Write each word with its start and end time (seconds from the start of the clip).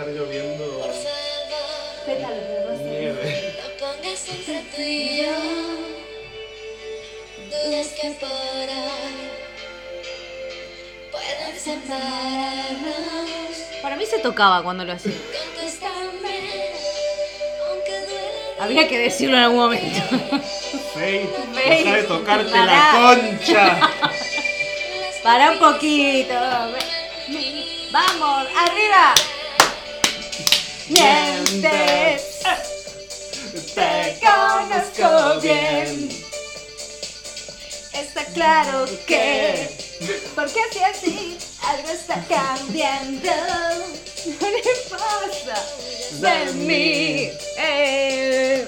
estar 0.00 0.14
lloviendo 0.14 0.64
Pétalos 2.06 2.38
de 2.48 2.64
rosa. 2.64 2.82
nieve. 2.82 3.54
No 3.62 3.86
pongas 3.86 4.28
entre 4.28 4.62
tú 4.74 4.80
y 4.80 5.22
yo 5.22 5.32
dudas 7.50 7.88
que 8.00 8.10
por 8.18 8.30
hoy 8.30 8.68
pueden 11.10 11.58
separarnos. 11.58 13.02
Para 13.82 13.96
mí 13.96 14.06
se 14.06 14.18
tocaba 14.20 14.62
cuando 14.62 14.84
lo 14.84 14.92
hacía. 14.94 15.12
Había 18.60 18.88
que 18.88 18.98
decirlo 18.98 19.36
en 19.36 19.42
algún 19.42 19.58
momento. 19.58 20.00
Faith, 20.94 21.30
Faith, 21.54 21.68
deja 21.84 21.96
de 21.96 22.02
tocarte 22.04 22.50
pará. 22.50 22.64
la 22.66 22.92
concha. 23.16 23.80
Para 25.22 25.52
un 25.52 25.58
poquito. 25.58 26.34
Vamos, 27.90 28.46
arriba. 28.56 29.14
Mientes. 30.90 32.22
Te 33.74 34.18
conozco 34.20 35.40
bien. 35.40 36.10
Está 37.92 38.24
claro 38.34 38.86
que. 39.06 39.68
Porque 40.34 40.60
si 40.72 40.78
así 40.80 41.38
algo 41.62 41.90
está 41.90 42.24
cambiando. 42.28 43.30
No 44.40 44.50
le 44.50 44.62
pasa 44.90 45.58
de 46.20 46.52
mí. 46.54 47.30
Eh, 47.56 48.66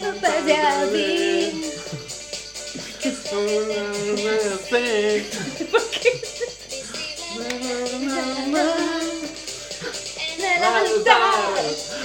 no 0.00 0.14
pasa 0.14 0.80
a 0.80 0.86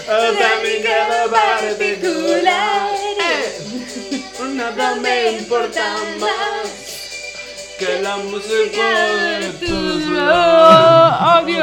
Dame 0.10 0.82
cada 0.82 1.30
particular. 1.30 2.90
Nada 4.56 4.96
me 4.96 5.34
importa 5.34 5.98
más 6.18 6.68
que 7.78 8.02
la 8.02 8.18
música 8.18 8.90
de 9.40 9.52
tus 9.68 10.08
labios. 10.08 11.60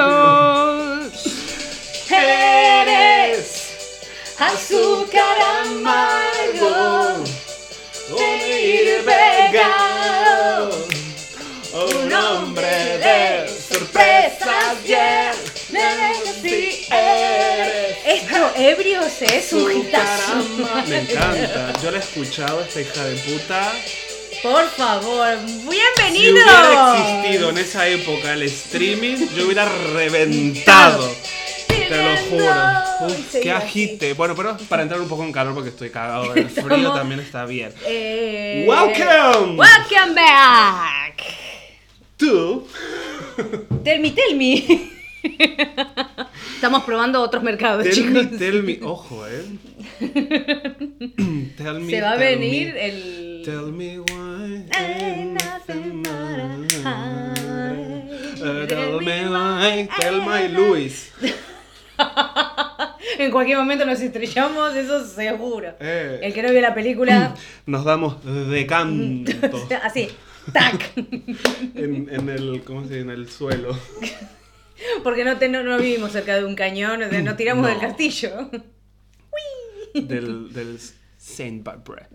Eres 2.08 3.46
azúcar 4.38 5.38
amargo, 5.64 7.24
un 8.10 9.04
pegado, 9.04 10.70
un 11.74 12.12
hombre 12.12 12.98
de 12.98 13.48
sorpresas, 13.68 14.84
yeah. 14.84 15.34
Sí 16.40 16.86
Esto, 18.36 18.52
ebrios, 18.60 19.22
es 19.22 19.52
un 19.54 19.72
hitazo. 19.80 20.44
Me 20.88 20.98
encanta, 21.00 21.72
yo 21.82 21.90
la 21.90 21.96
he 21.96 22.00
escuchado, 22.00 22.60
esta 22.60 22.80
hija 22.82 23.04
de 23.04 23.16
puta. 23.16 23.72
Por 24.42 24.68
favor, 24.70 25.38
Si 25.46 25.66
bienvenido. 25.66 26.32
hubiera 26.34 26.96
existido 27.22 27.48
en 27.50 27.58
esa 27.58 27.88
época 27.88 28.34
el 28.34 28.42
streaming, 28.42 29.16
yo 29.34 29.46
hubiera 29.46 29.66
reventado. 29.94 31.10
Te 31.66 31.88
lo 31.90 32.16
juro. 32.28 33.06
Uf, 33.06 33.32
Sí, 33.32 33.40
qué 33.42 33.52
agite. 33.52 34.12
Bueno, 34.12 34.34
pero 34.36 34.56
para 34.68 34.82
entrar 34.82 35.00
un 35.00 35.08
poco 35.08 35.24
en 35.24 35.32
calor 35.32 35.54
porque 35.54 35.70
estoy 35.70 35.88
cagado. 35.88 36.34
El 36.34 36.50
frío 36.50 36.92
también 36.92 37.20
está 37.20 37.46
bien. 37.46 37.72
Eh, 37.86 38.66
Welcome. 38.68 39.56
Welcome 39.56 40.14
back. 40.14 41.22
Tú. 42.18 42.68
Tell 43.82 44.00
me, 44.00 44.10
tell 44.10 44.36
me. 44.36 44.90
Estamos 46.56 46.84
probando 46.84 47.20
otros 47.20 47.42
mercados, 47.42 47.84
Tell 47.84 47.92
chicos. 47.92 48.12
me, 48.30 48.38
tell 48.38 48.62
me. 48.62 48.78
Ojo, 48.82 49.26
eh. 49.28 49.44
Tell 51.58 51.80
me. 51.80 51.90
Se 51.90 52.00
va 52.00 52.12
a 52.12 52.16
venir 52.16 52.72
me, 52.72 52.86
el. 52.86 53.42
Tell 53.44 53.72
me 53.72 54.00
why. 54.00 54.64
Tell 58.66 59.00
me 59.02 59.28
why. 59.28 59.88
Tell 60.00 60.22
my 60.22 60.48
Luis. 60.48 61.12
En 63.18 63.30
cualquier 63.30 63.56
momento 63.56 63.86
nos 63.86 64.00
estrellamos, 64.00 64.74
eso 64.74 65.06
seguro. 65.06 65.74
Eh. 65.80 66.20
El 66.22 66.34
que 66.34 66.42
no 66.42 66.50
vio 66.50 66.60
la 66.60 66.74
película, 66.74 67.34
Nos 67.66 67.84
damos 67.84 68.16
de 68.24 68.66
canto. 68.66 69.32
así, 69.82 70.08
tac. 70.52 70.92
en, 70.96 72.08
en 72.10 72.28
el. 72.28 72.62
¿Cómo 72.64 72.82
se 72.82 72.88
dice? 72.88 73.00
En 73.00 73.10
el 73.10 73.30
suelo. 73.30 73.78
Porque 75.02 75.24
no, 75.24 75.36
te- 75.38 75.48
no, 75.48 75.62
no 75.62 75.78
vivimos 75.78 76.12
cerca 76.12 76.36
de 76.36 76.44
un 76.44 76.54
cañón, 76.54 77.02
o 77.02 77.08
sea, 77.10 77.20
nos 77.22 77.36
tiramos 77.36 77.62
No. 77.64 77.68
del 77.70 77.78
castillo. 77.80 78.50
del, 79.94 80.52
del 80.52 80.78
Saint 81.18 81.64
Barbara. 81.64 82.08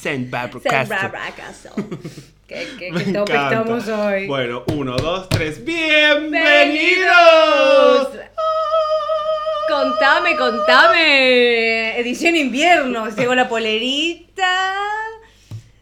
Saint 0.00 0.30
Barbara 0.30 0.60
Castle. 0.62 0.96
Barbara 0.96 1.34
Castle. 1.34 1.72
¿Qué, 2.48 2.66
qué, 2.78 2.90
tope 3.12 3.32
estamos 3.34 3.86
hoy? 3.88 4.26
Bueno, 4.26 4.64
uno, 4.72 4.96
dos, 4.96 5.28
tres. 5.28 5.62
¡Bienvenidos! 5.62 6.32
¡Bienvenidos! 6.32 8.08
Contame, 9.68 10.34
contame. 10.36 11.98
Edición 12.00 12.36
invierno. 12.36 13.10
Llegó 13.10 13.34
la 13.34 13.50
polerita. 13.50 14.72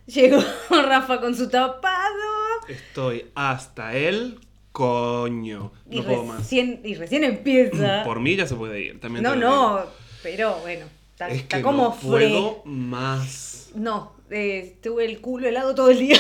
Llegó 0.07 0.43
Rafa 0.71 1.21
con 1.21 1.37
su 1.37 1.49
tapado. 1.49 2.36
Estoy 2.69 3.27
hasta 3.35 3.97
el 3.97 4.39
coño. 4.73 5.73
Y 5.91 5.97
No 6.01 6.05
puedo 6.05 6.25
más. 6.25 6.53
y 6.53 6.95
recién 6.95 7.25
empieza. 7.25 8.03
Por 8.05 8.21
mí 8.21 8.37
ya 8.37 8.47
se 8.47 8.55
puede 8.55 8.81
ir. 8.81 9.01
También 9.01 9.23
no, 9.23 9.35
no. 9.37 9.85
Pero 10.23 10.57
bueno. 10.61 10.87
Está. 11.13 11.29
Es 11.29 11.45
que 11.45 11.63
como 11.63 11.83
no 11.85 11.93
fre- 11.95 12.01
puedo 12.31 12.63
más. 12.65 13.71
No, 13.75 14.13
eh, 14.31 14.77
tuve 14.83 15.05
el 15.07 15.21
culo 15.21 15.49
helado 15.49 15.75
todo 15.75 15.91
el 15.91 15.99
día. 16.01 16.19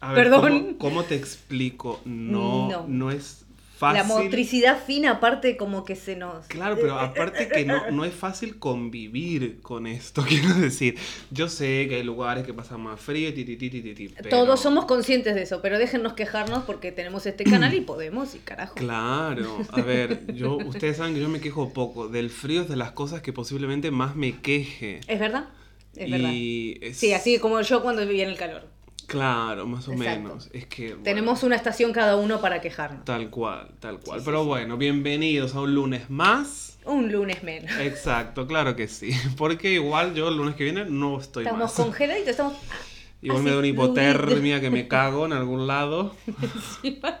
A 0.00 0.12
ver, 0.12 0.24
Perdón. 0.24 0.42
¿cómo, 0.42 0.78
cómo 0.78 1.04
te 1.04 1.14
explico? 1.16 2.00
No, 2.04 2.68
No. 2.68 2.84
no, 2.88 3.10
es 3.10 3.45
fácil. 3.76 3.96
La 3.98 4.04
motricidad 4.04 4.82
fina, 4.84 5.12
aparte, 5.12 5.56
como 5.56 5.84
que 5.84 5.96
se 5.96 6.16
nos. 6.16 6.46
Claro, 6.46 6.76
pero 6.80 6.98
aparte 6.98 7.48
que 7.48 7.64
no, 7.64 7.90
no 7.90 8.04
es 8.04 8.14
fácil 8.14 8.58
convivir 8.58 9.60
con 9.60 9.86
esto, 9.86 10.22
quiero 10.28 10.54
decir. 10.54 10.96
Yo 11.30 11.48
sé 11.48 11.86
que 11.88 11.96
hay 11.96 12.02
lugares 12.02 12.44
que 12.46 12.54
pasan 12.54 12.80
más 12.80 13.00
frío, 13.00 13.32
ti, 13.34 13.44
ti, 13.44 13.56
ti, 13.56 13.70
ti, 13.70 13.82
ti, 13.82 13.94
ti, 13.94 14.08
pero- 14.16 14.28
Todos 14.30 14.60
somos 14.60 14.86
conscientes 14.86 15.34
de 15.34 15.42
eso, 15.42 15.60
pero 15.62 15.78
déjennos 15.78 16.14
quejarnos 16.14 16.64
porque 16.64 16.92
tenemos 16.92 17.26
este 17.26 17.44
canal 17.44 17.74
y 17.74 17.80
podemos, 17.80 18.34
y 18.34 18.38
carajo. 18.38 18.74
Claro, 18.74 19.58
a 19.70 19.80
ver, 19.82 20.32
yo, 20.34 20.56
ustedes 20.56 20.96
saben 20.96 21.14
que 21.14 21.20
yo 21.20 21.28
me 21.28 21.40
quejo 21.40 21.72
poco. 21.72 22.08
Del 22.08 22.30
frío 22.30 22.62
es 22.62 22.68
de 22.68 22.76
las 22.76 22.92
cosas 22.92 23.20
que 23.22 23.32
posiblemente 23.32 23.90
más 23.90 24.16
me 24.16 24.40
queje. 24.40 25.00
¿Es 25.06 25.18
verdad? 25.20 25.48
Es 25.94 26.10
verdad. 26.10 26.30
y 26.32 26.78
es- 26.82 26.96
Sí, 26.98 27.12
así 27.12 27.38
como 27.38 27.60
yo 27.62 27.82
cuando 27.82 28.06
vivía 28.06 28.24
en 28.24 28.30
el 28.30 28.36
calor. 28.36 28.66
Claro, 29.06 29.66
más 29.66 29.86
o 29.88 29.92
Exacto. 29.92 30.20
menos. 30.22 30.50
Es 30.52 30.66
que. 30.66 30.88
bueno, 30.88 31.02
Tenemos 31.04 31.42
una 31.42 31.56
estación 31.56 31.92
cada 31.92 32.16
uno 32.16 32.40
para 32.40 32.60
quejarnos. 32.60 33.04
Tal 33.04 33.30
cual, 33.30 33.68
tal 33.80 34.00
cual. 34.00 34.18
Sí, 34.20 34.24
Pero 34.26 34.40
sí. 34.42 34.46
bueno, 34.48 34.76
bienvenidos 34.76 35.54
a 35.54 35.60
un 35.60 35.74
lunes 35.74 36.10
más. 36.10 36.78
Un 36.84 37.10
lunes 37.12 37.42
menos. 37.42 37.70
Exacto, 37.78 38.46
claro 38.46 38.74
que 38.76 38.88
sí. 38.88 39.10
Porque 39.36 39.72
igual 39.72 40.14
yo 40.14 40.28
el 40.28 40.36
lunes 40.36 40.54
que 40.56 40.64
viene 40.64 40.84
no 40.86 41.20
estoy 41.20 41.44
Estamos 41.44 41.64
más. 41.78 41.86
congeladitos, 41.86 42.30
estamos. 42.30 42.54
Igual 43.22 43.42
me 43.42 43.50
da 43.50 43.58
una 43.58 43.66
hipotermia 43.66 44.60
que 44.60 44.70
me 44.70 44.86
cago 44.88 45.24
en 45.26 45.32
algún 45.32 45.66
lado. 45.66 46.14
Encima, 46.26 47.18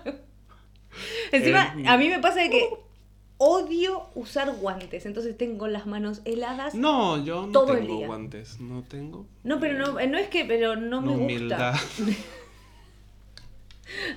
encima, 1.32 1.74
Eh, 1.78 1.84
a 1.88 1.96
mí 1.96 2.08
me 2.08 2.18
pasa 2.20 2.40
de 2.40 2.50
que 2.50 2.68
odio 3.38 4.02
usar 4.14 4.50
guantes, 4.56 5.04
entonces 5.06 5.36
tengo 5.36 5.68
las 5.68 5.86
manos 5.86 6.20
heladas. 6.24 6.74
No, 6.74 7.16
No, 7.18 7.24
yo 7.24 7.46
no 7.46 7.52
Todo 7.52 7.72
el 7.74 7.80
tengo 7.80 7.96
día. 7.98 8.06
guantes. 8.06 8.60
No 8.60 8.82
tengo. 8.82 9.26
pero 9.60 9.78
no, 9.78 9.92
no 10.06 10.18
es 10.18 10.28
que, 10.28 10.44
pero 10.44 10.76
no 10.76 11.00
me 11.02 11.12
No, 11.14 11.18
gusta. 11.42 11.74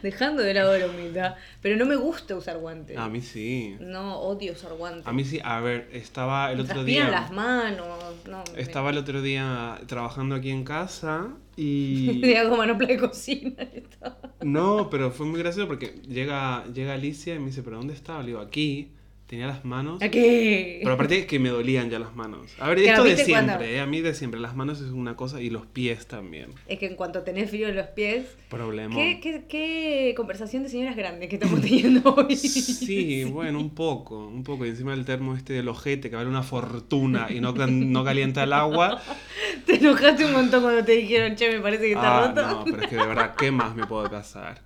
Dejando 0.01 0.41
de 0.41 0.55
lado 0.55 0.75
la 0.79 0.87
humildad, 0.87 1.35
pero 1.61 1.75
no 1.77 1.85
me 1.85 1.95
gusta 1.95 2.35
usar 2.35 2.57
guantes. 2.57 2.97
A 2.97 3.07
mí 3.07 3.21
sí. 3.21 3.77
No, 3.79 4.17
odio 4.19 4.53
usar 4.53 4.73
guantes. 4.73 5.05
A 5.05 5.13
mí 5.13 5.23
sí. 5.23 5.39
A 5.43 5.59
ver, 5.59 5.89
estaba 5.93 6.51
el 6.51 6.57
Me 6.57 6.63
otro 6.63 6.83
día. 6.83 7.07
las 7.09 7.31
manos. 7.31 7.87
No, 8.27 8.43
me- 8.51 8.59
Estaba 8.61 8.89
el 8.89 8.97
otro 8.97 9.21
día 9.21 9.79
trabajando 9.85 10.33
aquí 10.33 10.49
en 10.49 10.63
casa 10.63 11.27
y. 11.55 12.17
Me 12.21 12.35
hago 12.39 12.57
manopla 12.57 12.87
de 12.87 12.97
cocina. 12.97 13.63
y 14.41 14.45
No, 14.45 14.89
pero 14.89 15.11
fue 15.11 15.27
muy 15.27 15.39
gracioso 15.39 15.67
porque 15.67 16.01
llega, 16.07 16.65
llega 16.73 16.95
Alicia 16.95 17.35
y 17.35 17.39
me 17.39 17.47
dice, 17.47 17.61
¿pero 17.61 17.77
dónde 17.77 17.93
estaba? 17.93 18.21
Le 18.21 18.27
digo, 18.29 18.39
aquí. 18.39 18.91
Tenía 19.29 19.45
las 19.45 19.63
manos. 19.63 20.01
Aquí. 20.01 20.79
Pero 20.81 20.91
aparte 20.93 21.19
es 21.19 21.25
que 21.27 21.37
me 21.37 21.49
dolían 21.49 21.91
ya 21.91 21.99
las 21.99 22.15
manos. 22.15 22.51
A 22.57 22.67
ver, 22.69 22.79
esto 22.79 23.03
de 23.03 23.09
¿viste 23.09 23.25
siempre, 23.25 23.75
¿eh? 23.75 23.79
A 23.79 23.85
mí 23.85 24.01
de 24.01 24.15
siempre. 24.15 24.39
Las 24.39 24.55
manos 24.55 24.81
es 24.81 24.89
una 24.89 25.15
cosa 25.15 25.39
y 25.39 25.51
los 25.51 25.67
pies 25.67 26.07
también. 26.07 26.47
Es 26.67 26.79
que 26.79 26.87
en 26.87 26.95
cuanto 26.95 27.21
tenés 27.21 27.47
frío 27.51 27.67
en 27.69 27.75
los 27.75 27.85
pies. 27.89 28.25
Problema. 28.49 28.95
¿Qué, 28.95 29.19
qué, 29.21 29.43
qué 29.47 30.13
conversación 30.17 30.63
de 30.63 30.69
señoras 30.69 30.95
grandes 30.95 31.29
que 31.29 31.35
estamos 31.35 31.61
teniendo 31.61 32.11
hoy? 32.15 32.35
Sí, 32.89 33.23
bueno, 33.25 33.59
un 33.59 33.69
poco, 33.75 34.25
un 34.27 34.43
poco. 34.43 34.65
Y 34.65 34.69
encima 34.69 34.95
el 34.95 35.05
termo 35.05 35.35
este 35.35 35.53
del 35.53 35.67
ojete 35.67 36.09
que 36.09 36.15
vale 36.15 36.27
una 36.27 36.41
fortuna 36.41 37.27
y 37.29 37.39
no, 37.39 37.51
no 37.53 38.03
calienta 38.03 38.41
el 38.45 38.53
agua. 38.53 38.99
Te 39.67 39.75
enojaste 39.75 40.25
un 40.25 40.31
montón 40.33 40.63
cuando 40.63 40.83
te 40.83 40.93
dijeron, 40.93 41.35
che, 41.35 41.51
me 41.51 41.59
parece 41.59 41.83
que 41.83 41.91
está 41.91 42.23
Ah, 42.23 42.27
roto. 42.29 42.41
no, 42.47 42.63
pero 42.65 42.81
es 42.81 42.87
que 42.87 42.95
de 42.95 43.05
verdad, 43.05 43.35
¿qué 43.35 43.51
más 43.51 43.75
me 43.75 43.85
puede 43.85 44.09
pasar? 44.09 44.59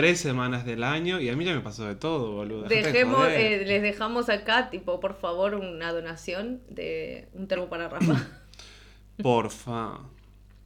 Tres 0.00 0.20
semanas 0.20 0.64
del 0.64 0.84
año 0.84 1.20
y 1.20 1.28
a 1.28 1.34
mí 1.34 1.44
ya 1.44 1.52
me 1.54 1.60
pasó 1.60 1.84
de 1.84 1.96
todo, 1.96 2.30
boludo. 2.32 2.62
de 2.68 2.82
Dejemos, 2.82 3.16
joder. 3.16 3.40
eh, 3.62 3.66
les 3.66 3.82
dejamos 3.82 4.28
acá, 4.28 4.70
tipo, 4.70 5.00
por 5.00 5.18
favor, 5.18 5.56
una 5.56 5.90
donación 5.92 6.60
de 6.68 7.26
un 7.34 7.48
termo 7.48 7.68
para 7.68 7.88
Rafa. 7.88 8.28
Porfa. 9.22 9.98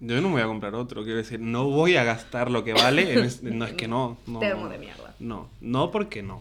Yo 0.00 0.16
no 0.20 0.28
me 0.28 0.34
voy 0.34 0.42
a 0.42 0.46
comprar 0.46 0.74
otro, 0.74 1.02
quiero 1.04 1.16
decir, 1.18 1.40
no 1.40 1.64
voy 1.70 1.96
a 1.96 2.04
gastar 2.04 2.50
lo 2.50 2.62
que 2.64 2.74
vale. 2.74 3.12
en 3.14 3.24
es- 3.24 3.42
no, 3.42 3.64
es 3.64 3.72
que 3.72 3.88
no. 3.88 4.18
no 4.26 4.38
Termo 4.40 4.68
de 4.68 4.76
mierda. 4.78 5.14
No, 5.20 5.48
no 5.60 5.90
porque 5.90 6.22
no. 6.22 6.40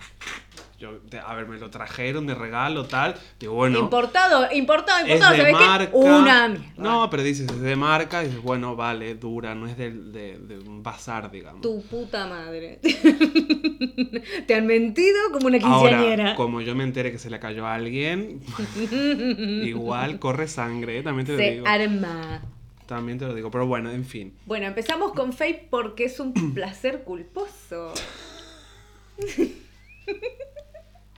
Yo, 0.82 1.00
de- 1.00 1.20
a 1.20 1.34
ver, 1.36 1.48
me 1.48 1.58
lo 1.60 1.70
trajeron 1.70 2.26
de 2.26 2.34
regalo, 2.34 2.86
tal. 2.86 3.14
Digo, 3.40 3.54
bueno. 3.54 3.78
importado, 3.80 4.52
importado, 4.52 5.06
es 5.06 5.14
importado, 5.14 5.32
de 5.34 5.38
¿sabes 5.38 5.54
marca. 5.54 5.92
qué? 5.92 5.96
Una 5.98 6.48
mierda. 6.48 6.66
No, 6.78 7.08
pero 7.12 7.22
dices, 7.24 7.48
es 7.52 7.62
de 7.62 7.76
marca, 7.76 8.24
y 8.24 8.28
dices, 8.30 8.42
bueno, 8.42 8.76
vale, 8.76 9.14
dura, 9.16 9.54
no 9.54 9.68
es 9.68 9.78
del- 9.78 10.12
de, 10.12 10.40
de 10.40 10.58
un 10.58 10.82
bazar, 10.82 11.30
digamos. 11.30 11.62
Tu 11.62 11.84
puta 11.84 12.26
madre. 12.26 12.80
Te 14.48 14.56
han 14.56 14.66
mentido 14.66 15.18
como 15.32 15.48
una 15.48 15.60
Ahora, 15.64 15.90
quinceañera. 15.98 16.36
como 16.36 16.62
yo 16.62 16.74
me 16.76 16.84
enteré 16.84 17.12
que 17.12 17.20
se 17.20 17.30
le 17.30 17.40
cayó 17.40 17.66
a 17.68 17.76
alguien, 17.76 18.42
igual 19.64 20.18
corre 20.20 20.48
sangre, 20.48 20.98
¿eh? 20.98 21.04
también 21.04 21.26
te 21.28 21.34
lo 21.34 21.38
Se 21.38 21.52
digo. 21.52 21.68
arma. 21.68 22.42
También 22.88 23.20
te 23.20 23.26
lo 23.26 23.34
digo, 23.34 23.50
pero 23.52 23.68
bueno, 23.68 23.90
en 23.92 24.04
fin. 24.04 24.34
Bueno, 24.46 24.66
empezamos 24.68 25.14
con 25.14 25.32
Faye 25.32 25.68
porque 25.70 26.06
es 26.06 26.20
un 26.20 26.34
placer 26.54 27.04
culposo. 27.04 27.94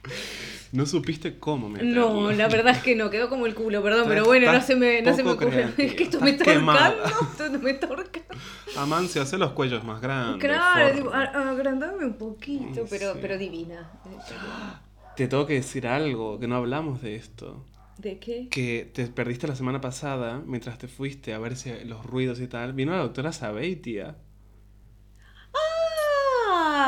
No 0.74 0.88
supiste 0.88 1.38
cómo 1.38 1.70
meterlo. 1.70 2.14
No, 2.14 2.32
la 2.32 2.48
verdad 2.48 2.76
es 2.76 2.82
que 2.82 2.96
no, 2.96 3.12
quedó 3.12 3.30
como 3.30 3.46
el 3.46 3.54
culo, 3.54 3.84
perdón, 3.84 4.06
pero 4.08 4.26
bueno, 4.26 4.52
no 4.52 4.60
se 4.60 4.76
me, 4.76 5.04
no 5.04 5.16
se 5.16 5.24
me 5.24 5.30
ocurre. 5.30 5.68
Es 5.78 5.94
que 5.94 6.04
esto 6.06 6.20
me 6.20 6.32
está 6.32 6.52
ahorcando, 6.52 7.04
esto 7.06 7.60
me 7.60 7.70
está 7.70 7.88
ahorcando. 7.88 8.28
Amancio, 8.78 9.22
hace 9.22 9.38
los 9.38 9.52
cuellos 9.52 9.84
más 9.84 10.02
grandes. 10.02 10.40
Claro, 10.42 10.96
digo, 10.96 11.14
agrandame 11.14 12.04
un 12.06 12.18
poquito, 12.18 12.88
pero, 12.90 13.14
pero 13.22 13.38
divina. 13.38 13.88
Te 15.16 15.28
tengo 15.28 15.46
que 15.46 15.54
decir 15.54 15.86
algo, 15.86 16.40
que 16.40 16.48
no 16.48 16.56
hablamos 16.56 17.04
de 17.04 17.18
esto. 17.18 17.64
¿De 18.00 18.18
qué? 18.18 18.48
Que 18.50 18.90
te 18.92 19.06
perdiste 19.06 19.48
la 19.48 19.56
semana 19.56 19.80
pasada, 19.80 20.42
mientras 20.44 20.80
te 20.80 20.88
fuiste 20.88 21.36
a 21.36 21.38
ver 21.38 21.56
si 21.56 21.72
los 21.86 22.04
ruidos 22.04 22.42
y 22.42 22.48
tal. 22.48 22.74
Vino 22.74 22.94
la 22.94 22.98
doctora 22.98 23.32
Sabey, 23.32 23.76
tía. 23.76 24.16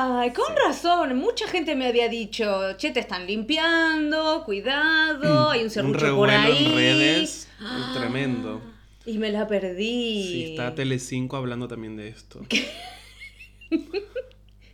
Ay, 0.07 0.31
con 0.33 0.55
razón, 0.55 1.17
mucha 1.17 1.47
gente 1.47 1.75
me 1.75 1.87
había 1.87 2.07
dicho, 2.09 2.77
che, 2.77 2.91
te 2.91 2.99
están 2.99 3.25
limpiando, 3.25 4.43
cuidado, 4.45 5.49
hay 5.49 5.63
un 5.63 5.69
serrucho 5.71 6.15
por 6.15 6.29
ahí. 6.29 6.65
en 6.67 6.75
redes 6.75 7.47
Ah, 7.59 7.91
tremendo. 7.97 8.61
Y 9.05 9.17
me 9.17 9.31
la 9.31 9.47
perdí. 9.47 10.23
Sí, 10.23 10.43
está 10.51 10.75
Telecinco 10.75 11.37
hablando 11.37 11.67
también 11.67 11.95
de 11.95 12.09
esto. 12.09 12.41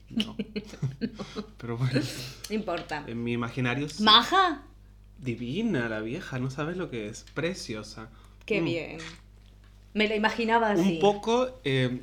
No. 0.10 0.36
Pero 1.57 1.77
bueno, 1.77 2.01
No 2.50 2.56
importa. 2.56 3.04
en 3.07 3.24
mi 3.24 3.31
imaginario 3.34 3.88
sí. 3.88 4.04
¿Maja? 4.04 4.63
divina 5.18 5.88
la 5.88 6.00
vieja, 6.01 6.39
no 6.39 6.50
sabes 6.50 6.75
lo 6.77 6.89
que 6.89 7.07
es, 7.07 7.25
preciosa. 7.36 8.10
Qué 8.45 8.60
Mm. 8.60 8.66
bien. 8.66 8.98
Me 9.94 10.07
la 10.07 10.16
imaginaba 10.16 10.72
así. 10.72 10.94
Un 10.95 11.00
poco 11.00 11.62
eh, 11.63 12.01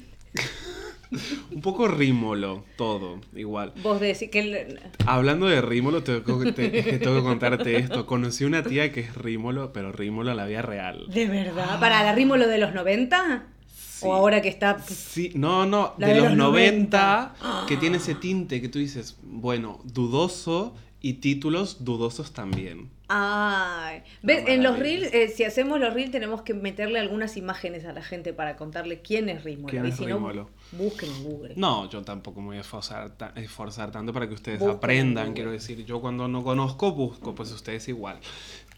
un 1.51 1.61
poco 1.61 1.89
rímolo 1.89 2.65
todo, 2.77 3.21
igual. 3.35 3.73
Vos 3.83 4.01
decís 4.01 4.31
que... 4.31 4.39
el- 4.41 4.81
Hablando 5.07 5.47
de 5.47 5.61
rímolo, 5.61 6.03
tengo 6.03 6.39
que, 6.41 6.53
te- 6.53 6.71
que 6.71 6.99
tengo 6.99 7.17
que 7.17 7.23
contarte 7.23 7.77
esto. 7.77 8.07
Conocí 8.07 8.45
una 8.45 8.63
tía 8.63 8.93
que 8.93 9.01
es 9.01 9.15
rímolo, 9.15 9.73
pero 9.73 9.93
rímolo 9.93 10.31
a 10.31 10.35
la 10.35 10.47
vida 10.47 10.63
real. 10.63 11.07
¿De 11.09 11.27
verdad? 11.27 11.81
¿Para 11.81 12.03
la 12.03 12.15
ritmo 12.15 12.37
lo 12.37 12.47
de 12.47 12.59
los 12.59 12.75
90? 12.75 13.47
Sí. 13.75 14.05
¿O 14.07 14.15
ahora 14.15 14.41
que 14.43 14.49
está... 14.49 14.79
Sí, 14.81 15.33
no, 15.35 15.67
no, 15.67 15.95
de 15.99 16.15
los 16.15 16.25
los 16.29 16.37
90, 16.37 17.35
que 17.67 17.77
tiene 17.77 17.97
ese 17.97 18.15
tinte 18.15 18.61
que 18.61 18.69
tú 18.69 18.79
dices, 18.79 19.17
bueno, 19.23 19.81
dudoso 19.85 20.75
y 21.01 21.15
títulos 21.15 21.85
dudosos 21.85 22.33
también. 22.33 22.91
Ay, 23.11 24.03
¿ves? 24.23 24.45
En 24.49 24.63
los 24.63 24.79
reels, 24.79 25.15
eh, 25.15 25.29
si 25.29 25.45
hacemos 25.45 25.81
los 25.81 25.95
reels, 25.95 26.11
tenemos 26.11 26.43
que 26.43 26.53
meterle 26.53 26.99
algunas 26.99 27.39
imágenes 27.39 27.87
a 27.87 27.93
la 27.95 28.03
gente 28.03 28.35
para 28.35 28.57
contarle 28.57 29.01
quién 29.01 29.31
es 29.31 29.45
Rímolo. 29.45 29.69
¿Quién 29.69 29.87
y 29.87 29.89
es 29.89 29.97
si 29.97 30.05
no, 30.05 30.49
busquen 30.73 31.11
en 31.11 31.25
Google. 31.25 31.55
No, 31.57 31.89
yo 31.89 32.03
tampoco 32.03 32.41
me 32.43 32.49
voy 32.49 32.57
a 32.59 32.61
esforzar, 32.61 33.17
ta- 33.17 33.33
esforzar 33.37 33.91
tanto 33.93 34.13
para 34.13 34.29
que 34.29 34.35
ustedes 34.35 34.59
Busquen, 34.59 34.77
aprendan, 34.77 35.33
quiero 35.33 35.53
decir. 35.53 35.87
Yo 35.87 36.01
cuando 36.03 36.29
no 36.29 36.45
conozco, 36.45 36.93
busco, 36.93 37.35
pues 37.35 37.51
ustedes 37.51 37.89
igual. 37.89 38.19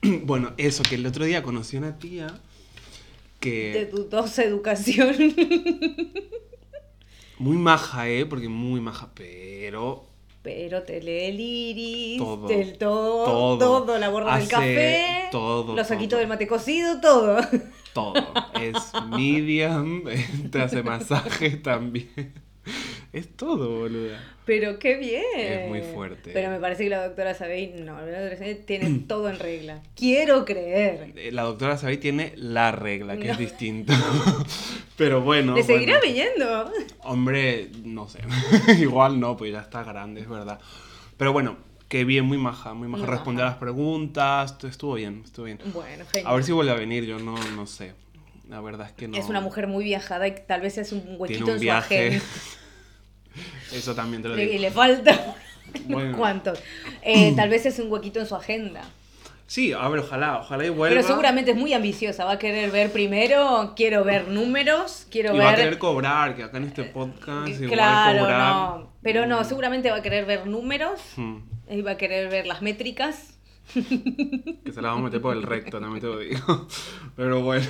bueno, 0.23 0.53
eso, 0.59 0.85
que 0.85 0.95
el 0.95 1.07
otro 1.07 1.25
día 1.25 1.43
conocí 1.43 1.77
a 1.77 1.81
una 1.81 1.99
tía 1.99 2.27
De 2.29 2.33
que... 3.41 3.89
dudosa 3.91 4.45
educación. 4.45 5.17
Muy 7.39 7.57
maja, 7.57 8.09
¿eh? 8.09 8.27
Porque 8.27 8.49
muy 8.49 8.81
maja, 8.81 9.11
pero... 9.15 10.07
Pero 10.43 10.83
te 10.85 11.03
lee 11.03 11.25
el 11.27 11.41
iris, 11.41 12.19
Todo, 12.19 12.49
del 12.49 12.79
todo, 12.79 13.25
todo. 13.25 13.83
todo, 13.85 13.99
la 13.99 14.09
borra 14.09 14.39
del 14.39 14.49
café, 14.49 15.29
todo, 15.31 15.77
los 15.77 15.87
saquitos 15.87 16.19
del 16.19 16.29
mate 16.29 16.47
cocido, 16.47 16.99
todo. 17.01 17.41
Todo. 17.93 18.15
Es 18.59 18.93
medium, 19.11 20.05
te 20.51 20.63
hace 20.63 20.83
masaje 20.83 21.51
también. 21.57 22.33
Es 23.13 23.37
todo, 23.37 23.81
boluda. 23.81 24.21
Pero 24.47 24.79
qué 24.79 24.97
bien. 24.97 25.23
Es 25.37 25.69
muy 25.69 25.83
fuerte. 25.83 26.31
Pero 26.33 26.49
me 26.51 26.61
parece 26.61 26.85
que 26.85 26.91
la 26.91 27.05
doctora 27.07 27.35
Sabey, 27.35 27.75
no, 27.83 27.95
la 28.01 28.03
doctora 28.07 28.37
Sabey 28.37 28.55
tiene 28.65 29.01
todo 29.09 29.29
en 29.29 29.39
regla. 29.39 29.83
Quiero 29.97 30.45
creer. 30.45 31.13
Eh, 31.17 31.33
La 31.33 31.43
doctora 31.43 31.77
Sabay 31.77 31.99
tiene 31.99 32.33
la 32.37 32.71
regla, 32.71 33.17
que 33.17 33.27
No. 33.27 33.33
es 33.33 33.39
distinto. 33.39 33.93
Pero 34.97 35.23
bueno. 35.23 35.55
¿Le 35.55 35.63
seguirá 35.65 35.99
bueno. 35.99 36.07
viniendo? 36.15 36.73
Hombre, 37.03 37.71
no 37.85 38.09
sé. 38.09 38.21
Igual 38.81 39.19
no, 39.19 39.37
pues 39.37 39.53
ya 39.53 39.61
está 39.61 39.83
grande, 39.83 40.21
es 40.21 40.29
verdad. 40.29 40.61
Pero 41.17 41.33
bueno, 41.33 41.57
que 41.89 42.05
bien, 42.05 42.25
muy 42.27 42.39
maja, 42.39 42.75
muy 42.75 42.87
maja. 42.87 43.05
Muy 43.05 43.11
Respondió 43.13 43.45
a 43.45 43.49
las 43.49 43.57
preguntas, 43.57 44.57
tu- 44.59 44.69
estuvo 44.69 44.95
bien, 44.95 45.23
estuvo 45.25 45.47
bien. 45.47 45.59
Bueno, 45.73 46.05
genial. 46.13 46.31
A 46.31 46.35
ver 46.37 46.45
si 46.45 46.53
vuelve 46.53 46.71
a 46.71 46.77
venir, 46.77 47.05
yo 47.05 47.19
no, 47.19 47.35
no 47.57 47.67
sé. 47.67 47.93
La 48.49 48.61
verdad 48.61 48.87
es 48.89 48.93
que 48.93 49.09
no. 49.09 49.17
Es 49.17 49.29
una 49.29 49.41
mujer 49.41 49.67
muy 49.69 49.85
viajada 49.85 50.27
y 50.29 50.35
tal 50.47 50.61
vez 50.61 50.77
es 50.79 50.93
un 50.93 51.03
huequito 51.19 51.45
un 51.45 51.51
en 51.51 51.57
su 51.57 51.63
viaje. 51.63 52.07
agenda. 52.09 52.25
Eso 53.73 53.95
también 53.95 54.23
te 54.23 54.29
lo 54.29 54.37
digo. 54.37 54.53
y 54.53 54.59
le 54.59 54.71
falta 54.71 55.37
Bueno. 55.87 56.17
cuántos. 56.17 56.59
Eh, 57.03 57.33
tal 57.37 57.49
vez 57.49 57.67
es 57.67 57.79
un 57.79 57.91
huequito 57.91 58.21
en 58.21 58.27
su 58.27 58.35
agenda. 58.37 58.83
Sí, 59.47 59.73
a 59.73 59.89
ver, 59.89 60.01
ojalá, 60.01 60.39
ojalá 60.39 60.65
y 60.65 60.69
vuelva. 60.69 60.95
Pero 60.95 61.07
seguramente 61.09 61.51
es 61.51 61.57
muy 61.57 61.73
ambiciosa. 61.73 62.25
Va 62.25 62.33
a 62.35 62.39
querer 62.39 62.71
ver 62.71 62.93
primero, 62.93 63.73
quiero 63.75 64.05
ver 64.05 64.29
números, 64.29 65.09
quiero 65.11 65.35
Y 65.35 65.39
ver. 65.39 65.47
va 65.47 65.51
a 65.51 65.57
querer 65.57 65.79
cobrar, 65.79 66.37
que 66.37 66.45
acá 66.45 66.59
en 66.59 66.65
este 66.65 66.85
podcast 66.85 67.49
igual 67.49 67.71
claro, 67.73 68.21
cobrar. 68.21 68.53
no. 68.55 68.93
Pero 69.03 69.27
no, 69.27 69.41
Mm. 69.41 69.45
seguramente 69.45 69.91
va 69.91 69.97
a 69.97 70.03
querer 70.03 70.25
ver 70.25 70.47
números. 70.47 71.01
Hmm. 71.17 71.39
Y 71.69 71.83
va 71.83 71.93
a 71.93 71.97
querer 71.97 72.29
ver 72.31 72.47
las 72.47 72.63
métricas. 72.63 73.39
Que 73.75 74.73
se 74.73 74.83
la 74.83 74.89
vamos 74.89 75.03
a 75.03 75.05
meter 75.07 75.21
por 75.21 75.37
el 75.37 75.43
recto, 75.43 75.81
también 75.81 76.01
te 76.01 76.07
lo 76.07 76.19
digo. 76.19 76.69
Pero 77.17 77.41
bueno. 77.43 77.67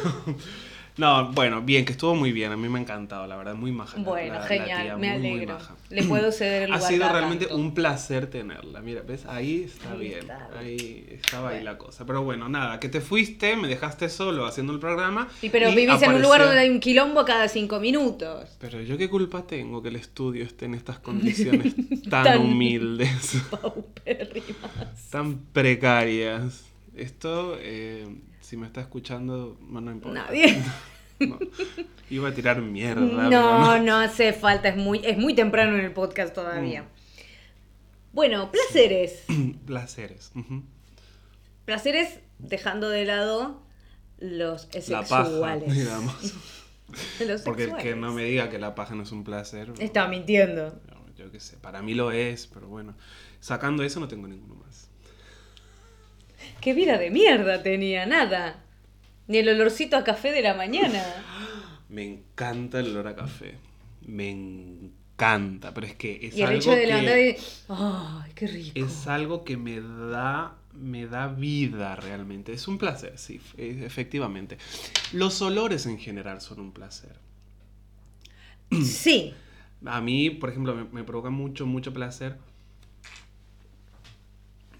No, 1.00 1.32
bueno, 1.32 1.62
bien, 1.62 1.86
que 1.86 1.92
estuvo 1.92 2.14
muy 2.14 2.30
bien. 2.30 2.52
A 2.52 2.56
mí 2.58 2.68
me 2.68 2.78
ha 2.78 2.82
encantado, 2.82 3.26
la 3.26 3.34
verdad, 3.36 3.54
muy 3.54 3.72
maja. 3.72 3.98
Bueno, 3.98 4.34
la- 4.34 4.40
la 4.40 4.46
genial, 4.46 4.82
tía, 4.82 4.96
me 4.98 5.10
muy, 5.12 5.18
muy 5.18 5.30
alegro. 5.38 5.54
maja. 5.54 5.74
Le 5.88 6.02
puedo 6.04 6.30
ceder 6.32 6.64
el 6.64 6.72
Ha 6.72 6.76
lugar 6.76 6.92
sido 6.92 7.06
cada 7.06 7.12
realmente 7.18 7.46
tanto. 7.46 7.60
un 7.62 7.72
placer 7.72 8.26
tenerla. 8.28 8.82
Mira, 8.82 9.00
¿ves? 9.00 9.24
Ahí 9.26 9.62
está 9.64 9.92
Ahí 9.92 9.98
bien. 9.98 10.18
está. 10.20 10.48
Ahí 10.58 11.06
estaba 11.10 11.48
ahí 11.50 11.64
la 11.64 11.78
cosa. 11.78 12.04
Pero 12.04 12.22
bueno, 12.22 12.50
nada, 12.50 12.78
que 12.80 12.90
te 12.90 13.00
fuiste, 13.00 13.56
me 13.56 13.66
dejaste 13.66 14.10
solo 14.10 14.44
haciendo 14.44 14.74
el 14.74 14.78
programa. 14.78 15.28
Sí, 15.40 15.48
pero 15.50 15.70
y 15.70 15.74
vivís 15.74 16.02
en 16.02 16.12
un 16.12 16.20
lugar 16.22 16.42
donde 16.44 16.58
hay 16.60 16.68
un 16.68 16.80
quilombo 16.80 17.24
cada 17.24 17.48
cinco 17.48 17.80
minutos. 17.80 18.50
Pero 18.60 18.82
yo 18.82 18.98
qué 18.98 19.08
culpa 19.08 19.46
tengo 19.46 19.82
que 19.82 19.88
el 19.88 19.96
estudio 19.96 20.44
esté 20.44 20.66
en 20.66 20.74
estas 20.74 20.98
condiciones 20.98 21.74
tan, 22.10 22.24
Tan- 22.24 22.38
humildes, 22.42 23.38
tan 25.10 25.38
precarias. 25.52 26.64
Esto, 26.94 27.56
eh, 27.58 28.06
si 28.50 28.56
me 28.56 28.66
está 28.66 28.80
escuchando, 28.80 29.56
no, 29.60 29.92
importa. 29.92 30.24
Nadie. 30.24 30.60
No. 31.20 31.38
Iba 32.08 32.30
a 32.30 32.34
tirar 32.34 32.62
mierda. 32.62 33.28
No, 33.28 33.78
no 33.78 33.96
hace 33.98 34.32
falta, 34.32 34.70
es 34.70 34.76
muy, 34.78 35.02
es 35.04 35.18
muy 35.18 35.34
temprano 35.34 35.76
en 35.76 35.84
el 35.84 35.92
podcast 35.92 36.34
todavía. 36.34 36.84
Mm. 36.84 36.86
Bueno, 38.14 38.50
placeres. 38.50 39.24
Placeres. 39.66 40.32
Placeres 41.66 42.20
dejando 42.38 42.88
de 42.88 43.04
lado 43.04 43.62
los 44.18 44.66
La 44.88 45.02
paja, 45.02 45.26
sexuales. 45.26 45.74
digamos. 45.74 46.34
Los 47.26 47.42
Porque 47.42 47.64
el 47.64 47.68
que 47.68 47.74
sexuales. 47.74 48.00
no 48.00 48.12
me 48.14 48.24
diga 48.24 48.48
que 48.48 48.58
la 48.58 48.74
paja 48.74 48.94
no 48.94 49.02
es 49.02 49.12
un 49.12 49.22
placer. 49.22 49.74
Estaba 49.78 50.08
mintiendo. 50.08 50.80
Yo 51.18 51.30
qué 51.30 51.38
sé, 51.38 51.58
para 51.58 51.82
mí 51.82 51.92
lo 51.92 52.12
es, 52.12 52.46
pero 52.46 52.66
bueno. 52.66 52.96
Sacando 53.40 53.82
eso 53.82 54.00
no 54.00 54.08
tengo 54.08 54.26
ninguno 54.26 54.54
más. 54.54 54.89
Qué 56.60 56.74
vida 56.74 56.98
de 56.98 57.10
mierda 57.10 57.62
tenía, 57.62 58.06
nada. 58.06 58.62
Ni 59.26 59.38
el 59.38 59.48
olorcito 59.48 59.96
a 59.96 60.04
café 60.04 60.32
de 60.32 60.42
la 60.42 60.54
mañana. 60.54 61.02
Me 61.88 62.04
encanta 62.04 62.80
el 62.80 62.88
olor 62.88 63.08
a 63.08 63.16
café. 63.16 63.56
Me 64.06 64.30
encanta, 64.30 65.74
pero 65.74 65.86
es 65.86 65.94
que 65.94 66.20
es 66.22 66.36
y 66.36 66.42
el 66.42 66.48
algo 66.48 66.58
hecho 66.58 66.70
de 66.70 66.86
que. 66.86 67.38
¡Ay, 67.68 68.32
qué 68.34 68.46
rico! 68.46 68.78
es 68.78 69.06
algo 69.06 69.44
que 69.44 69.56
me 69.56 69.80
da 69.80 70.56
me 70.72 71.06
da 71.06 71.26
vida 71.26 71.96
realmente. 71.96 72.52
Es 72.52 72.68
un 72.68 72.78
placer, 72.78 73.18
sí, 73.18 73.40
e- 73.58 73.84
efectivamente. 73.84 74.56
Los 75.12 75.42
olores 75.42 75.86
en 75.86 75.98
general 75.98 76.40
son 76.40 76.60
un 76.60 76.72
placer. 76.72 77.16
Sí, 78.84 79.34
A 79.84 80.00
mí, 80.00 80.30
por 80.30 80.50
ejemplo, 80.50 80.74
me, 80.74 80.84
me 80.84 81.04
provoca 81.04 81.30
mucho, 81.30 81.66
mucho 81.66 81.92
placer. 81.92 82.36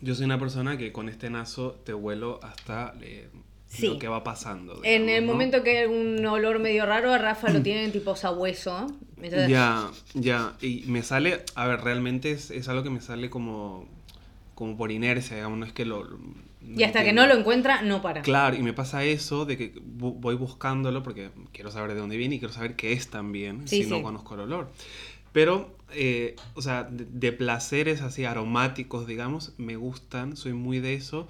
Yo 0.01 0.15
soy 0.15 0.25
una 0.25 0.39
persona 0.39 0.77
que 0.79 0.93
con 0.93 1.09
este 1.09 1.29
nazo 1.31 1.73
te 1.85 1.93
huelo 1.95 2.41
hasta 2.43 2.95
eh, 3.03 3.29
Sí. 3.67 3.87
lo 3.87 3.99
que 4.01 4.09
va 4.09 4.25
pasando. 4.25 4.81
En 4.83 5.09
el 5.09 5.25
¿no? 5.25 5.33
momento 5.33 5.63
que 5.63 5.79
hay 5.79 5.87
un 5.87 6.27
olor 6.27 6.59
medio 6.59 6.87
raro, 6.87 7.13
a 7.13 7.19
Rafa 7.19 7.51
lo 7.51 7.63
tienen 7.63 7.93
tipo 7.93 8.17
sabueso. 8.17 8.87
Entonces, 9.23 9.49
Ya, 9.49 9.89
ya. 10.15 10.55
Y 10.61 10.85
me 10.87 11.03
sale, 11.05 11.45
a 11.55 11.67
ver, 11.69 11.81
realmente 11.83 12.33
es, 12.33 12.51
es 12.51 12.69
algo 12.69 12.83
que 12.83 12.91
me 12.91 13.01
sale 13.01 13.31
como, 13.31 13.87
como 14.57 14.77
por 14.77 14.91
inercia, 14.91 15.37
digamos, 15.37 15.59
no 15.59 15.67
es 15.67 15.73
que 15.73 15.85
lo... 15.85 16.19
Y 16.77 16.83
hasta 16.83 17.05
que 17.05 17.13
no 17.13 17.27
lo 17.27 17.35
encuentra, 17.35 17.81
no 17.83 18.03
para. 18.03 18.23
Claro, 18.23 18.57
y 18.57 18.63
me 18.63 18.73
pasa 18.73 19.03
eso 19.05 19.45
de 19.47 19.57
que 19.57 19.75
bu- 19.75 20.17
voy 20.21 20.35
buscándolo 20.35 21.03
porque 21.03 21.31
quiero 21.53 21.71
saber 21.71 21.95
de 21.95 22.01
dónde 22.01 22.17
viene 22.17 22.35
y 22.35 22.39
quiero 22.39 22.53
saber 22.53 22.75
qué 22.77 22.93
es 22.93 23.09
también, 23.09 23.67
Sí, 23.69 23.85
si 23.85 23.89
no 23.91 24.03
conozco 24.03 24.35
el 24.35 24.41
olor. 24.41 24.71
Pero, 25.33 25.77
eh, 25.93 26.37
o 26.55 26.63
sea, 26.63 26.85
de, 26.85 27.05
de 27.07 27.33
placeres 27.33 28.01
así 28.03 28.25
aromáticos, 28.25 29.07
digamos, 29.07 29.53
me 29.59 29.77
gustan, 29.77 30.37
soy 30.37 30.53
muy 30.55 30.81
de 30.81 30.95
eso. 30.95 31.29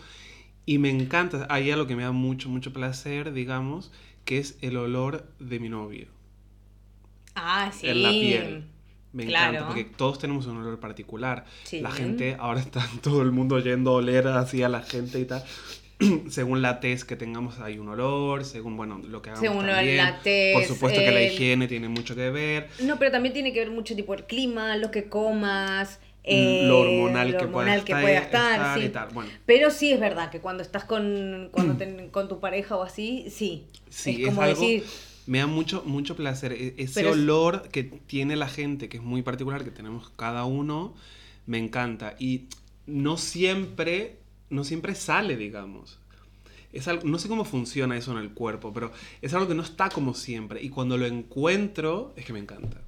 Y 0.66 0.78
me 0.78 0.90
encanta, 0.90 1.46
hay 1.50 1.70
algo 1.70 1.86
que 1.86 1.96
me 1.96 2.02
da 2.04 2.12
mucho, 2.12 2.48
mucho 2.48 2.72
placer, 2.72 3.32
digamos, 3.32 3.90
que 4.24 4.38
es 4.38 4.56
el 4.60 4.76
olor 4.76 5.26
de 5.40 5.58
mi 5.60 5.68
novio 5.68 6.08
Ah, 7.34 7.70
sí. 7.72 7.88
en 7.88 8.02
la 8.02 8.10
piel. 8.10 8.64
Me 9.12 9.26
Claro. 9.26 9.50
encanta, 9.50 9.66
porque 9.68 9.84
todos 9.84 10.18
tenemos 10.20 10.46
un 10.46 10.58
olor 10.58 10.78
particular. 10.78 11.44
Sí. 11.64 11.80
La 11.80 11.90
gente, 11.90 12.36
ahora 12.38 12.60
está 12.60 12.86
todo 13.02 13.22
el 13.22 13.32
mundo 13.32 13.58
yendo 13.58 13.90
a 13.90 13.94
oler 13.94 14.28
así 14.28 14.62
a 14.62 14.68
la 14.68 14.82
gente 14.82 15.18
y 15.18 15.24
tal. 15.24 15.42
según 16.28 16.62
la 16.62 16.80
tez 16.80 17.04
que 17.04 17.16
tengamos 17.16 17.58
hay 17.60 17.78
un 17.78 17.88
olor, 17.88 18.44
según, 18.44 18.76
bueno, 18.76 19.00
lo 19.06 19.22
que 19.22 19.30
hagamos 19.30 19.48
Según 19.48 19.66
la 19.66 19.76
también. 19.76 20.14
tez, 20.22 20.54
Por 20.54 20.64
supuesto 20.64 21.00
que 21.00 21.12
la 21.12 21.22
higiene 21.22 21.68
tiene 21.68 21.88
mucho 21.88 22.14
que 22.16 22.30
ver. 22.30 22.68
No, 22.78 22.98
pero 22.98 23.10
también 23.10 23.32
tiene 23.34 23.52
que 23.52 23.60
ver 23.60 23.70
mucho 23.70 23.94
tipo 23.94 24.14
el 24.14 24.24
clima, 24.24 24.76
lo 24.76 24.90
que 24.90 25.08
comas, 25.08 26.00
eh, 26.24 26.60
lo 26.64 26.80
hormonal, 26.80 27.30
lo 27.32 27.38
que, 27.38 27.44
hormonal 27.44 27.84
pueda 27.84 27.84
que 27.84 27.92
pueda 28.02 28.18
estar, 28.18 28.52
estar, 28.54 28.78
sí. 28.78 28.86
y 28.86 28.88
tal. 28.90 29.08
Bueno, 29.12 29.30
Pero 29.46 29.70
sí 29.70 29.92
es 29.92 30.00
verdad 30.00 30.30
que 30.30 30.40
cuando 30.40 30.62
estás 30.62 30.84
con, 30.84 31.48
cuando 31.52 31.74
ten- 31.76 32.10
con 32.10 32.28
tu 32.28 32.40
pareja 32.40 32.76
o 32.76 32.82
así, 32.82 33.26
sí. 33.30 33.66
sí, 33.88 34.12
es 34.22 34.28
es, 34.28 34.28
como 34.28 34.42
algo... 34.42 34.60
decir, 34.62 34.84
Me 35.26 35.38
da 35.38 35.46
mucho, 35.46 35.82
mucho 35.84 36.16
placer. 36.16 36.52
E- 36.52 36.74
Ese 36.78 36.94
Pero 36.94 37.12
olor 37.12 37.68
que 37.68 37.84
tiene 37.84 38.36
la 38.36 38.48
gente, 38.48 38.88
que 38.88 38.96
es 38.98 39.02
muy 39.02 39.22
particular, 39.22 39.64
que 39.64 39.70
tenemos 39.70 40.10
cada 40.16 40.44
uno, 40.44 40.94
me 41.46 41.58
encanta. 41.58 42.16
Y 42.18 42.46
no 42.86 43.16
siempre, 43.16 44.19
no 44.50 44.64
siempre 44.64 44.94
sale, 44.94 45.36
digamos. 45.36 45.98
Es 46.72 46.86
algo, 46.86 47.02
no 47.08 47.18
sé 47.18 47.28
cómo 47.28 47.44
funciona 47.44 47.96
eso 47.96 48.12
en 48.12 48.18
el 48.18 48.30
cuerpo, 48.32 48.72
pero 48.72 48.92
es 49.22 49.34
algo 49.34 49.48
que 49.48 49.54
no 49.54 49.62
está 49.62 49.88
como 49.88 50.14
siempre. 50.14 50.62
Y 50.62 50.68
cuando 50.68 50.96
lo 50.98 51.06
encuentro, 51.06 52.12
es 52.16 52.24
que 52.24 52.32
me 52.32 52.38
encanta. 52.38 52.82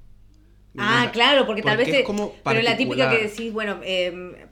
Me 0.73 0.81
ah, 0.83 0.87
encanta. 0.99 1.11
claro, 1.11 1.45
porque 1.45 1.61
tal 1.61 1.77
vez 1.77 1.87
es 1.89 1.93
te- 1.97 2.03
como 2.03 2.33
pero 2.43 2.61
la 2.61 2.77
típica 2.77 3.09
que 3.11 3.23
decís, 3.27 3.51
bueno, 3.53 3.79
eh, 3.83 4.47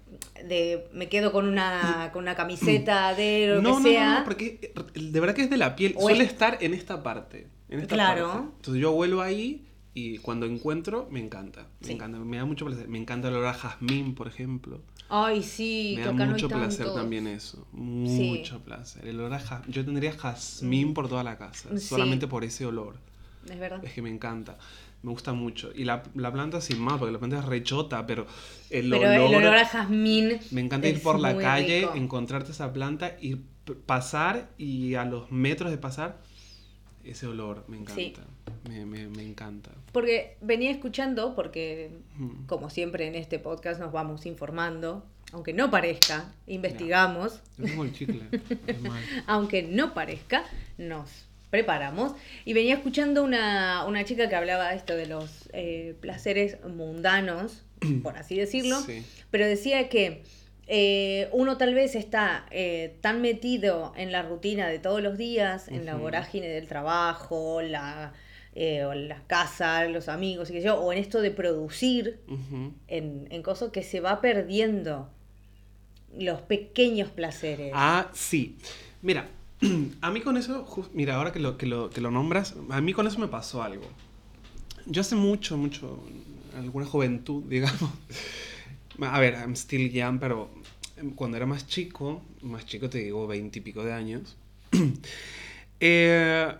de 0.48 0.86
me 0.94 1.08
quedo 1.10 1.32
con 1.32 1.48
una 1.48 2.10
con 2.14 2.24
una 2.24 2.36
camiseta 2.36 3.14
de 3.16 3.48
lo 3.56 3.62
Mm. 3.62 3.64
No, 3.64 3.70
que 3.78 3.84
no, 3.84 3.90
sea. 3.90 4.10
no, 4.14 4.20
no, 4.20 4.26
porque 4.26 4.74
de 4.96 5.20
verdad 5.20 5.34
que 5.36 5.44
es 5.44 5.50
de 5.50 5.58
la 5.58 5.76
piel. 5.76 5.94
O 5.98 6.02
Suele 6.02 6.24
es- 6.26 6.32
estar 6.32 6.58
en 6.62 6.74
esta 6.74 7.02
parte. 7.02 7.48
En 7.70 7.80
esta 7.80 7.96
Claro. 7.96 8.28
parte. 8.28 8.48
Entonces 8.58 8.82
yo 8.82 8.92
vuelvo 8.92 9.22
ahí 9.22 9.66
y 9.94 10.18
cuando 10.20 10.46
encuentro, 10.46 11.08
me 11.10 11.20
encanta. 11.22 11.68
Me 11.80 11.88
Sí. 11.88 11.94
encanta. 11.94 12.20
Me 12.20 12.38
da 12.38 12.46
mucho 12.46 12.66
placer. 12.66 12.88
Me 12.88 12.98
encanta 13.00 13.30
el 13.30 13.36
olor 13.36 13.48
a 13.48 13.54
jazmín, 13.54 14.14
por 14.14 14.28
ejemplo. 14.28 14.82
Ay, 15.14 15.44
sí, 15.44 15.96
me 15.98 16.06
da 16.06 16.12
mucho 16.14 16.48
placer 16.48 16.86
tantos. 16.86 16.96
también 16.96 17.28
eso. 17.28 17.68
Mucho 17.74 18.60
placer. 18.64 19.06
El 19.06 19.20
olor 19.20 19.34
a 19.34 19.40
ja- 19.40 19.62
Yo 19.68 19.84
tendría 19.84 20.14
jazmín 20.14 20.94
por 20.94 21.10
toda 21.10 21.24
la 21.24 21.38
casa. 21.38 21.70
Sí. 21.78 21.80
Solamente 21.86 22.28
por 22.28 22.44
ese 22.46 22.66
olor. 22.66 22.96
Es 23.50 23.60
verdad. 23.60 23.84
Es 23.84 23.94
que 23.94 24.02
me 24.02 24.10
encanta. 24.10 24.58
Me 25.04 25.10
gusta 25.12 25.34
mucho. 25.34 25.72
Y 25.76 25.84
la, 25.84 26.04
la 26.16 26.32
planta 26.32 26.62
sin 26.62 26.80
más, 26.80 26.98
porque 27.00 27.12
la 27.12 27.18
planta 27.20 27.40
es 27.40 27.46
rechota, 27.46 28.06
pero 28.06 28.26
el 28.70 28.90
Pero 28.90 29.02
olor... 29.02 29.30
el 29.30 29.36
olor 29.48 29.56
a 29.58 29.66
jazmín. 29.66 30.40
Me 30.52 30.62
encanta 30.62 30.88
ir 30.88 31.02
por 31.02 31.20
la 31.20 31.36
calle, 31.38 31.82
rico. 31.82 31.96
encontrarte 31.96 32.52
esa 32.52 32.72
planta 32.72 33.18
y 33.20 33.36
p- 33.36 33.74
pasar 33.74 34.50
y 34.58 34.94
a 34.96 35.04
los 35.06 35.32
metros 35.32 35.72
de 35.72 35.78
pasar, 35.78 36.22
ese 37.04 37.26
olor 37.28 37.66
me 37.68 37.78
encanta. 37.78 37.96
Sí. 38.02 38.14
Me, 38.68 38.86
me- 38.86 39.08
me 39.08 39.24
encanta. 39.24 39.72
Porque 39.92 40.38
venía 40.42 40.72
escuchando, 40.72 41.36
porque 41.36 41.92
Mm. 42.18 42.46
como 42.46 42.70
siempre 42.70 43.08
en 43.08 43.16
este 43.16 43.40
podcast 43.40 43.80
nos 43.80 43.92
vamos 43.92 44.26
informando, 44.26 45.06
aunque 45.34 45.54
no 45.54 45.72
parezca, 45.72 46.32
investigamos, 46.48 47.42
Es 47.62 47.72
como 47.72 47.84
el 47.84 47.94
chicle. 47.94 48.22
es 48.68 48.78
aunque 49.28 49.64
no 49.64 49.94
parezca, 49.94 50.44
nos 50.78 51.10
preparamos. 51.50 52.14
Y 52.46 52.54
venía 52.54 52.76
escuchando 52.76 53.24
una, 53.24 53.86
una 53.86 54.04
chica 54.06 54.30
que 54.30 54.36
hablaba 54.36 54.70
de 54.70 54.76
esto 54.78 54.96
de 54.96 55.06
los 55.08 55.50
eh, 55.54 55.96
placeres 56.00 56.58
mundanos, 56.66 57.64
por 58.04 58.18
así 58.18 58.38
decirlo, 58.38 58.80
Sí. 58.82 59.04
pero 59.32 59.46
decía 59.48 59.90
que 59.90 60.24
eh, 60.68 61.28
uno 61.34 61.58
tal 61.58 61.74
vez 61.74 61.96
está 61.96 62.46
eh, 62.52 62.96
tan 63.02 63.22
metido 63.22 63.92
en 63.98 64.12
la 64.14 64.22
rutina 64.22 64.68
de 64.70 64.80
todos 64.80 65.02
los 65.02 65.18
días, 65.18 65.68
en 65.68 65.86
la 65.86 65.96
Ujú. 65.96 66.04
vorágine 66.04 66.48
del 66.48 66.68
trabajo, 66.68 67.62
la, 67.62 68.14
eh, 68.54 68.84
o 68.84 68.94
la 68.94 69.22
casa, 69.28 69.86
los 69.88 70.10
amigos, 70.10 70.50
y 70.50 70.54
qué 70.54 70.60
sé 70.60 70.68
yo, 70.68 70.80
o 70.80 70.92
en 70.92 71.00
esto 71.00 71.22
de 71.22 71.32
producir 71.32 72.20
Ujú. 72.28 72.74
en, 72.88 73.28
en 73.30 73.44
cosas 73.44 73.72
que 73.72 73.84
se 73.84 74.00
va 74.02 74.22
perdiendo 74.22 75.10
los 76.18 76.42
pequeños 76.42 77.10
placeres. 77.10 77.72
Ah, 77.74 78.10
sí. 78.14 78.58
Mira, 79.02 79.28
a 80.02 80.12
mí 80.12 80.22
con 80.22 80.38
eso, 80.38 80.66
mira, 80.94 81.16
ahora 81.16 81.32
que 81.32 81.40
lo, 81.40 81.58
que, 81.58 81.66
lo, 81.66 81.90
que 81.90 82.02
lo 82.02 82.12
nombras, 82.12 82.56
a 82.70 82.82
mí 82.82 82.94
con 82.94 83.08
eso 83.08 83.20
me 83.20 83.28
pasó 83.28 83.64
algo. 83.64 83.86
Yo 84.86 85.02
hace 85.02 85.16
mucho, 85.16 85.58
mucho, 85.58 86.04
alguna 86.58 86.86
juventud, 86.86 87.44
digamos. 87.48 87.90
A 89.00 89.20
ver, 89.20 89.36
I'm 89.36 89.56
still 89.56 89.90
young, 89.90 90.20
pero 90.20 90.50
em, 90.98 91.12
cuando 91.12 91.38
era 91.38 91.46
más 91.46 91.68
chico, 91.68 92.22
más 92.42 92.66
chico 92.66 92.90
te 92.90 93.00
digo, 93.00 93.26
veintipico 93.28 93.84
de 93.84 93.94
años, 93.94 94.36
eh, 95.80 96.54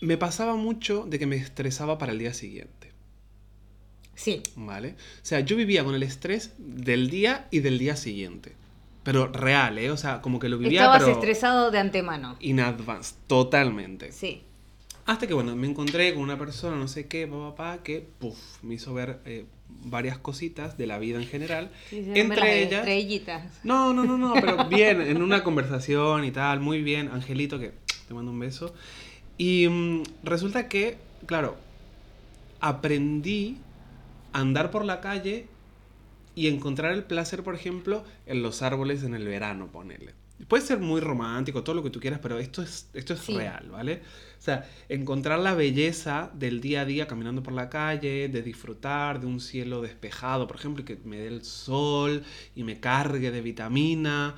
me 0.00 0.16
pasaba 0.16 0.56
mucho 0.56 1.04
de 1.08 1.18
que 1.18 1.26
me 1.26 1.36
estresaba 1.36 1.98
para 1.98 2.12
el 2.12 2.18
día 2.18 2.34
siguiente. 2.34 2.90
Sí, 4.14 4.42
¿Vale? 4.54 4.96
O 5.22 5.24
sea, 5.24 5.40
yo 5.40 5.56
vivía 5.56 5.82
con 5.82 5.94
el 5.94 6.02
estrés 6.02 6.52
del 6.58 7.08
día 7.08 7.48
y 7.50 7.60
del 7.60 7.78
día 7.78 7.96
siguiente. 7.96 8.52
Pero 9.02 9.28
real, 9.28 9.78
¿eh? 9.78 9.90
O 9.90 9.96
sea, 9.96 10.20
como 10.20 10.38
que 10.38 10.50
lo 10.50 10.58
vivía, 10.58 10.80
estabas 10.82 11.04
pero 11.04 11.12
estresado 11.14 11.70
de 11.70 11.78
antemano. 11.78 12.36
in 12.40 12.60
advance, 12.60 13.14
totalmente. 13.26 14.12
Sí. 14.12 14.42
Hasta 15.06 15.26
que, 15.26 15.32
bueno, 15.32 15.56
me 15.56 15.66
encontré 15.66 16.12
con 16.12 16.22
una 16.22 16.38
persona, 16.38 16.76
no 16.76 16.86
sé 16.86 17.08
qué, 17.08 17.26
papá, 17.26 17.50
papá, 17.56 17.82
que, 17.82 18.06
puff, 18.18 18.38
me 18.62 18.74
hizo 18.74 18.92
ver 18.92 19.20
eh, 19.24 19.46
varias 19.84 20.18
cositas 20.18 20.76
de 20.76 20.86
la 20.86 20.98
vida 20.98 21.18
en 21.18 21.26
general. 21.26 21.70
Sí, 21.88 22.02
las 22.02 22.16
Entre 22.18 22.62
ellas... 22.62 22.80
estrellitas. 22.80 23.44
No, 23.64 23.94
no, 23.94 24.04
no, 24.04 24.18
no, 24.18 24.34
pero 24.34 24.64
bien, 24.68 25.00
en 25.00 25.22
una 25.22 25.42
conversación 25.42 26.24
y 26.26 26.30
tal, 26.30 26.60
muy 26.60 26.82
bien. 26.82 27.08
Angelito, 27.08 27.58
que 27.58 27.72
te 28.06 28.12
mando 28.12 28.30
un 28.30 28.38
beso. 28.38 28.74
Y 29.40 29.68
mm, 29.68 30.02
resulta 30.22 30.68
que, 30.68 30.98
claro, 31.26 31.56
aprendí 32.60 33.58
a 34.32 34.40
andar 34.40 34.70
por 34.70 34.84
la 34.84 35.00
calle 35.00 35.48
y 36.34 36.48
encontrar 36.48 36.92
el 36.92 37.04
placer, 37.04 37.42
por 37.42 37.54
ejemplo, 37.54 38.04
en 38.26 38.42
los 38.42 38.62
árboles 38.62 39.02
en 39.02 39.14
el 39.14 39.26
verano, 39.26 39.68
ponele. 39.72 40.14
Puede 40.48 40.64
ser 40.64 40.78
muy 40.78 41.00
romántico, 41.00 41.62
todo 41.64 41.76
lo 41.76 41.82
que 41.82 41.90
tú 41.90 42.00
quieras, 42.00 42.20
pero 42.22 42.38
esto 42.38 42.62
es, 42.62 42.88
esto 42.94 43.14
es 43.14 43.20
Sí. 43.26 43.34
real, 43.34 43.68
¿vale? 43.70 44.02
O 44.38 44.42
sea, 44.42 44.68
encontrar 44.88 45.38
la 45.40 45.54
belleza 45.54 46.30
del 46.34 46.60
día 46.62 46.82
a 46.82 46.84
día 46.86 47.06
caminando 47.06 47.42
por 47.42 47.52
la 47.52 47.68
calle, 47.68 48.28
de 48.28 48.42
disfrutar 48.42 49.20
de 49.20 49.26
un 49.26 49.40
cielo 49.40 49.82
despejado, 49.82 50.46
por 50.46 50.56
ejemplo, 50.56 50.82
y 50.82 50.86
que 50.86 50.98
me 51.04 51.18
dé 51.18 51.28
el 51.28 51.44
sol 51.44 52.24
y 52.56 52.64
me 52.64 52.80
cargue 52.80 53.30
de 53.30 53.42
vitamina. 53.42 54.34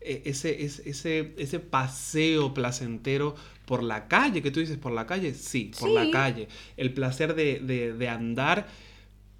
E- 0.00 0.22
Ese, 0.26 0.64
ese, 0.64 0.88
ese, 0.90 1.34
ese 1.38 1.60
paseo 1.60 2.54
placentero 2.54 3.34
por 3.68 3.82
la 3.84 4.08
calle, 4.08 4.42
que 4.42 4.50
tú 4.50 4.60
dices, 4.60 4.78
por 4.78 4.92
la 4.92 5.06
calle, 5.06 5.34
sí, 5.34 5.70
por 5.78 5.90
Sí. 5.90 5.94
la 5.94 6.10
calle. 6.10 6.48
El 6.76 6.92
placer 6.92 7.34
de, 7.34 7.60
de- 7.60 7.92
de 7.92 8.08
andar 8.08 8.66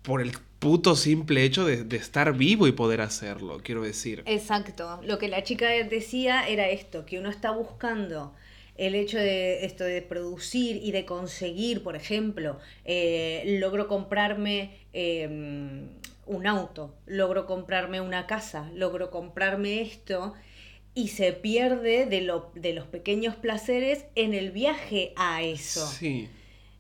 por 0.03 0.21
el 0.23 0.33
puto 0.59 0.97
simple 0.97 1.45
hecho 1.45 1.65
de, 1.65 1.85
de 1.85 1.97
estar 1.97 2.37
vivo 2.37 2.67
y 2.67 2.73
poder 2.73 3.01
hacerlo, 3.01 3.61
quiero 3.63 3.83
decir. 3.83 4.23
Exacto. 4.27 5.01
Lo 5.05 5.19
que 5.19 5.29
la 5.29 5.43
chica 5.43 5.69
decía 5.69 6.49
era 6.49 6.69
esto, 6.69 7.05
que 7.07 7.19
uno 7.19 7.31
está 7.31 7.51
buscando 7.53 8.35
el 8.77 8.95
hecho 8.95 9.19
de 9.19 9.65
esto 9.67 9.85
de 9.85 10.03
producir 10.03 10.81
y 10.83 10.93
de 10.93 11.05
conseguir, 11.05 11.83
por 11.83 11.97
ejemplo, 11.97 12.59
eh, 12.85 13.57
logro 13.61 13.89
comprarme 13.89 14.71
eh, 14.93 15.27
un 16.27 16.47
auto, 16.47 16.95
logro 17.07 17.47
comprarme 17.47 18.01
una 18.01 18.27
casa, 18.27 18.71
logro 18.75 19.11
comprarme 19.11 19.81
esto 19.81 20.35
y 20.95 21.09
se 21.09 21.33
pierde 21.33 22.07
de, 22.07 22.23
lo, 22.23 22.51
de 22.55 22.73
los 22.73 22.87
pequeños 22.87 23.37
placeres 23.37 24.07
en 24.15 24.35
el 24.35 24.51
viaje 24.51 25.13
a 25.17 25.43
eso. 25.43 25.87
Sí. 25.87 26.29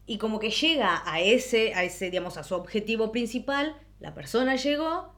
Y 0.06 0.18
como 0.18 0.38
que 0.38 0.50
llega 0.50 1.02
a 1.04 1.20
ese, 1.20 1.74
a 1.74 1.84
ese, 1.84 2.10
digamos, 2.10 2.36
a 2.36 2.42
su 2.42 2.54
objetivo 2.54 3.12
principal, 3.12 3.76
la 4.00 4.14
persona 4.14 4.56
llegó 4.56 5.12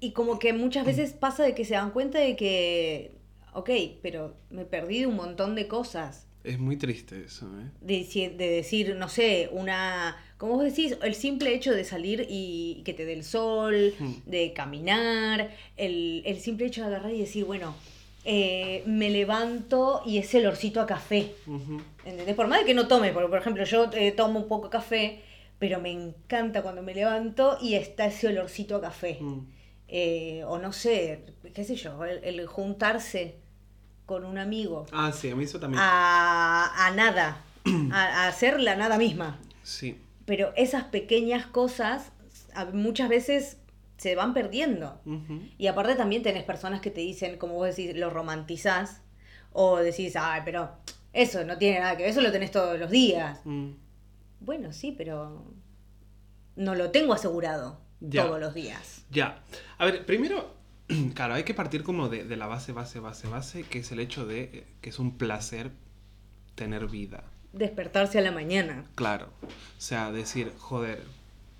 y 0.00 0.12
como 0.12 0.38
que 0.38 0.52
muchas 0.52 0.86
veces 0.86 1.12
pasa 1.12 1.42
de 1.42 1.54
que 1.54 1.64
se 1.64 1.74
dan 1.74 1.90
cuenta 1.90 2.18
de 2.20 2.36
que, 2.36 3.18
ok, 3.52 3.70
pero 4.00 4.36
me 4.50 4.64
perdí 4.64 5.00
de 5.00 5.06
un 5.06 5.16
montón 5.16 5.54
de 5.54 5.66
cosas. 5.66 6.27
Es 6.48 6.58
muy 6.58 6.76
triste 6.76 7.24
eso, 7.26 7.46
¿eh? 7.60 7.70
De, 7.80 8.00
deci- 8.00 8.34
de 8.34 8.48
decir, 8.50 8.94
no 8.96 9.08
sé, 9.08 9.48
una... 9.52 10.16
Como 10.38 10.54
vos 10.54 10.64
decís, 10.64 10.96
el 11.02 11.14
simple 11.14 11.52
hecho 11.54 11.72
de 11.74 11.84
salir 11.84 12.26
y 12.28 12.82
que 12.84 12.94
te 12.94 13.04
dé 13.04 13.12
el 13.12 13.24
sol, 13.24 13.92
Hmm. 13.98 14.12
de 14.24 14.52
caminar, 14.54 15.50
el, 15.76 16.22
el 16.24 16.38
simple 16.40 16.66
hecho 16.66 16.80
de 16.82 16.86
agarrar 16.88 17.12
y 17.12 17.18
decir, 17.20 17.44
bueno, 17.44 17.74
eh, 18.24 18.82
me 18.86 19.10
levanto 19.10 20.02
y 20.06 20.18
ese 20.18 20.38
olorcito 20.38 20.80
a 20.80 20.86
café. 20.86 21.32
¿Entendés? 22.04 22.34
Por 22.34 22.46
más 22.46 22.60
de 22.60 22.66
que 22.66 22.74
no 22.74 22.86
tome, 22.88 23.12
porque 23.12 23.28
por 23.28 23.38
ejemplo 23.38 23.64
yo 23.64 23.90
eh, 23.92 24.12
tomo 24.12 24.40
un 24.40 24.48
poco 24.48 24.68
de 24.68 24.72
café, 24.72 25.20
pero 25.58 25.80
me 25.80 25.90
encanta 25.90 26.62
cuando 26.62 26.82
me 26.82 26.94
levanto 26.94 27.58
y 27.60 27.74
está 27.74 28.06
ese 28.06 28.28
olorcito 28.28 28.76
a 28.76 28.80
café. 28.80 29.18
Mm. 29.20 29.40
Eh, 29.88 30.42
o 30.46 30.58
no 30.58 30.72
sé, 30.72 31.24
qué 31.54 31.64
sé 31.64 31.74
yo, 31.74 32.04
el, 32.04 32.22
el 32.22 32.46
juntarse 32.46 33.36
con 34.08 34.24
un 34.24 34.38
amigo 34.38 34.86
Ah, 34.90 35.12
sí, 35.12 35.30
a 35.30 35.36
mí 35.36 35.44
eso 35.44 35.60
también. 35.60 35.80
a, 35.84 36.86
a 36.86 36.90
nada, 36.92 37.42
a, 37.92 38.24
a 38.24 38.28
hacer 38.28 38.58
la 38.60 38.74
nada 38.74 38.96
misma. 38.98 39.38
Sí. 39.62 40.00
Pero 40.24 40.52
esas 40.56 40.84
pequeñas 40.84 41.46
cosas 41.46 42.10
muchas 42.72 43.08
veces 43.10 43.58
se 43.98 44.14
van 44.14 44.32
perdiendo. 44.34 45.00
Y 45.58 45.66
aparte 45.66 45.94
también 45.94 46.22
tenés 46.22 46.42
personas 46.44 46.80
que 46.80 46.90
te 46.90 47.00
dicen, 47.02 47.36
como 47.36 47.54
vos 47.54 47.68
decís, 47.76 47.94
lo 47.96 48.10
romantizás 48.10 49.02
o 49.52 49.76
decís, 49.78 50.14
ay, 50.16 50.42
pero 50.44 50.70
eso 51.12 51.44
no 51.44 51.58
tiene 51.58 51.80
nada 51.80 51.96
que 51.96 52.04
ver, 52.04 52.10
eso 52.12 52.20
lo 52.22 52.32
tenés 52.32 52.50
todos 52.50 52.78
los 52.78 52.90
días. 52.90 53.40
Mm. 53.44 53.72
Bueno, 54.40 54.72
sí, 54.72 54.94
pero 54.96 55.44
no 56.56 56.74
lo 56.74 56.90
tengo 56.90 57.12
asegurado 57.12 57.80
Ya. 58.00 58.24
todos 58.24 58.40
los 58.40 58.54
días. 58.54 59.04
Ya. 59.10 59.42
A 59.78 59.84
ver, 59.86 60.06
primero, 60.06 60.54
claro, 61.14 61.34
hay 61.34 61.44
que 61.44 61.54
partir 61.54 61.82
como 61.82 62.08
de, 62.08 62.24
de 62.24 62.36
la 62.36 62.46
base, 62.46 62.72
base, 62.72 63.00
base, 63.00 63.28
base, 63.28 63.62
que 63.64 63.80
es 63.80 63.92
el 63.92 64.00
hecho 64.00 64.26
de 64.26 64.42
eh, 64.42 64.66
que 64.80 64.90
es 64.90 64.98
un 64.98 65.16
placer 65.16 65.70
tener 66.54 66.88
vida. 66.88 67.24
Despertarse 67.52 68.18
a 68.18 68.22
la 68.22 68.32
mañana. 68.32 68.84
Claro. 68.94 69.28
O 69.42 69.80
sea, 69.80 70.12
decir, 70.12 70.52
joder, 70.58 71.02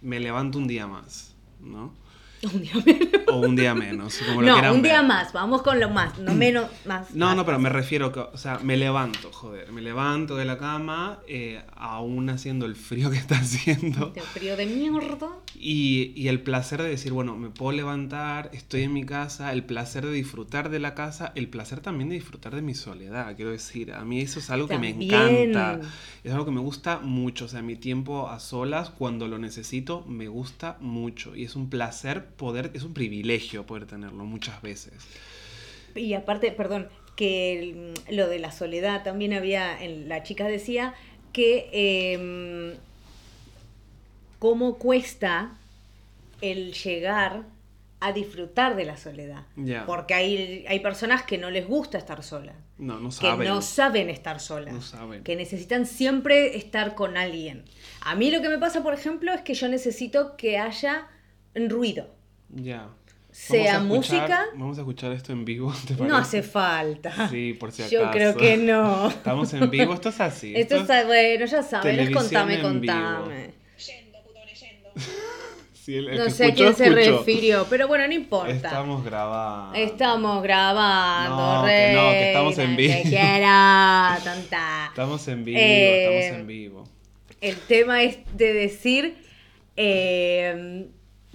me 0.00 0.20
levanto 0.20 0.58
un 0.58 0.66
día 0.66 0.86
más, 0.86 1.34
¿no? 1.60 1.94
Un 2.42 2.62
día 2.62 2.74
menos. 2.86 3.17
O 3.30 3.40
un 3.40 3.56
día 3.56 3.74
menos, 3.74 4.18
como 4.26 4.42
No, 4.42 4.56
un 4.72 4.82
día 4.82 5.00
ver. 5.00 5.08
más, 5.08 5.32
vamos 5.32 5.62
con 5.62 5.78
lo 5.80 5.90
más, 5.90 6.18
no 6.18 6.34
menos, 6.34 6.66
más. 6.86 7.14
No, 7.14 7.26
más, 7.26 7.36
no, 7.36 7.44
pero 7.44 7.58
me 7.58 7.68
refiero 7.68 8.12
que, 8.12 8.20
o 8.20 8.36
sea, 8.38 8.58
me 8.62 8.76
levanto, 8.76 9.30
joder, 9.32 9.70
me 9.72 9.82
levanto 9.82 10.36
de 10.36 10.44
la 10.44 10.58
cama, 10.58 11.18
eh, 11.28 11.62
aún 11.76 12.30
haciendo 12.30 12.66
el 12.66 12.76
frío 12.76 13.10
que 13.10 13.16
está 13.16 13.36
haciendo. 13.36 14.08
Este 14.08 14.20
frío 14.22 14.56
de 14.56 14.66
mierda. 14.66 15.28
Y, 15.60 16.12
y 16.16 16.28
el 16.28 16.40
placer 16.40 16.82
de 16.82 16.88
decir, 16.88 17.12
bueno, 17.12 17.36
me 17.36 17.50
puedo 17.50 17.72
levantar, 17.72 18.50
estoy 18.52 18.82
en 18.82 18.92
mi 18.92 19.04
casa, 19.04 19.52
el 19.52 19.64
placer 19.64 20.06
de 20.06 20.12
disfrutar 20.12 20.70
de 20.70 20.78
la 20.78 20.94
casa, 20.94 21.32
el 21.34 21.48
placer 21.48 21.80
también 21.80 22.08
de 22.10 22.14
disfrutar 22.16 22.54
de 22.54 22.62
mi 22.62 22.74
soledad, 22.74 23.34
quiero 23.36 23.50
decir, 23.50 23.92
a 23.92 24.04
mí 24.04 24.20
eso 24.20 24.38
es 24.38 24.50
algo 24.50 24.68
que 24.68 24.78
me 24.78 24.90
encanta, 24.90 25.80
es 26.24 26.32
algo 26.32 26.44
que 26.44 26.50
me 26.52 26.60
gusta 26.60 27.00
mucho, 27.00 27.46
o 27.46 27.48
sea, 27.48 27.62
mi 27.62 27.76
tiempo 27.76 28.28
a 28.28 28.38
solas, 28.40 28.90
cuando 28.90 29.26
lo 29.28 29.38
necesito, 29.38 30.04
me 30.06 30.28
gusta 30.28 30.76
mucho 30.80 31.34
y 31.34 31.44
es 31.44 31.56
un 31.56 31.68
placer 31.70 32.26
poder, 32.26 32.70
es 32.74 32.82
un 32.84 32.94
privilegio 33.22 33.66
poder 33.66 33.86
tenerlo 33.86 34.24
muchas 34.24 34.60
veces. 34.62 34.92
Y 35.94 36.14
aparte, 36.14 36.52
perdón, 36.52 36.88
que 37.16 37.58
el- 37.58 37.94
lo 38.16 38.28
de 38.28 38.38
la 38.38 38.52
soledad 38.52 39.02
también 39.02 39.32
había, 39.32 39.82
en, 39.82 40.08
la 40.08 40.22
chica 40.22 40.46
decía 40.46 40.94
que 41.32 41.68
em, 42.12 42.74
cómo 44.38 44.78
cuesta 44.78 45.52
el 46.40 46.72
llegar 46.72 47.42
a 48.00 48.12
disfrutar 48.12 48.76
de 48.76 48.84
la 48.84 48.96
soledad. 48.96 49.44
Porque 49.86 50.14
hay, 50.14 50.64
hay 50.68 50.78
personas 50.78 51.24
que 51.24 51.36
no 51.38 51.50
les 51.50 51.66
gusta 51.66 51.98
estar 51.98 52.22
solas, 52.22 52.54
No, 52.78 53.00
no 53.00 53.08
que 53.08 53.14
saben. 53.16 53.48
no 53.48 53.60
saben 53.60 54.08
estar 54.10 54.38
solas, 54.38 54.72
No 54.72 54.80
saben. 54.80 55.24
que 55.24 55.34
necesitan 55.34 55.84
siempre 55.86 56.56
estar 56.56 56.94
con 56.94 57.16
alguien. 57.16 57.64
A 58.02 58.14
mí 58.14 58.30
lo 58.30 58.40
que 58.40 58.48
me 58.48 58.58
pasa, 58.58 58.84
por 58.84 58.94
ejemplo, 58.94 59.32
es 59.34 59.40
que 59.40 59.54
yo 59.54 59.66
necesito 59.68 60.36
que 60.36 60.58
haya 60.58 61.08
ruido. 61.56 62.06
Ya. 62.50 62.88
Sea 63.40 63.74
Vamos 63.78 63.98
a 64.10 64.16
escuchar- 64.16 64.20
música. 64.20 64.44
Vamos 64.54 64.78
a 64.78 64.80
escuchar 64.80 65.12
esto 65.12 65.32
en 65.32 65.44
vivo, 65.44 65.72
¿te 65.86 65.94
No 65.94 66.16
hace 66.16 66.42
falta. 66.42 67.28
Sí, 67.30 67.52
por 67.54 67.70
si 67.70 67.88
Yo 67.88 68.00
acaso. 68.00 68.12
creo 68.12 68.36
que 68.36 68.56
no. 68.56 69.08
Estamos 69.08 69.54
en 69.54 69.70
vivo, 69.70 69.94
esto 69.94 70.08
es 70.08 70.20
así. 70.20 70.52
Esto 70.56 70.74
esto 70.76 70.92
está 70.92 71.06
bueno, 71.06 71.46
ya 71.46 71.62
sabes, 71.62 72.10
contame, 72.10 72.60
contame. 72.60 73.50
Sí, 75.72 75.96
el- 75.96 76.08
el 76.10 76.18
No 76.18 76.24
que 76.24 76.30
sé 76.32 76.44
a 76.46 76.54
quién 76.54 76.74
se 76.74 76.84
escuchó. 76.88 77.18
refirió, 77.18 77.66
pero 77.70 77.88
bueno, 77.88 78.06
no 78.06 78.12
importa. 78.12 78.50
Estamos 78.52 79.02
grabando. 79.04 79.74
Estamos 79.78 80.42
grabando, 80.42 81.36
No, 81.62 81.64
que 81.66 81.92
no, 81.94 82.10
que 82.10 82.26
estamos 82.28 82.58
en 82.58 82.76
vivo. 82.76 82.92
Te 82.94 83.02
quiero, 83.04 84.24
tonta. 84.24 84.86
Estamos 84.88 85.28
en 85.28 85.44
vivo, 85.46 85.58
Eh, 85.58 86.04
estamos 86.24 86.40
en 86.40 86.46
vivo. 86.46 86.84
El 87.40 87.56
tema 87.56 88.02
es 88.02 88.18
de 88.36 88.52
decir, 88.52 89.16
eh, 89.76 90.88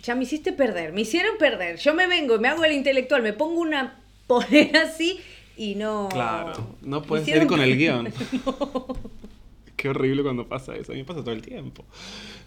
ya 0.03 0.15
me 0.15 0.23
hiciste 0.23 0.51
perder, 0.51 0.93
me 0.93 1.01
hicieron 1.01 1.37
perder. 1.37 1.77
Yo 1.77 1.93
me 1.93 2.07
vengo, 2.07 2.37
me 2.37 2.49
hago 2.49 2.63
el 2.65 2.73
intelectual, 2.73 3.23
me 3.23 3.33
pongo 3.33 3.61
una 3.61 3.99
polera 4.27 4.83
así 4.83 5.19
y 5.57 5.75
no... 5.75 6.09
Claro, 6.11 6.75
no 6.81 7.01
puedes 7.01 7.27
ir 7.27 7.47
con 7.47 7.61
el 7.61 7.77
guion. 7.77 8.13
Qué 9.77 9.89
horrible 9.89 10.23
cuando 10.23 10.47
pasa 10.47 10.75
eso, 10.75 10.91
a 10.91 10.95
mí 10.95 11.01
me 11.01 11.05
pasa 11.05 11.21
todo 11.21 11.31
el 11.31 11.41
tiempo. 11.41 11.83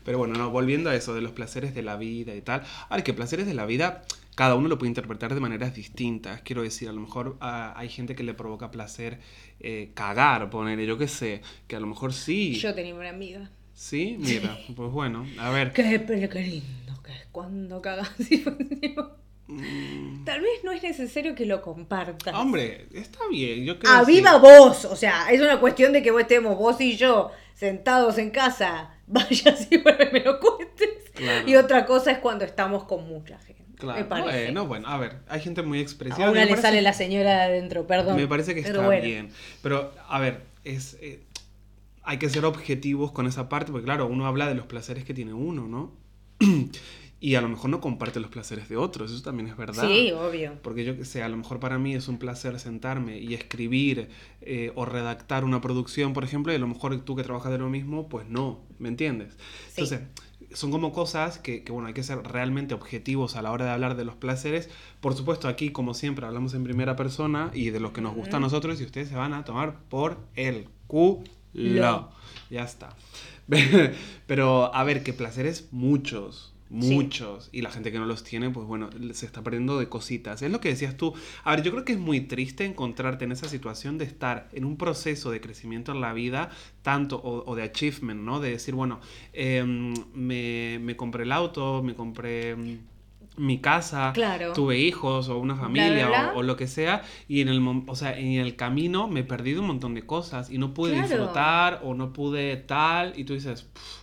Pero 0.04 0.18
bueno, 0.18 0.34
no, 0.38 0.50
volviendo 0.50 0.88
a 0.90 0.94
eso 0.94 1.14
de 1.14 1.20
los 1.20 1.32
placeres 1.32 1.74
de 1.74 1.82
la 1.82 1.96
vida 1.96 2.34
y 2.34 2.40
tal. 2.40 2.62
Ahora, 2.88 3.02
que 3.02 3.12
placeres 3.12 3.46
de 3.46 3.54
la 3.54 3.66
vida, 3.66 4.04
cada 4.36 4.54
uno 4.54 4.68
lo 4.68 4.78
puede 4.78 4.88
interpretar 4.88 5.34
de 5.34 5.40
maneras 5.40 5.74
distintas. 5.74 6.40
Quiero 6.42 6.62
decir, 6.62 6.88
a 6.88 6.92
lo 6.92 7.00
mejor 7.00 7.36
ah, 7.40 7.74
hay 7.76 7.88
gente 7.88 8.14
que 8.14 8.22
le 8.22 8.32
provoca 8.32 8.70
placer 8.70 9.18
eh, 9.60 9.90
cagar, 9.94 10.48
poner, 10.48 10.80
yo 10.80 10.96
qué 10.96 11.08
sé, 11.08 11.42
que 11.66 11.76
a 11.76 11.80
lo 11.80 11.86
mejor 11.86 12.12
sí. 12.12 12.54
Yo 12.54 12.74
tenía 12.74 12.94
una 12.94 13.10
amiga. 13.10 13.50
Sí, 13.74 14.16
mira, 14.18 14.58
pues 14.74 14.90
bueno, 14.90 15.26
a 15.38 15.50
ver. 15.50 15.72
Qué, 15.72 15.82
lindo 15.82 16.85
que 17.06 17.12
es 17.12 17.26
cuando 17.32 17.80
cagas. 17.80 18.10
Mm, 19.48 20.24
Tal 20.24 20.40
vez 20.40 20.64
no 20.64 20.72
es 20.72 20.82
necesario 20.82 21.36
que 21.36 21.46
lo 21.46 21.62
compartas. 21.62 22.34
hombre, 22.34 22.88
está 22.92 23.20
bien, 23.30 23.64
yo 23.64 23.78
creo 23.78 23.92
¡A 23.92 24.04
que 24.04 24.10
viva 24.10 24.38
vos! 24.38 24.84
O 24.86 24.96
sea, 24.96 25.30
es 25.30 25.40
una 25.40 25.60
cuestión 25.60 25.92
de 25.92 26.02
que 26.02 26.10
vos 26.10 26.22
estemos 26.22 26.58
vos 26.58 26.80
y 26.80 26.96
yo 26.96 27.30
sentados 27.54 28.18
en 28.18 28.30
casa. 28.30 28.90
Vayas 29.06 29.68
y 29.70 29.76
vuelve, 29.78 30.10
me 30.12 30.18
lo 30.24 30.40
cuentes. 30.40 30.88
Claro. 31.14 31.48
Y 31.48 31.54
otra 31.54 31.86
cosa 31.86 32.10
es 32.10 32.18
cuando 32.18 32.44
estamos 32.44 32.82
con 32.84 33.06
mucha 33.06 33.38
gente. 33.38 33.62
Claro, 33.76 34.04
bueno, 34.08 34.66
bueno, 34.66 34.88
a 34.88 34.98
ver, 34.98 35.18
hay 35.28 35.40
gente 35.40 35.62
muy 35.62 35.78
expresiva. 35.80 36.26
a 36.26 36.30
una 36.30 36.40
me 36.40 36.46
le 36.46 36.50
parece- 36.50 36.62
sale 36.62 36.82
la 36.82 36.92
señora 36.92 37.36
de 37.36 37.42
adentro, 37.42 37.86
perdón. 37.86 38.16
Me 38.16 38.26
parece 38.26 38.52
que 38.52 38.62
Pero 38.62 38.74
está 38.76 38.86
bueno. 38.86 39.04
bien. 39.04 39.30
Pero, 39.62 39.92
a 40.08 40.18
ver, 40.18 40.40
es, 40.64 40.96
eh, 41.00 41.22
hay 42.02 42.18
que 42.18 42.28
ser 42.30 42.44
objetivos 42.46 43.12
con 43.12 43.28
esa 43.28 43.48
parte, 43.48 43.70
porque 43.70 43.84
claro, 43.84 44.06
uno 44.06 44.26
habla 44.26 44.48
de 44.48 44.56
los 44.56 44.66
placeres 44.66 45.04
que 45.04 45.14
tiene 45.14 45.34
uno, 45.34 45.68
¿no? 45.68 45.92
y 47.20 47.34
a 47.34 47.40
lo 47.40 47.48
mejor 47.48 47.70
no 47.70 47.80
comparte 47.80 48.20
los 48.20 48.30
placeres 48.30 48.68
de 48.68 48.76
otros, 48.76 49.10
eso 49.10 49.22
también 49.22 49.48
es 49.48 49.56
verdad. 49.56 49.88
Sí, 49.88 50.12
obvio. 50.12 50.54
Porque 50.62 50.84
yo 50.84 50.96
que 50.96 51.04
sé, 51.04 51.22
a 51.22 51.28
lo 51.28 51.36
mejor 51.36 51.60
para 51.60 51.78
mí 51.78 51.94
es 51.94 52.08
un 52.08 52.18
placer 52.18 52.58
sentarme 52.60 53.18
y 53.18 53.34
escribir 53.34 54.10
eh, 54.42 54.72
o 54.74 54.84
redactar 54.84 55.44
una 55.44 55.60
producción, 55.60 56.12
por 56.12 56.24
ejemplo, 56.24 56.52
y 56.52 56.56
a 56.56 56.58
lo 56.58 56.68
mejor 56.68 56.98
tú 57.00 57.16
que 57.16 57.22
trabajas 57.22 57.52
de 57.52 57.58
lo 57.58 57.68
mismo, 57.68 58.08
pues 58.08 58.28
no, 58.28 58.60
¿me 58.78 58.88
entiendes? 58.88 59.34
Sí. 59.68 59.82
Entonces, 59.82 60.00
son 60.52 60.70
como 60.70 60.92
cosas 60.92 61.38
que, 61.38 61.64
que, 61.64 61.72
bueno, 61.72 61.88
hay 61.88 61.94
que 61.94 62.02
ser 62.02 62.18
realmente 62.22 62.74
objetivos 62.74 63.36
a 63.36 63.42
la 63.42 63.50
hora 63.50 63.64
de 63.64 63.70
hablar 63.72 63.96
de 63.96 64.04
los 64.04 64.14
placeres. 64.14 64.70
Por 65.00 65.14
supuesto, 65.14 65.48
aquí, 65.48 65.70
como 65.70 65.94
siempre, 65.94 66.26
hablamos 66.26 66.54
en 66.54 66.64
primera 66.64 66.96
persona 66.96 67.50
y 67.54 67.70
de 67.70 67.80
los 67.80 67.92
que 67.92 68.00
nos 68.00 68.14
gusta 68.14 68.36
a 68.36 68.40
nosotros 68.40 68.80
y 68.80 68.84
ustedes 68.84 69.08
se 69.08 69.16
van 69.16 69.32
a 69.32 69.44
tomar 69.44 69.80
por 69.88 70.18
el 70.34 70.68
culo. 70.86 71.24
Lo. 71.52 72.10
Ya 72.50 72.62
está. 72.62 72.90
Pero, 74.26 74.74
a 74.74 74.84
ver, 74.84 75.02
que 75.02 75.12
placeres 75.12 75.68
muchos, 75.70 76.54
muchos. 76.68 77.48
Y 77.52 77.62
la 77.62 77.70
gente 77.70 77.92
que 77.92 77.98
no 77.98 78.06
los 78.06 78.24
tiene, 78.24 78.50
pues 78.50 78.66
bueno, 78.66 78.90
se 79.12 79.26
está 79.26 79.42
perdiendo 79.42 79.78
de 79.78 79.88
cositas. 79.88 80.42
Es 80.42 80.50
lo 80.50 80.60
que 80.60 80.68
decías 80.70 80.96
tú. 80.96 81.14
A 81.44 81.54
ver, 81.54 81.62
yo 81.62 81.70
creo 81.70 81.84
que 81.84 81.92
es 81.92 81.98
muy 81.98 82.20
triste 82.22 82.64
encontrarte 82.64 83.24
en 83.24 83.32
esa 83.32 83.48
situación 83.48 83.98
de 83.98 84.04
estar 84.04 84.48
en 84.52 84.64
un 84.64 84.76
proceso 84.76 85.30
de 85.30 85.40
crecimiento 85.40 85.92
en 85.92 86.00
la 86.00 86.12
vida, 86.12 86.50
tanto, 86.82 87.16
o, 87.16 87.44
o 87.50 87.54
de 87.54 87.62
achievement, 87.62 88.20
¿no? 88.22 88.40
De 88.40 88.50
decir, 88.50 88.74
bueno, 88.74 89.00
em, 89.32 89.94
me, 90.14 90.78
me 90.80 90.96
compré 90.96 91.24
el 91.24 91.32
auto, 91.32 91.82
me 91.82 91.94
compré... 91.94 92.56
mi 93.38 93.60
casa, 93.60 94.12
Claro. 94.14 94.52
tuve 94.54 94.78
hijos 94.78 95.28
o 95.28 95.38
una 95.38 95.56
familia 95.56 96.08
bla. 96.08 96.32
O, 96.34 96.38
o 96.38 96.42
lo 96.42 96.56
que 96.56 96.66
sea 96.66 97.02
y 97.28 97.40
en 97.42 97.48
el 97.48 97.62
o 97.86 97.94
sea, 97.96 98.18
en 98.18 98.32
el 98.40 98.56
camino 98.56 99.08
me 99.08 99.20
he 99.20 99.24
perdido 99.24 99.60
un 99.60 99.66
montón 99.68 99.94
de 99.94 100.02
cosas 100.06 100.50
y 100.50 100.58
no 100.58 100.72
pude 100.74 100.92
Claro. 100.92 101.08
disfrutar 101.08 101.80
o 101.84 101.94
no 101.94 102.12
pude 102.12 102.56
tal 102.56 103.12
y 103.18 103.24
tú 103.24 103.34
dices 103.34 103.62
"Puf, 103.62 104.02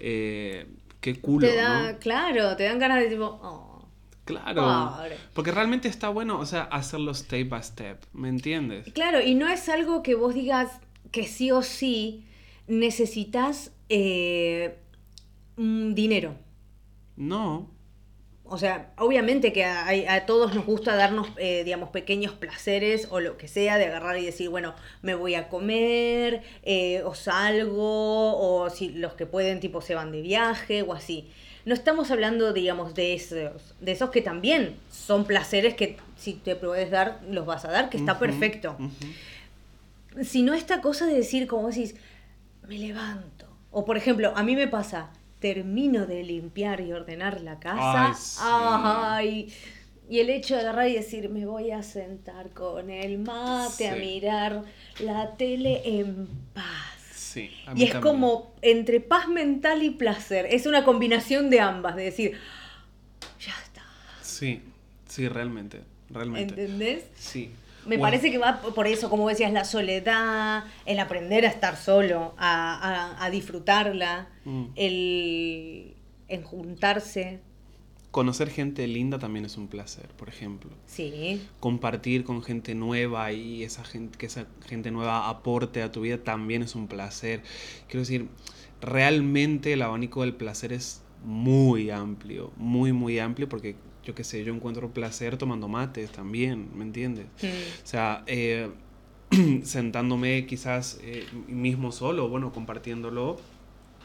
eh, 0.00 0.66
qué 1.00 1.20
culo 1.20 1.48
Te 1.48 1.56
da, 1.56 1.92
¿no? 1.92 1.98
claro, 1.98 2.56
te 2.56 2.64
dan 2.64 2.78
ganas 2.78 3.00
de 3.00 3.08
tipo, 3.08 3.24
oh, 3.42 3.84
claro 4.24 4.62
pobre. 4.96 5.16
porque 5.34 5.50
realmente 5.50 5.88
está 5.88 6.08
bueno 6.08 6.38
o 6.38 6.46
sea 6.46 6.62
hacerlo 6.64 7.12
step 7.14 7.48
by 7.48 7.62
step 7.62 8.04
¿me 8.12 8.28
entiendes? 8.28 8.92
Claro, 8.92 9.20
y 9.20 9.34
no 9.34 9.48
es 9.48 9.68
algo 9.68 10.02
que 10.02 10.14
vos 10.14 10.34
digas 10.34 10.70
que 11.10 11.26
sí 11.26 11.50
o 11.50 11.62
sí 11.62 12.24
necesitas 12.68 13.72
eh, 13.88 14.78
dinero. 15.56 16.34
no 17.16 17.68
O 18.44 18.58
sea, 18.58 18.92
obviamente 18.98 19.52
que 19.52 19.64
a, 19.64 19.88
a 20.14 20.26
todos 20.26 20.54
nos 20.54 20.66
gusta 20.66 20.94
darnos, 20.94 21.28
eh, 21.38 21.62
digamos, 21.64 21.88
pequeños 21.88 22.32
placeres 22.32 23.08
o 23.10 23.20
lo 23.20 23.38
que 23.38 23.48
sea, 23.48 23.78
de 23.78 23.86
agarrar 23.86 24.18
y 24.18 24.26
decir, 24.26 24.50
bueno, 24.50 24.74
me 25.00 25.14
voy 25.14 25.36
a 25.36 25.48
comer, 25.48 26.42
eh, 26.62 27.02
o 27.04 27.14
salgo, 27.14 28.36
o 28.36 28.68
si 28.68 28.90
los 28.90 29.14
que 29.14 29.24
pueden, 29.24 29.60
tipo, 29.60 29.80
se 29.80 29.94
van 29.94 30.12
de 30.12 30.20
viaje 30.20 30.82
o 30.82 30.92
así. 30.92 31.30
No 31.64 31.74
estamos 31.74 32.10
hablando, 32.10 32.52
digamos, 32.52 32.94
de 32.94 33.14
esos, 33.14 33.74
de 33.80 33.92
esos 33.92 34.10
que 34.10 34.20
también 34.20 34.76
son 34.90 35.24
placeres 35.24 35.74
que 35.74 35.96
si 36.16 36.34
te 36.34 36.56
puedes 36.56 36.90
dar, 36.90 37.20
los 37.30 37.46
vas 37.46 37.64
a 37.64 37.70
dar, 37.70 37.88
que 37.88 37.96
está 37.96 38.18
perfecto. 38.18 38.76
Sino 40.22 40.54
esta 40.54 40.80
cosa 40.80 41.06
de 41.06 41.14
decir, 41.14 41.46
como 41.46 41.68
decís, 41.68 41.94
me 42.66 42.78
levanto. 42.78 43.46
O 43.70 43.84
por 43.84 43.96
ejemplo, 43.96 44.32
a 44.34 44.42
mí 44.42 44.56
me 44.56 44.66
pasa, 44.66 45.10
termino 45.42 46.06
de 46.06 46.22
limpiar 46.22 46.80
y 46.80 46.92
ordenar 46.92 47.42
la 47.42 47.58
casa. 47.58 48.06
Ay, 48.06 48.14
sí. 48.14 48.38
Ay, 48.42 49.52
y 50.08 50.20
el 50.20 50.30
hecho 50.30 50.54
de 50.54 50.60
agarrar 50.62 50.88
y 50.88 50.94
decir, 50.94 51.28
me 51.28 51.44
voy 51.44 51.72
a 51.72 51.82
sentar 51.82 52.50
con 52.50 52.88
el 52.90 53.18
mate 53.18 53.88
a 53.88 53.96
mirar 53.96 54.64
la 55.00 55.36
tele 55.36 55.82
en 55.84 56.28
paz. 56.54 56.64
Sí, 57.14 57.50
a 57.66 57.72
Y 57.74 57.84
es 57.84 57.92
también. 57.92 58.00
como 58.00 58.54
entre 58.62 59.00
paz 59.00 59.28
mental 59.28 59.82
y 59.82 59.90
placer. 59.90 60.46
Es 60.50 60.66
una 60.66 60.84
combinación 60.84 61.50
de 61.50 61.60
ambas, 61.60 61.96
de 61.96 62.04
decir, 62.04 62.38
ya 63.40 63.54
está. 63.64 63.82
Sí, 64.22 64.62
sí, 65.08 65.28
realmente, 65.28 65.80
realmente. 66.10 66.54
¿Entendés? 66.60 67.04
Sí. 67.16 67.50
Me 67.84 67.96
Bueno, 67.96 68.02
parece 68.02 68.30
que 68.30 68.38
va 68.38 68.60
por 68.60 68.86
eso, 68.86 69.10
como 69.10 69.28
decías, 69.28 69.52
la 69.52 69.64
soledad, 69.64 70.64
el 70.86 70.98
aprender 71.00 71.44
a 71.44 71.48
estar 71.48 71.76
solo, 71.76 72.34
a, 72.38 73.14
a- 73.18 73.24
a 73.24 73.30
disfrutarla, 73.30 74.28
Mm. 74.44 74.64
el 74.76 75.96
en 76.28 76.42
juntarse. 76.42 77.40
Conocer 78.10 78.50
gente 78.50 78.86
linda 78.86 79.18
también 79.18 79.44
es 79.46 79.56
un 79.56 79.68
placer, 79.68 80.08
por 80.18 80.28
ejemplo. 80.28 80.70
Sí, 80.86 81.42
Compartir 81.60 82.24
con 82.24 82.42
gente 82.42 82.74
nueva 82.74 83.32
y 83.32 83.62
esa 83.64 83.84
gente, 83.84 84.18
que 84.18 84.26
esa 84.26 84.46
gente 84.66 84.90
nueva 84.90 85.28
aporte 85.30 85.82
a 85.82 85.90
tu 85.90 86.02
vida 86.02 86.18
también 86.18 86.62
es 86.62 86.74
un 86.74 86.88
placer. 86.88 87.42
Quiero 87.88 88.00
decir, 88.00 88.28
realmente 88.80 89.72
el 89.72 89.82
abanico 89.82 90.22
del 90.22 90.34
placer 90.34 90.72
es 90.72 91.02
muy 91.24 91.90
amplio, 91.90 92.52
muy, 92.56 92.92
muy 92.92 93.18
amplio, 93.18 93.48
porque 93.48 93.76
yo 94.04 94.14
qué 94.14 94.24
sé, 94.24 94.44
yo 94.44 94.54
encuentro 94.54 94.90
placer 94.90 95.36
tomando 95.36 95.68
mates 95.68 96.10
también, 96.10 96.68
¿me 96.74 96.84
entiendes? 96.84 97.26
O 97.42 97.86
sea, 97.86 98.24
eh, 98.26 98.70
sentándome 99.64 100.46
quizás 100.46 100.98
eh, 101.02 101.26
mismo 101.48 101.92
solo, 101.92 102.28
bueno, 102.28 102.52
compartiéndolo, 102.52 103.38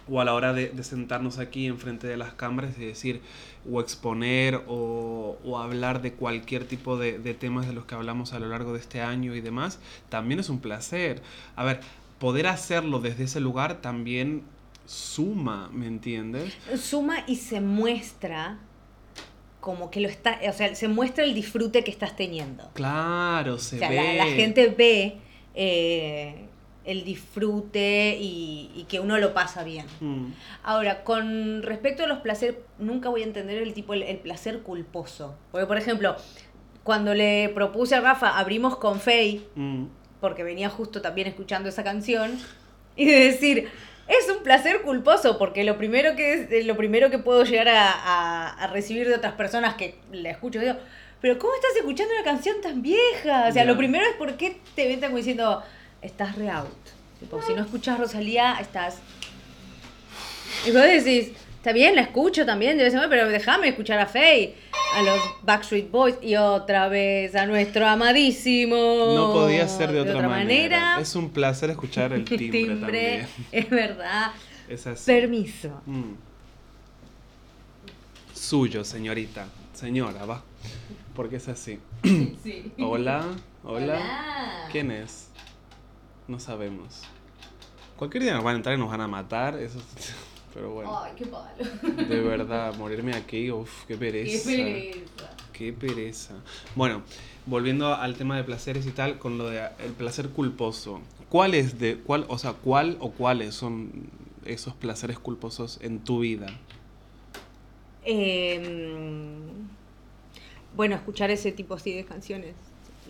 o 0.10 0.22
a 0.22 0.26
la 0.26 0.34
hora 0.34 0.54
de, 0.54 0.70
de 0.70 0.84
sentarnos 0.84 1.38
aquí 1.38 1.66
enfrente 1.66 2.08
de 2.08 2.16
las 2.16 2.34
cámaras 2.34 2.78
y 2.78 2.86
decir, 2.86 3.22
o 3.70 3.82
exponer, 3.82 4.64
o, 4.68 5.38
o 5.44 5.58
hablar 5.58 6.02
de 6.02 6.14
cualquier 6.14 6.66
tipo 6.66 6.98
de, 6.98 7.20
de 7.20 7.34
temas 7.34 7.68
de 7.68 7.74
los 7.74 7.86
que 7.86 7.96
hablamos 7.96 8.34
a 8.34 8.40
lo 8.40 8.48
largo 8.48 8.74
de 8.74 8.80
este 8.80 9.02
año 9.02 9.36
y 9.36 9.42
demás, 9.42 9.80
también 10.10 10.40
es 10.40 10.50
un 10.50 10.60
placer. 10.60 11.22
A 11.58 11.66
ver, 11.66 11.82
poder 12.20 12.48
hacerlo 12.48 13.00
desde 13.00 13.26
ese 13.26 13.42
lugar 13.42 13.82
también 13.82 14.44
suma, 14.86 15.70
¿me 15.74 15.88
entiendes? 15.88 16.54
suma 16.80 17.26
y 17.28 17.36
se 17.36 17.60
muestra 17.60 18.60
como 19.68 19.92
que 19.92 20.00
lo 20.00 20.08
está, 20.08 20.40
o 20.48 20.54
sea, 20.54 20.74
se 20.76 20.88
muestra 20.88 21.26
el 21.26 21.34
disfrute 21.34 21.84
que 21.84 21.92
estás 21.92 22.16
teniendo. 22.16 22.70
Claro, 22.74 23.58
se 23.60 23.76
O 23.76 23.80
sea, 23.80 23.90
ve. 23.90 23.96
la, 23.98 24.14
la 24.14 24.26
gente 24.28 24.68
ve 24.68 25.18
eh, 25.56 26.46
el 26.86 27.04
disfrute 27.04 28.18
y, 28.18 28.72
y 28.74 28.84
que 28.86 29.02
uno 29.02 29.18
lo 29.18 29.34
pasa 29.34 29.66
bien. 29.66 29.86
Mm, 30.00 30.28
Ahora, 30.64 31.04
con 31.04 31.64
respecto 31.64 32.06
a 32.06 32.08
los 32.08 32.20
placeres, 32.20 32.56
nunca 32.80 33.10
voy 33.10 33.24
a 33.24 33.26
entender 33.26 33.62
el 33.62 33.74
tipo, 33.74 33.94
el, 33.94 34.04
el 34.04 34.20
placer 34.20 34.62
culposo. 34.62 35.36
Porque, 35.52 35.68
por 35.68 35.76
ejemplo, 35.78 36.16
cuando 36.84 37.14
le 37.14 37.50
propuse 37.50 37.96
a 37.96 38.00
Rafa, 38.00 38.40
abrimos 38.40 38.78
con 38.78 39.02
Faye, 39.02 39.42
mm. 39.56 39.84
porque 40.22 40.44
venía 40.44 40.70
justo 40.70 41.02
también 41.02 41.28
escuchando 41.28 41.68
esa 41.68 41.84
canción, 41.84 42.40
y 42.96 43.04
de 43.04 43.20
decir, 43.20 43.68
es 44.08 44.30
un 44.30 44.44
placer 44.44 44.82
culposo, 44.84 45.38
porque 45.38 45.64
lo 45.64 45.78
primero 45.78 46.16
que, 46.16 46.34
es, 46.34 46.52
eh, 46.52 46.64
lo 46.64 46.78
primero 46.78 47.10
que 47.10 47.18
puedo 47.20 47.44
llegar 47.44 47.68
a, 47.70 47.92
a- 47.92 48.50
a 48.64 48.68
recibir 48.68 49.08
de 49.08 49.16
otras 49.16 49.34
personas 49.34 49.76
que 49.76 49.96
la 50.12 50.30
escucho, 50.30 50.60
digo, 50.60 50.76
pero 51.22 51.38
¿cómo 51.40 51.54
estás 51.56 51.76
escuchando 51.78 52.14
una 52.14 52.24
canción 52.24 52.56
tan 52.62 52.82
vieja? 52.82 53.48
O 53.50 53.52
sea, 53.52 53.66
lo 53.66 53.76
primero 53.78 54.06
es 54.06 54.16
por 54.16 54.38
qué 54.38 54.60
te 54.76 54.88
ven 54.88 55.02
como 55.02 55.18
diciendo, 55.18 55.64
estás 56.02 56.36
re 56.36 56.50
out. 56.50 56.70
Tipo, 57.20 57.42
si 57.42 57.54
no 57.54 57.62
escuchas 57.64 57.98
Rosalía, 58.00 58.58
estás... 58.62 59.00
Y 60.66 60.72
vos 60.72 60.84
decís, 60.84 61.32
está 61.58 61.74
bien, 61.74 61.96
la 61.96 62.02
escucho 62.02 62.46
también, 62.46 62.78
debe 62.78 62.90
ser, 62.92 63.08
pero 63.10 63.28
déjame 63.28 63.68
escuchar 63.70 64.00
a 64.00 64.06
Faye, 64.06 64.56
a 64.96 65.02
los 65.02 65.20
Backstreet 65.44 65.92
Boys 65.92 66.16
y 66.22 66.36
otra 66.36 66.88
vez 66.88 67.36
a 67.36 67.46
nuestro 67.46 67.86
amadísimo. 67.88 68.76
No 69.16 69.34
podía 69.34 69.68
ser 69.68 69.92
de 69.92 70.02
otra, 70.02 70.28
manera. 70.28 70.98
Es 71.00 71.16
un 71.16 71.30
placer 71.30 71.70
escuchar 71.70 72.14
el 72.14 72.24
timbre, 72.26 72.50
timbre, 72.50 72.76
también. 72.80 73.28
es 73.52 73.70
verdad. 73.70 74.32
Es 74.70 74.88
así. 74.88 75.06
Permiso. 75.06 75.82
Mm. 75.86 76.14
Suyo, 78.34 78.84
señorita. 78.84 79.48
Señora, 79.74 80.26
va. 80.26 80.44
Porque 81.16 81.38
es 81.38 81.48
así. 81.48 81.80
Sí. 82.44 82.72
Hola, 82.80 83.26
hola. 83.64 83.94
Hola. 83.96 84.68
¿Quién 84.72 84.92
es? 84.92 85.30
No 86.28 86.40
sabemos. 86.40 87.02
Cualquier 87.98 88.24
día 88.24 88.34
nos 88.34 88.44
van 88.44 88.54
a 88.54 88.58
entrar 88.58 88.76
y 88.76 88.80
nos 88.80 88.90
van 88.90 89.02
a 89.02 89.08
matar. 89.08 89.58
Eso 89.58 89.80
es- 89.98 90.14
Pero 90.54 90.72
bueno, 90.74 91.00
Ay, 91.04 91.12
qué 91.16 91.26
palo. 91.26 91.48
de 92.08 92.20
verdad, 92.22 92.76
morirme 92.78 93.14
aquí, 93.16 93.52
uff, 93.52 93.86
qué 93.86 93.94
Qué 93.94 94.00
pereza. 94.00 94.50
pereza. 94.50 95.30
Qué 95.54 95.74
pereza. 95.74 96.36
Bueno, 96.76 97.04
volviendo 97.46 97.94
al 97.94 98.16
tema 98.16 98.38
de 98.38 98.44
placeres 98.44 98.86
y 98.88 98.92
tal, 98.92 99.18
con 99.20 99.38
lo 99.38 99.50
de 99.50 99.68
el 99.84 99.92
placer 99.94 100.30
culposo. 100.30 101.02
¿Cuál 101.30 101.54
es 101.54 101.78
de 101.80 101.98
cuál, 101.98 102.26
o 102.30 102.38
sea, 102.38 102.54
cuál 102.54 102.98
o 103.00 103.12
cuáles 103.12 103.54
son 103.56 103.92
esos 104.46 104.74
placeres 104.74 105.20
culposos 105.20 105.80
en 105.82 106.00
tu 106.00 106.20
vida? 106.20 106.48
Em, 108.06 109.42
bueno, 110.76 110.96
escuchar 110.96 111.30
ese 111.32 111.52
tipo 111.52 111.74
así 111.74 111.92
de 111.94 112.06
canciones. 112.06 112.56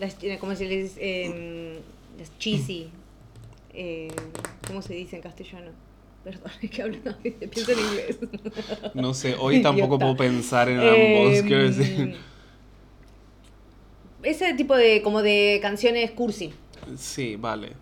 Las, 0.00 0.16
eh, 0.22 0.36
¿Cómo 0.40 0.54
se 0.56 0.66
les 0.66 0.94
dice? 0.94 1.24
Em, 1.24 1.74
las 2.18 2.36
cheesy. 2.38 2.88
Eh, 3.72 4.08
¿Cómo 4.66 4.82
se 4.82 4.94
dice 4.94 5.16
en 5.16 5.22
castellano? 5.22 5.70
Perdón, 6.24 6.50
es 6.62 6.70
que 6.70 6.82
hablo 6.82 6.98
pienso 7.22 7.72
en 7.72 7.78
inglés. 7.78 8.18
No 8.94 9.14
sé, 9.14 9.34
hoy 9.38 9.62
tampoco 9.62 9.96
Idiota. 9.96 10.04
puedo 10.04 10.16
pensar 10.16 10.68
en 10.68 10.80
ambos, 10.80 11.34
Em, 11.34 11.46
quiero 11.46 11.62
decir. 11.64 12.16
Ese 14.22 14.52
tipo 14.54 14.76
de 14.76 15.00
como 15.02 15.22
de 15.22 15.58
canciones 15.62 16.10
cursi, 16.10 16.52
Sí, 16.96 17.36
vale, 17.36 17.72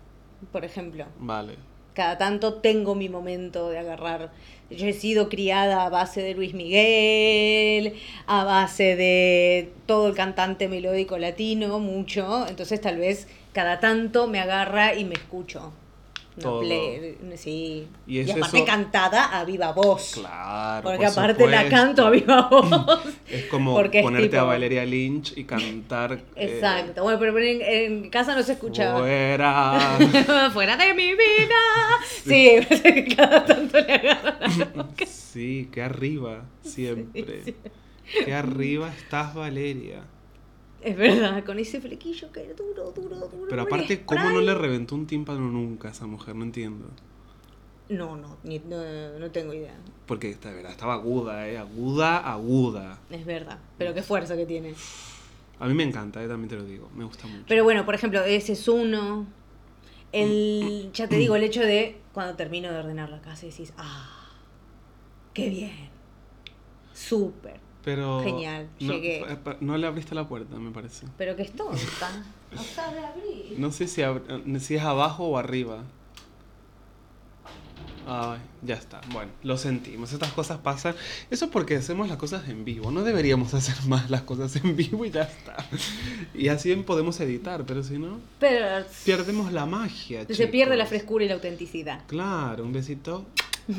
por 0.51 0.63
ejemplo. 0.65 1.05
vale. 1.19 1.55
Cada 1.93 2.17
tanto 2.19 2.55
tengo 2.55 2.93
mi 2.93 3.09
momento 3.09 3.69
de 3.71 3.79
agarrar. 3.79 4.31
Yo 4.69 4.85
he 4.85 4.93
sido 4.93 5.29
criada 5.29 5.83
a 5.85 5.89
base 5.89 6.21
de 6.21 6.35
Luis 6.35 6.53
Miguel, 6.53 7.95
a 8.27 8.43
base 8.43 8.95
de 8.95 9.71
todo 9.87 10.07
el 10.09 10.13
cantante 10.13 10.67
melódico 10.67 11.17
latino, 11.17 11.79
mucho. 11.79 12.45
Entonces 12.47 12.79
tal 12.81 12.97
vez 12.97 13.27
cada 13.51 13.79
tanto 13.79 14.27
me 14.27 14.39
agarra 14.39 14.93
y 14.93 15.05
me 15.05 15.15
escucho. 15.15 15.71
Todo. 16.41 16.59
play- 16.61 17.17
sí. 17.35 17.87
Y 18.05 18.29
aparte 18.29 18.57
eso- 18.57 18.65
cantada 18.65 19.37
a 19.39 19.43
viva 19.45 19.71
voz. 19.73 20.11
Claro. 20.15 20.83
porque 20.83 21.05
por 21.05 21.07
aparte 21.07 21.47
la 21.47 21.67
canto 21.69 22.05
a 22.05 22.09
viva 22.09 22.47
voz. 22.51 23.03
Es 23.29 23.45
como 23.45 23.73
Porque 23.75 23.99
es 23.99 24.03
ponerte 24.03 24.37
a 24.37 24.43
Valeria 24.43 24.85
Lynch 24.85 25.33
y 25.37 25.43
cantar. 25.45 26.13
eh, 26.35 26.53
Exacto. 26.55 27.03
Bueno, 27.03 27.19
pero 27.19 27.37
en, 27.39 27.61
en 27.61 28.09
casa 28.09 28.35
no 28.35 28.43
se 28.43 28.53
escuchaba. 28.53 28.99
Fuera. 28.99 29.97
Fuera 30.53 30.77
de 30.77 30.93
mi 30.93 31.11
vida. 31.11 31.55
Sí, 32.23 32.59
que 32.83 33.15
cada 33.15 33.45
tanto 33.45 33.79
le 33.79 33.93
agarra 33.93 34.39
la 34.57 34.65
boca. 34.65 35.05
Sí, 35.05 35.69
que 35.71 35.81
arriba, 35.81 36.43
siempre. 36.61 37.55
Que 38.25 38.33
arriba 38.33 38.89
estás, 38.95 39.33
Valeria. 39.35 40.01
Es 40.81 40.95
verdad, 40.95 41.43
con 41.43 41.59
ese 41.59 41.81
flequillo 41.81 42.31
que 42.31 42.43
era 42.45 42.53
duro, 42.53 42.91
duro, 42.91 43.15
duro. 43.27 43.47
Pero 43.49 43.61
aparte, 43.63 44.03
¿cómo 44.05 44.29
no 44.29 44.41
le 44.41 44.53
reventó 44.53 44.95
un 44.95 45.07
tímpano 45.07 45.41
nunca 45.49 45.87
a 45.87 45.91
esa 45.91 46.05
mujer? 46.05 46.35
No 46.35 46.43
entiendo. 46.43 46.85
No, 47.89 48.15
no, 48.17 48.37
ni- 48.43 48.59
no, 48.59 49.17
no 49.17 49.31
tengo 49.31 49.53
idea. 49.53 49.73
Porque 50.05 50.29
esta 50.29 50.51
verdad 50.51 50.71
estaba 50.71 50.93
aguda, 50.95 51.47
¿eh? 51.47 51.57
Aguda, 51.57 52.17
aguda. 52.17 52.99
Es 53.09 53.25
verdad. 53.25 53.59
Pero 53.77 53.93
qué 53.93 54.03
fuerza 54.03 54.35
que 54.35 54.45
tiene. 54.45 54.75
A 55.59 55.67
mí 55.67 55.73
me 55.73 55.83
encanta, 55.83 56.23
¿eh? 56.23 56.27
También 56.27 56.49
te 56.49 56.55
lo 56.55 56.63
digo. 56.63 56.89
Me 56.95 57.03
gusta 57.05 57.27
mucho. 57.27 57.45
Pero 57.47 57.63
bueno, 57.63 57.85
por 57.85 57.95
ejemplo, 57.95 58.23
ese 58.23 58.53
es 58.53 58.67
uno. 58.67 59.25
El, 60.11 60.89
ya 60.93 61.07
te 61.07 61.17
digo, 61.17 61.35
el 61.35 61.43
hecho 61.43 61.61
de 61.61 61.99
cuando 62.13 62.35
termino 62.35 62.71
de 62.71 62.77
ordenar 62.79 63.09
la 63.09 63.21
casa 63.21 63.45
y 63.45 63.49
decís, 63.49 63.73
ah, 63.77 64.29
qué 65.33 65.49
bien. 65.49 65.89
Súper. 66.93 67.59
Pero. 67.87 68.19
Genial, 68.21 68.67
no, 68.81 68.91
llegué. 68.91 69.25
No 69.61 69.77
le 69.77 69.87
abriste 69.87 70.13
la 70.13 70.27
puerta, 70.27 70.57
me 70.57 70.71
parece. 70.71 71.05
Pero 71.17 71.37
que 71.37 71.43
es 71.43 71.53
tonta. 71.53 72.11
No 72.51 72.61
sabe 72.61 72.99
abrir. 72.99 73.55
No 73.57 73.71
sé 73.71 73.87
si, 73.87 74.01
ab- 74.01 74.59
si 74.59 74.75
es 74.75 74.81
abajo 74.83 75.23
o 75.25 75.37
arriba. 75.37 75.83
Ay, 78.05 78.39
ya 78.61 78.75
está. 78.75 78.99
Bueno, 79.13 79.31
lo 79.43 79.55
sentimos. 79.55 80.11
Estas 80.11 80.33
cosas 80.33 80.57
pasan. 80.57 80.95
Eso 81.31 81.45
es 81.45 81.51
porque 81.51 81.77
hacemos 81.77 82.09
las 82.09 82.17
cosas 82.17 82.49
en 82.49 82.65
vivo. 82.65 82.91
No 82.91 83.03
deberíamos 83.03 83.53
hacer 83.53 83.75
más 83.87 84.09
las 84.09 84.23
cosas 84.23 84.53
en 84.57 84.75
vivo 84.75 85.05
y 85.05 85.11
ya 85.11 85.21
está. 85.21 85.55
Y 86.33 86.49
así 86.49 86.75
podemos 86.75 87.17
editar, 87.21 87.63
pero 87.65 87.83
si 87.83 87.97
no, 87.99 88.19
Pero 88.41 88.85
perdemos 89.05 89.53
la 89.53 89.65
magia. 89.65 90.25
se 90.29 90.47
pierde 90.47 90.75
la 90.75 90.85
frescura 90.87 91.23
y 91.23 91.29
la 91.29 91.35
autenticidad. 91.35 92.01
Claro, 92.07 92.65
un 92.65 92.73
besito 92.73 93.25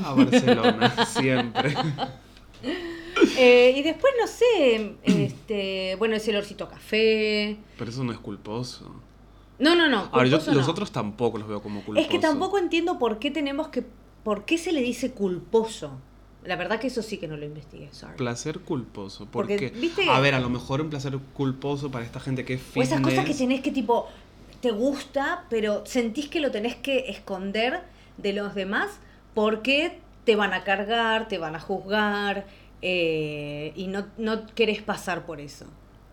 a 0.03 0.15
Barcelona, 0.15 1.05
siempre. 1.19 1.75
Eh, 3.37 3.75
y 3.77 3.83
después, 3.83 4.13
no 4.21 4.27
sé, 4.27 4.97
este, 5.05 5.97
bueno, 5.97 6.17
ese 6.17 6.31
olorcito 6.31 6.65
a 6.65 6.69
café. 6.69 7.57
Pero 7.77 7.91
eso 7.91 8.05
no 8.05 8.13
es 8.13 8.19
culposo. 8.19 8.95
No, 9.59 9.75
no, 9.75 9.89
no. 9.89 10.09
Ahora, 10.13 10.27
yo 10.29 10.39
los 10.53 10.69
otros 10.69 10.93
tampoco 10.93 11.39
los 11.39 11.49
veo 11.49 11.61
como 11.61 11.83
culposos. 11.85 12.05
Es 12.07 12.11
que 12.11 12.19
tampoco 12.19 12.59
entiendo 12.59 12.99
por 12.99 13.19
qué 13.19 13.31
tenemos 13.31 13.69
que. 13.69 13.85
¿Por 14.25 14.45
qué 14.45 14.59
se 14.59 14.73
le 14.73 14.83
dice 14.83 15.13
culposo? 15.13 15.93
La 16.45 16.57
verdad 16.57 16.79
que 16.79 16.87
eso 16.87 17.03
sí 17.03 17.19
que 17.19 17.29
no 17.29 17.37
lo 17.37 17.45
investigué, 17.45 17.89
sorry. 17.93 18.17
Placer 18.17 18.61
culposo. 18.61 19.27
Porque, 19.31 19.55
Porque, 19.55 19.71
¿viste? 19.79 20.09
a 20.09 20.21
ver, 20.21 20.35
a 20.35 20.41
lo 20.41 20.49
mejor 20.49 20.81
un 20.81 20.91
placer 20.91 21.19
culposo 21.35 21.91
para 21.91 22.05
esta 22.05 22.21
gente 22.21 22.45
que 22.45 22.55
es 22.55 22.61
O 22.61 22.65
fitness. 22.65 22.89
esas 22.89 23.01
cosas 23.01 23.25
que 23.25 23.35
tenés 23.35 23.61
que 23.61 23.71
tipo, 23.71 24.09
te 24.61 24.71
gusta, 24.71 25.45
pero 25.51 25.85
sentís 25.85 26.29
que 26.29 26.41
lo 26.41 26.51
tenés 26.51 26.77
que 26.77 27.11
esconder 27.11 27.83
de 28.17 28.33
los 28.33 28.55
demás 28.55 28.99
porque 29.35 29.99
te 30.25 30.37
van 30.37 30.53
a 30.53 30.63
cargar, 30.65 31.29
te 31.29 31.39
van 31.39 31.57
a 31.57 31.61
juzgar 31.61 32.47
eh, 32.83 33.73
y 33.77 33.87
no, 33.89 34.07
no 34.19 34.47
querés 34.55 34.83
pasar 34.83 35.27
por 35.27 35.41
eso. 35.41 35.67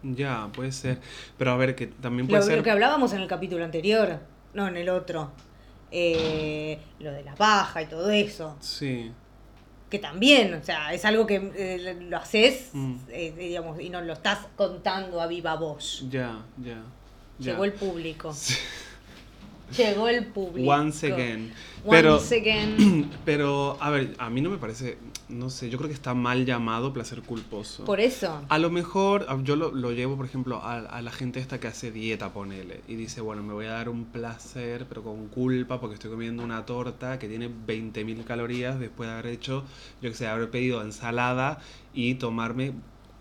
Ya, 0.04 0.50
puede 0.54 0.72
ser. 0.72 1.00
Pero 1.38 1.52
a 1.52 1.58
ver, 1.58 1.76
que 1.76 1.88
también 1.88 2.28
Lo, 2.28 2.32
puede 2.32 2.42
lo 2.42 2.48
ser. 2.56 2.64
que 2.64 2.72
hablábamos 2.72 3.14
en 3.14 3.22
el 3.22 3.28
capítulo 3.28 3.64
anterior, 3.66 4.20
no 4.54 4.68
en 4.68 4.78
el 4.78 4.90
otro. 4.90 5.32
Eh, 5.92 6.78
lo 7.00 7.12
de 7.12 7.24
la 7.24 7.36
baja 7.36 7.82
y 7.82 7.86
todo 7.88 8.10
eso. 8.10 8.56
Sí. 8.60 9.12
Que 9.90 10.00
también, 10.00 10.54
o 10.56 10.64
sea, 10.64 10.94
es 10.94 11.06
algo 11.06 11.26
que 11.26 11.36
eh, 11.56 11.98
lo 12.10 12.18
haces, 12.18 12.70
Mm. 12.74 12.96
eh, 13.10 13.34
digamos, 13.38 13.80
y 13.80 13.90
no 13.90 14.02
lo 14.02 14.14
estás 14.14 14.40
contando 14.56 15.22
a 15.22 15.28
viva 15.28 15.56
voz. 15.56 16.06
Ya, 16.10 16.44
ya. 16.58 16.82
ya. 17.40 17.52
Llegó 17.52 17.64
el 17.66 17.74
público. 17.74 18.34
Llegó 19.78 20.08
el 20.08 20.26
público. 20.28 20.70
Once 20.72 21.12
again. 21.12 21.52
Pero, 21.90 22.16
Once 22.18 22.36
again. 22.36 23.10
pero, 23.26 23.78
a 23.80 23.90
ver, 23.90 24.16
a 24.20 24.30
mí 24.30 24.42
no 24.42 24.50
me 24.50 24.58
parece, 24.58 24.98
no 25.28 25.50
sé, 25.50 25.70
yo 25.70 25.78
creo 25.78 25.88
que 25.90 25.94
está 25.96 26.14
mal 26.14 26.46
llamado 26.46 26.94
placer 26.94 27.22
culposo. 27.24 27.84
Por 27.86 28.00
eso. 28.00 28.42
A 28.48 28.58
lo 28.60 28.70
mejor, 28.70 29.26
a- 29.28 29.42
yo 29.42 29.56
lo, 29.56 29.72
lo 29.72 29.92
llevo, 29.92 30.16
por 30.18 30.26
ejemplo, 30.26 30.58
a, 30.58 30.78
a 30.78 31.02
la 31.02 31.12
gente 31.12 31.40
esta 31.40 31.60
que 31.60 31.68
hace 31.68 31.92
dieta, 31.92 32.32
ponele, 32.32 32.82
y 32.88 32.96
dice, 32.96 33.22
bueno, 33.22 33.42
me 33.42 33.54
voy 33.54 33.66
a 33.66 33.72
dar 33.72 33.90
un 33.90 34.06
placer, 34.06 34.86
pero 34.88 35.04
con 35.04 35.28
culpa, 35.28 35.80
porque 35.80 35.96
estoy 35.96 36.12
comiendo 36.12 36.44
una 36.44 36.66
torta 36.66 37.18
que 37.20 37.28
tiene 37.28 37.48
20.000 37.50 38.24
calorías 38.24 38.80
después 38.80 39.10
de 39.10 39.14
haber 39.14 39.28
hecho, 39.28 39.64
yo 40.02 40.10
que 40.10 40.16
sé, 40.16 40.28
haber 40.28 40.50
pedido 40.52 40.82
ensalada 40.82 41.60
y 41.94 42.16
tomarme 42.16 42.74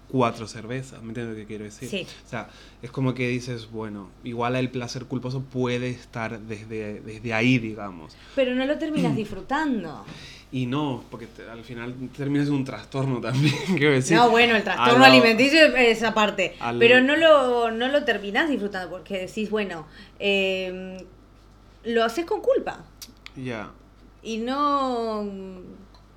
cuatro 0.09 0.47
cervezas, 0.47 1.03
¿me 1.03 1.09
entiendes 1.09 1.35
lo 1.37 1.41
que 1.41 1.47
quiero 1.47 1.65
decir? 1.65 1.89
Sí. 1.89 2.07
O 2.27 2.29
sea, 2.29 2.49
es 2.83 2.91
como 2.91 3.15
que 3.15 3.29
dices, 3.29 3.71
bueno, 3.71 4.11
igual 4.23 4.55
el 4.57 4.71
placer 4.71 5.07
culposo 5.07 5.41
puede 5.43 5.91
estar 5.91 6.39
desde, 6.41 7.01
desde 7.01 7.35
ahí, 7.35 7.59
digamos. 7.59 8.17
Pero 8.35 8.55
no 8.55 8.65
lo 8.67 8.79
terminas 8.79 9.17
disfrutando. 9.17 10.05
Y 10.53 10.67
no, 10.67 11.03
porque 11.11 11.27
te- 11.27 11.51
al 11.51 11.65
final 11.65 11.95
terminas 12.17 12.49
un 12.49 12.65
trastorno 12.65 13.21
también, 13.21 13.55
quiero 13.77 13.93
decir. 13.93 14.17
no, 14.17 14.31
bueno, 14.31 14.55
el 14.55 14.63
trastorno 14.63 14.99
lo- 15.01 15.05
alimenticio 15.05 15.61
es 15.77 15.99
esa 15.99 16.15
parte. 16.15 16.55
al- 16.61 16.79
Pero 16.79 17.01
no 17.01 17.17
lo, 17.17 17.73
no 17.73 17.89
lo 17.89 18.05
terminás 18.05 18.49
disfrutando 18.49 18.89
porque 18.91 19.19
decís, 19.27 19.51
bueno, 19.51 19.87
eh, 20.21 21.05
lo 21.85 22.05
haces 22.05 22.25
con 22.25 22.41
culpa. 22.41 22.85
Ya. 23.37 23.73
Y 24.23 24.39
no. 24.39 25.29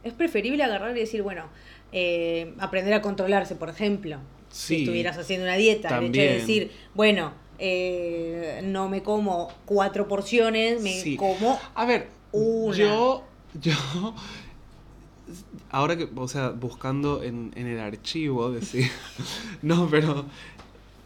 Es 0.04 0.14
preferible 0.14 0.64
agarrar 0.64 0.96
y 0.96 1.00
decir, 1.00 1.22
bueno, 1.24 1.46
eh, 1.92 2.54
aprender 2.60 2.94
a 2.94 3.02
controlarse, 3.02 3.56
por 3.56 3.70
ejemplo. 3.70 4.18
Sí. 4.50 4.76
Si 4.76 4.82
estuvieras 4.84 5.18
haciendo 5.18 5.46
una 5.46 5.56
dieta, 5.56 5.90
el 5.90 5.94
hecho 5.96 6.04
También. 6.06 6.28
de 6.28 6.34
decir, 6.40 6.72
bueno, 6.94 7.34
eh, 7.60 8.62
no 8.64 8.88
me 8.90 9.04
como 9.04 9.50
cuatro 9.66 10.08
porciones, 10.08 10.82
me 10.82 10.94
Sí. 11.02 11.16
como. 11.18 11.60
A 11.76 11.86
ver, 11.86 12.08
Una. 12.32 12.76
yo, 12.78 13.24
yo, 13.62 13.74
ahora 15.70 15.98
que, 15.98 16.10
o 16.16 16.28
sea, 16.28 16.50
buscando 16.50 17.24
en, 17.24 17.52
en 17.56 17.68
el 17.68 17.80
archivo, 17.80 18.52
decir, 18.52 18.90
no, 19.62 19.88
pero 19.90 20.26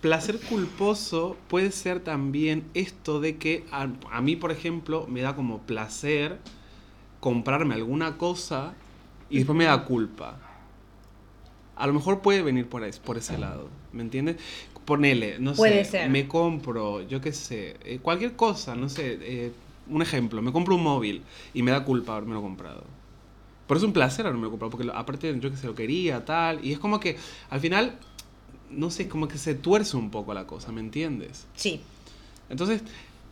placer 0.01 0.39
culposo 0.39 1.37
puede 1.47 1.71
ser 1.71 1.99
también 1.99 2.63
esto 2.73 3.19
de 3.19 3.37
que 3.37 3.65
a, 3.71 3.87
a 4.11 4.21
mí, 4.21 4.35
por 4.35 4.51
ejemplo, 4.51 5.05
me 5.07 5.21
da 5.21 5.35
como 5.35 5.59
placer 5.59 6.37
comprarme 7.19 7.75
alguna 7.75 8.17
cosa 8.17 8.73
y 9.29 9.37
después 9.37 9.57
me 9.57 9.65
da 9.65 9.85
culpa. 9.85 10.37
A 11.81 11.87
lo 11.87 11.93
mejor 11.93 12.21
puede 12.21 12.43
venir 12.43 12.67
por, 12.69 12.83
ahí, 12.83 12.91
por 13.03 13.17
ese 13.17 13.39
lado, 13.39 13.67
¿me 13.91 14.03
entiendes? 14.03 14.37
Ponele, 14.85 15.39
no 15.39 15.55
Puede 15.55 15.83
sé, 15.83 15.91
ser. 15.91 16.09
me 16.11 16.27
compro, 16.27 17.01
yo 17.01 17.21
qué 17.21 17.33
sé, 17.33 17.75
eh, 17.83 17.97
cualquier 17.99 18.35
cosa, 18.35 18.75
no 18.75 18.87
sé, 18.87 19.17
eh, 19.21 19.51
un 19.87 20.03
ejemplo, 20.03 20.43
me 20.43 20.51
compro 20.51 20.75
un 20.75 20.83
móvil 20.83 21.23
y 21.55 21.63
me 21.63 21.71
da 21.71 21.83
culpa 21.83 22.13
haberme 22.17 22.35
lo 22.35 22.41
comprado. 22.43 22.83
Pero 23.67 23.79
es 23.79 23.83
un 23.83 23.93
placer 23.93 24.27
haberme 24.27 24.43
lo 24.43 24.51
comprado, 24.51 24.69
porque 24.69 24.83
lo- 24.85 24.95
aparte 24.95 25.35
yo 25.39 25.49
que 25.49 25.57
sé, 25.57 25.65
lo 25.65 25.73
quería, 25.73 26.23
tal, 26.23 26.63
y 26.63 26.71
es 26.71 26.77
como 26.77 26.99
que 26.99 27.17
al 27.49 27.59
final, 27.59 27.97
no 28.69 28.91
sé, 28.91 29.07
como 29.07 29.27
que 29.27 29.39
se 29.39 29.55
tuerce 29.55 29.97
un 29.97 30.11
poco 30.11 30.35
la 30.35 30.45
cosa, 30.45 30.71
¿me 30.71 30.81
entiendes? 30.81 31.47
Sí. 31.55 31.81
Entonces, 32.51 32.83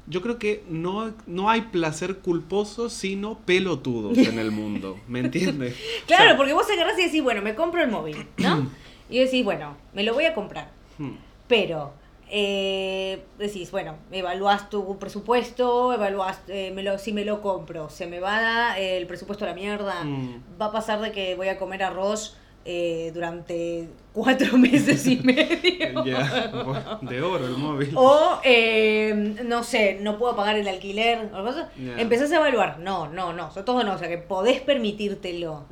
yo 0.09 0.21
creo 0.21 0.37
que 0.39 0.63
no, 0.69 1.13
no 1.27 1.49
hay 1.49 1.61
placer 1.61 2.17
culposo, 2.17 2.89
sino 2.89 3.37
pelotudos 3.45 4.17
en 4.17 4.37
el 4.39 4.51
mundo, 4.51 4.99
¿me 5.07 5.19
entiendes? 5.21 5.75
Claro, 6.07 6.23
O 6.23 6.27
sea, 6.29 6.37
porque 6.37 6.53
vos 6.53 6.65
agarrás 6.69 6.99
y 6.99 7.03
decís, 7.05 7.23
bueno, 7.23 7.41
me 7.41 7.55
compro 7.55 7.81
el 7.83 7.89
móvil, 7.89 8.25
¿no? 8.37 8.69
y 9.09 9.19
decís, 9.19 9.43
bueno, 9.45 9.77
me 9.93 10.03
lo 10.03 10.13
voy 10.13 10.25
a 10.25 10.33
comprar. 10.33 10.69
hmm, 10.97 11.11
Pero 11.47 11.93
eh, 12.31 13.23
decís, 13.37 13.71
bueno, 13.71 13.95
evaluás 14.11 14.69
tu 14.69 14.97
presupuesto, 14.99 15.93
evaluás, 15.93 16.39
eh, 16.47 16.71
me 16.75 16.83
lo, 16.83 16.97
si 16.99 17.11
me 17.13 17.25
lo 17.25 17.41
compro, 17.41 17.89
se 17.89 18.05
me 18.07 18.19
va 18.19 18.77
el 18.77 19.07
presupuesto 19.07 19.45
a 19.45 19.49
la 19.49 19.53
mierda, 19.55 20.03
Mm. 20.03 20.43
va 20.61 20.67
a 20.67 20.71
pasar 20.71 21.01
de 21.01 21.11
que 21.11 21.35
voy 21.35 21.47
a 21.47 21.57
comer 21.57 21.83
arroz 21.83 22.37
eh, 22.65 23.11
durante 23.13 23.87
cuatro 24.13 24.57
meses 24.57 25.05
y 25.07 25.17
medio. 25.17 26.03
De 27.01 27.21
oro 27.21 27.45
el 27.47 27.57
móvil. 27.57 27.91
O, 27.95 28.39
eh, 28.43 29.35
no 29.45 29.63
sé, 29.63 29.97
no 30.01 30.17
puedo 30.19 30.35
pagar 30.35 30.57
el 30.57 30.67
alquiler. 30.67 31.29
o. 31.33 31.51
Ya. 31.77 31.99
Empezás 31.99 32.31
a 32.31 32.35
evaluar. 32.37 32.79
No, 32.79 33.07
no, 33.07 33.33
no, 33.33 33.49
sobre 33.51 33.63
todo 33.65 33.83
no. 33.83 33.93
O 33.93 33.97
sea, 33.97 34.07
que 34.09 34.17
podés 34.17 34.61
permitírtelo. 34.61 35.65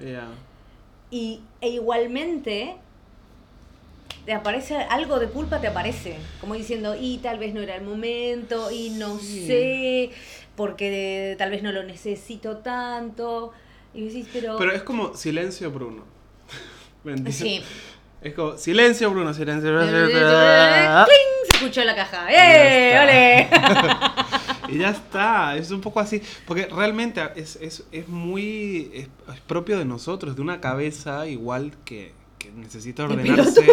Y, 1.12 1.42
e 1.62 1.70
igualmente, 1.70 2.76
te 4.26 4.34
aparece 4.34 4.76
algo 4.78 5.20
de 5.20 5.28
culpa, 5.28 5.62
te 5.62 5.68
aparece. 5.68 6.16
Como 6.42 6.54
diciendo, 6.56 6.96
y 7.00 7.18
tal 7.20 7.40
vez 7.40 7.54
no 7.54 7.62
era 7.62 7.76
el 7.76 7.84
momento, 7.84 8.72
y 8.72 8.90
no 8.92 9.18
Sí. 9.20 9.48
sé, 9.48 10.10
porque 10.56 11.36
tal 11.38 11.52
vez 11.52 11.64
no 11.64 11.72
lo 11.72 11.84
necesito 11.84 12.58
tanto. 12.58 13.52
Y 13.94 14.06
decís, 14.08 14.28
pero. 14.34 14.58
Pero 14.58 14.72
es 14.74 14.84
como 14.84 15.14
silencio 15.16 15.72
Bruno. 15.72 16.04
Sí. 17.32 17.62
Es 18.22 18.34
como 18.34 18.58
silencio 18.58 19.12
Bruno, 19.12 19.34
silencio. 19.34 19.80
Se 21.48 21.54
escuchó 21.54 21.84
la 21.84 21.96
caja. 21.96 22.28
¡Eh! 22.30 23.00
¡Ole! 23.02 23.50
Y 24.70 24.80
ya 24.80 24.90
está, 24.90 25.56
es 25.56 25.72
un 25.72 25.80
poco 25.80 26.02
así. 26.02 26.22
Porque 26.46 26.66
realmente 26.66 27.22
es, 27.38 27.56
es, 27.62 27.86
es 27.92 28.08
muy. 28.10 28.92
Es, 28.94 29.08
es 29.34 29.40
propio 29.48 29.78
de 29.78 29.86
nosotros, 29.86 30.36
de 30.36 30.42
una 30.42 30.60
cabeza 30.60 31.26
igual 31.26 31.72
que, 31.86 32.12
que 32.38 32.52
necesita 32.52 33.08
De 33.08 33.14
ordenarse. 33.14 33.66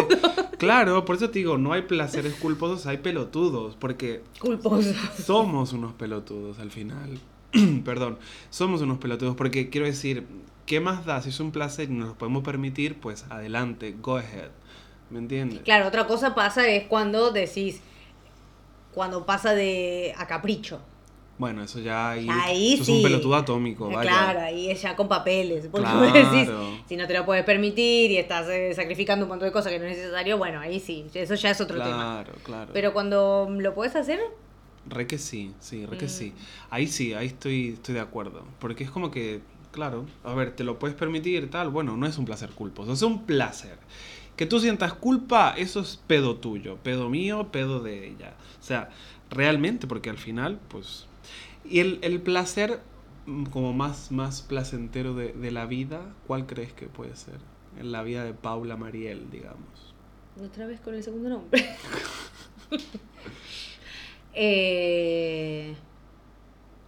Claro, 0.57 1.03
por 1.03 1.17
eso 1.17 1.29
te 1.29 1.39
digo, 1.39 1.57
no 1.57 1.73
hay 1.73 1.81
placeres 1.81 2.35
culposos, 2.35 2.85
hay 2.85 2.97
pelotudos. 2.97 3.75
Porque 3.75 4.21
Culposo. 4.39 4.93
somos 5.21 5.73
unos 5.73 5.91
pelotudos 5.93 6.59
al 6.59 6.71
final. 6.71 7.19
Perdón, 7.83 8.17
somos 8.49 8.81
unos 8.81 8.97
pelotudos. 8.97 9.35
Porque 9.35 9.69
quiero 9.69 9.85
decir, 9.85 10.25
¿qué 10.65 10.79
más 10.79 11.05
da? 11.05 11.21
Si 11.21 11.29
es 11.29 11.39
un 11.39 11.51
placer 11.51 11.89
y 11.89 11.93
nos 11.93 12.09
lo 12.09 12.15
podemos 12.15 12.43
permitir, 12.43 12.99
pues 12.99 13.25
adelante, 13.29 13.95
go 14.01 14.17
ahead. 14.17 14.49
¿Me 15.09 15.19
entiendes? 15.19 15.59
Claro, 15.63 15.87
otra 15.87 16.07
cosa 16.07 16.33
pasa 16.35 16.67
es 16.67 16.87
cuando 16.87 17.31
decís. 17.31 17.81
Cuando 18.93 19.25
pasa 19.25 19.53
de 19.53 20.13
a 20.17 20.25
capricho. 20.25 20.79
Bueno, 21.37 21.61
eso 21.63 21.79
ya 21.81 22.11
ahí. 22.11 22.27
Ahí 22.31 22.73
eso 22.75 22.83
es 22.83 22.87
sí. 22.87 22.93
un 22.93 23.03
pelotudo 23.03 23.35
atómico, 23.35 23.89
vaya. 23.89 24.09
Claro, 24.09 24.39
ahí 24.39 24.71
es 24.71 24.81
ya 24.81 24.95
con 24.95 25.09
papeles. 25.09 25.67
Porque 25.69 25.85
Claro. 25.85 26.11
decís, 26.31 26.49
si 26.87 26.95
no 26.95 27.05
te 27.05 27.13
lo 27.13 27.25
puedes 27.25 27.43
permitir 27.43 28.11
y 28.11 28.17
estás 28.17 28.47
eh, 28.47 28.73
sacrificando 28.73 29.25
un 29.25 29.29
montón 29.29 29.49
de 29.49 29.51
cosas 29.51 29.73
que 29.73 29.79
no 29.79 29.85
es 29.85 29.97
necesario, 29.97 30.37
bueno, 30.37 30.61
ahí 30.61 30.79
sí, 30.79 31.05
eso 31.13 31.35
ya 31.35 31.49
es 31.49 31.59
otro 31.59 31.75
tema. 31.77 32.23
Claro, 32.23 32.33
claro. 32.43 32.71
Pero 32.73 32.93
cuando 32.93 33.49
lo 33.51 33.73
puedes 33.73 33.95
hacer, 33.97 34.19
Re 34.87 35.07
que 35.07 35.17
sí, 35.17 35.51
sí, 35.59 35.85
re 35.87 35.97
que 35.97 36.05
Mm. 36.05 36.09
sí. 36.09 36.33
Ahí 36.69 36.85
sí, 36.87 37.13
ahí 37.15 37.25
estoy, 37.27 37.69
estoy 37.73 37.95
de 37.95 38.01
acuerdo. 38.01 38.45
Porque 38.59 38.83
es 38.85 38.91
como 38.91 39.09
que, 39.11 39.41
claro, 39.75 40.05
a 40.23 40.33
ver, 40.33 40.55
te 40.55 40.63
lo 40.63 40.79
puedes 40.79 40.95
permitir, 40.95 41.51
tal, 41.51 41.69
bueno, 41.69 41.97
no 41.97 42.07
es 42.07 42.17
un 42.17 42.23
placer 42.23 42.51
culposo, 42.51 42.93
es 42.93 43.01
un 43.01 43.25
placer. 43.25 43.77
Que 44.37 44.45
tú 44.45 44.61
sientas 44.61 44.93
culpa, 44.93 45.53
eso 45.57 45.81
es 45.81 45.97
pedo 46.07 46.37
tuyo, 46.37 46.77
pedo 46.81 47.09
mío, 47.09 47.49
pedo 47.51 47.81
de 47.81 48.07
ella. 48.07 48.35
O 48.57 48.63
sea, 48.63 48.89
realmente, 49.29 49.85
porque 49.85 50.09
al 50.09 50.17
final, 50.17 50.59
pues... 50.69 51.07
Y 51.65 51.79
el, 51.79 51.99
el 52.03 52.21
placer 52.21 52.79
mm, 53.25 53.47
como 53.47 53.73
más, 53.73 54.13
más 54.13 54.41
placentero 54.41 55.13
de, 55.13 55.33
de 55.33 55.51
la 55.51 55.65
vida, 55.65 56.01
¿cuál 56.25 56.45
crees 56.45 56.71
que 56.71 56.87
puede 56.87 57.15
ser? 57.17 57.39
En 57.77 57.91
la 57.91 58.01
vida 58.01 58.23
de 58.23 58.33
Paula 58.33 58.77
Mariel, 58.77 59.29
digamos. 59.29 59.93
Otra 60.41 60.67
vez 60.67 60.79
con 60.79 60.95
el 60.95 61.03
segundo 61.03 61.27
nombre. 61.27 61.65
eh, 64.33 65.75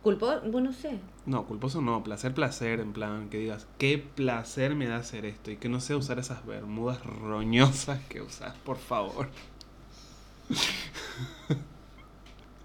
¿Culpó? 0.01 0.39
Bueno, 0.41 0.69
no 0.69 0.73
sé. 0.73 0.99
No, 1.25 1.45
culposo 1.45 1.81
no, 1.81 2.03
placer, 2.03 2.33
placer, 2.33 2.79
en 2.79 2.93
plan, 2.93 3.29
que 3.29 3.37
digas, 3.39 3.67
qué 3.77 3.97
placer 3.97 4.75
me 4.75 4.87
da 4.87 4.97
hacer 4.97 5.25
esto 5.25 5.51
y 5.51 5.57
que 5.57 5.69
no 5.69 5.79
sea 5.79 5.97
usar 5.97 6.19
esas 6.19 6.45
bermudas 6.45 7.03
roñosas 7.05 7.99
que 8.07 8.21
usas, 8.21 8.55
por 8.57 8.77
favor. 8.77 9.27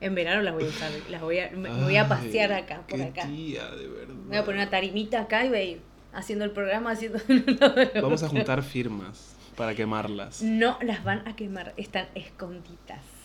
En 0.01 0.17
verano 0.17 0.43
las 0.43 0.53
voy 0.53 0.65
a 0.65 0.67
usar. 0.67 0.91
Las 1.11 1.23
voy 1.23 1.39
a, 1.39 1.51
me, 1.53 1.69
voy 1.71 1.97
a 1.97 2.09
pasear 2.09 2.53
acá, 2.53 2.83
por 2.89 2.99
qué 2.99 3.05
acá. 3.05 3.27
tía, 3.27 3.71
de 3.71 3.87
verdad. 3.87 4.15
Me 4.15 4.29
voy 4.29 4.37
a 4.37 4.45
poner 4.45 4.61
una 4.61 4.71
tarimita 4.71 5.21
acá 5.21 5.45
y 5.45 5.49
voy 5.49 5.59
a 5.59 5.65
ir 5.65 5.83
haciendo 6.13 6.45
el 6.45 6.51
programa, 6.51 6.91
haciendo... 6.91 7.21
Vamos 8.03 8.23
a 8.25 8.29
juntar 8.29 8.65
firmas 8.65 9.37
para 9.57 9.75
quemarlas. 9.75 10.43
No 10.43 10.77
las 10.83 11.05
van 11.05 11.27
a 11.29 11.37
quemar, 11.37 11.73
están 11.77 12.09
escondidas. 12.15 13.22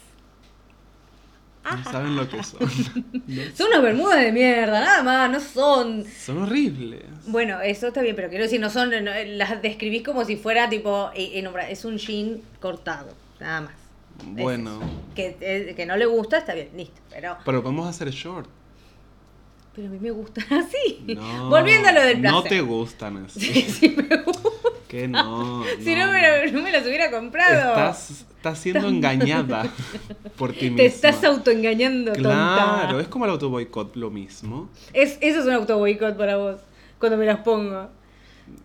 No 1.75 1.83
saben 1.91 2.15
lo 2.15 2.29
que 2.29 2.43
son. 2.43 2.59
No, 3.27 3.41
Son 3.55 3.67
unas 3.67 3.81
bermudas 3.81 4.21
de 4.21 4.31
mierda, 4.31 4.79
nada 4.79 5.03
más, 5.03 5.29
no 5.31 5.39
son... 5.39 6.05
son 6.05 6.43
horribles. 6.43 7.03
Bueno, 7.27 7.59
eso 7.61 7.87
está 7.87 8.01
bien, 8.01 8.15
pero 8.15 8.29
quiero 8.29 8.43
decir, 8.45 8.59
no 8.61 8.69
son, 8.69 8.89
no, 8.89 9.11
las 9.25 9.61
describís 9.61 10.03
como 10.03 10.23
si 10.23 10.37
fuera 10.37 10.69
tipo, 10.69 11.11
obra- 11.11 11.69
es 11.69 11.83
un 11.83 11.97
jean 11.97 12.41
cortado, 12.61 13.09
nada 13.39 13.61
más. 13.61 13.73
Es 14.19 14.43
Bueno, 14.43 14.79
eso. 14.81 14.89
que, 15.13 15.73
que 15.75 15.85
no 15.85 15.97
le 15.97 16.05
gusta, 16.05 16.37
está 16.37 16.53
bien, 16.53 16.69
listo, 16.75 17.01
pero, 17.09 17.37
pero 17.45 17.61
podemos 17.61 17.87
hacer 17.87 18.09
short. 18.11 18.47
pero 19.75 19.87
a 19.89 19.91
mí 19.91 19.99
me 19.99 20.11
gusta 20.11 20.41
así. 20.49 21.03
No, 21.15 21.49
Volviendo 21.49 21.89
a 21.89 21.91
lo 21.91 22.01
del 22.01 22.19
placer. 22.21 22.31
No 22.31 22.43
te 22.43 22.61
gustan 22.61 23.25
así. 23.25 23.39
Sí, 23.53 23.61
sí 23.69 23.95
me 23.97 24.17
gusta. 24.23 24.49
Que 24.87 25.07
no. 25.07 25.63
Si 25.79 25.95
no, 25.95 26.11
me, 26.11 26.21
lo- 26.45 26.51
no 26.53 26.61
me 26.63 26.71
las 26.71 26.85
hubiera 26.85 27.11
comprado. 27.11 27.69
Estás, 27.71 28.11
estás 28.37 28.59
siendo 28.59 28.87
engañada 28.87 29.71
por 30.37 30.53
ti 30.53 30.61
misma. 30.69 30.77
Te 30.77 30.85
estás 30.85 31.23
autoengañando, 31.23 32.13
Claro, 32.13 32.87
tonta. 32.89 33.01
es 33.01 33.07
como 33.09 33.25
el 33.25 33.31
autoboicot 33.31 33.95
lo 33.95 34.09
mismo. 34.09 34.69
Es, 34.93 35.17
eso 35.21 35.39
es 35.41 35.45
un 35.45 35.53
autoboicot 35.53 36.15
para 36.17 36.37
vos, 36.37 36.57
cuando 36.99 37.17
me 37.17 37.25
las 37.25 37.39
pongo. 37.39 37.89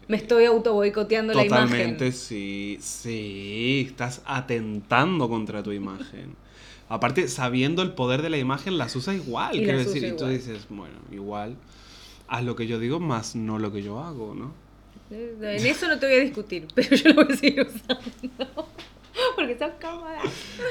Me 0.06 0.16
estoy 0.16 0.44
autoboicoteando 0.44 1.34
la 1.34 1.44
imagen. 1.44 1.66
Totalmente, 1.68 2.12
sí, 2.12 2.78
sí. 2.80 3.84
Estás 3.88 4.22
atentando 4.24 5.28
contra 5.28 5.62
tu 5.62 5.72
imagen. 5.72 6.36
Aparte, 6.88 7.26
sabiendo 7.26 7.82
el 7.82 7.92
poder 7.92 8.22
de 8.22 8.30
la 8.30 8.38
imagen, 8.38 8.78
las 8.78 8.94
usas 8.94 9.16
igual. 9.16 9.56
Y 9.56 9.64
quiero 9.64 9.78
decir, 9.78 10.04
y 10.04 10.12
tú 10.16 10.26
dices, 10.26 10.66
bueno, 10.68 10.94
igual. 11.10 11.56
Haz 12.28 12.44
lo 12.44 12.54
que 12.54 12.66
yo 12.66 12.78
digo, 12.78 13.00
más 13.00 13.34
no 13.34 13.58
lo 13.58 13.72
que 13.72 13.82
yo 13.82 13.98
hago, 14.00 14.34
¿no? 14.36 14.52
En 15.12 15.66
eso 15.66 15.88
no 15.88 15.98
te 15.98 16.06
voy 16.06 16.16
a 16.16 16.20
discutir, 16.20 16.66
pero 16.74 16.94
yo 16.96 17.08
lo 17.10 17.24
voy 17.24 17.32
a 17.32 17.36
seguir 17.36 17.60
usando. 17.62 18.00
Porque 19.36 19.58
son 19.58 19.72
cómodas. 19.80 20.22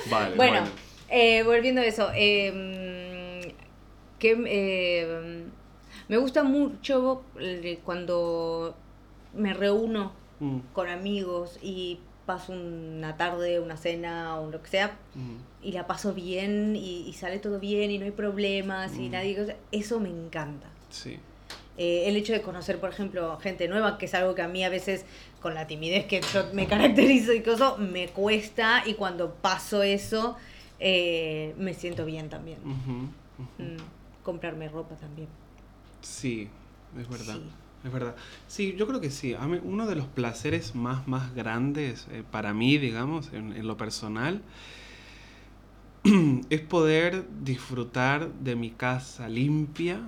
Vale, 0.09 0.35
Bueno, 0.35 0.63
eh, 1.09 1.43
volviendo 1.43 1.81
a 1.81 1.85
eso, 1.85 2.09
eh, 2.15 3.53
que 4.19 4.43
eh, 4.47 5.43
me 6.07 6.17
gusta 6.17 6.43
mucho 6.43 7.23
cuando 7.83 8.75
me 9.33 9.53
reúno 9.53 10.19
Mm, 10.41 10.57
con 10.73 10.89
amigos 10.89 11.59
y 11.61 11.99
paso 12.25 12.51
una 12.53 13.15
tarde, 13.15 13.59
una 13.59 13.77
cena 13.77 14.39
o 14.39 14.49
lo 14.49 14.59
que 14.63 14.69
sea 14.71 14.97
mm. 15.13 15.35
y 15.61 15.71
la 15.73 15.85
paso 15.85 16.15
bien 16.15 16.75
y, 16.75 17.07
y 17.07 17.13
sale 17.13 17.37
todo 17.37 17.59
bien 17.59 17.91
y 17.91 17.99
no 17.99 18.05
hay 18.05 18.11
problemas 18.11 18.95
y 18.97 19.07
Mm. 19.07 19.11
nadie... 19.11 19.55
Eso 19.71 19.99
me 19.99 20.09
encanta. 20.09 20.65
Sí. 20.89 21.19
Eh, 21.83 22.07
el 22.07 22.15
hecho 22.15 22.31
de 22.31 22.43
conocer, 22.43 22.79
por 22.79 22.91
ejemplo, 22.91 23.39
gente 23.39 23.67
nueva, 23.67 23.97
que 23.97 24.05
es 24.05 24.13
algo 24.13 24.35
que 24.35 24.43
a 24.43 24.47
mí 24.47 24.63
a 24.63 24.69
veces, 24.69 25.03
con 25.41 25.55
la 25.55 25.65
timidez 25.65 26.05
que 26.05 26.21
yo 26.31 26.45
me 26.53 26.67
caracterizo 26.73 27.33
y 27.33 27.41
cosas, 27.41 27.79
me 27.79 28.07
cuesta 28.09 28.83
y 28.85 28.93
cuando 28.93 29.33
paso 29.33 29.81
eso, 29.81 30.37
eh, 30.79 31.55
me 31.57 31.73
siento 31.73 32.05
bien 32.05 32.29
también. 32.29 32.59
Mm, 33.57 33.77
comprarme 34.21 34.69
ropa 34.69 34.93
también. 34.93 35.27
Sí, 36.01 36.49
es 36.99 37.09
verdad. 37.09 37.37
Sí. 37.37 37.49
Es 37.83 37.91
verdad. 37.91 38.15
Sí, 38.47 38.75
yo 38.77 38.85
creo 38.85 39.01
que 39.01 39.09
sí. 39.09 39.33
A 39.33 39.47
mí, 39.47 39.59
uno 39.63 39.87
de 39.87 39.95
los 39.95 40.05
placeres 40.05 40.75
más, 40.75 41.07
más 41.07 41.33
grandes 41.33 42.05
eh, 42.11 42.23
para 42.29 42.53
mí, 42.53 42.77
digamos, 42.77 43.33
en, 43.33 43.53
en 43.53 43.65
lo 43.65 43.75
personal, 43.77 44.43
es 46.51 46.61
poder 46.61 47.25
disfrutar 47.43 48.31
de 48.33 48.55
mi 48.55 48.69
casa 48.69 49.27
limpia. 49.27 50.01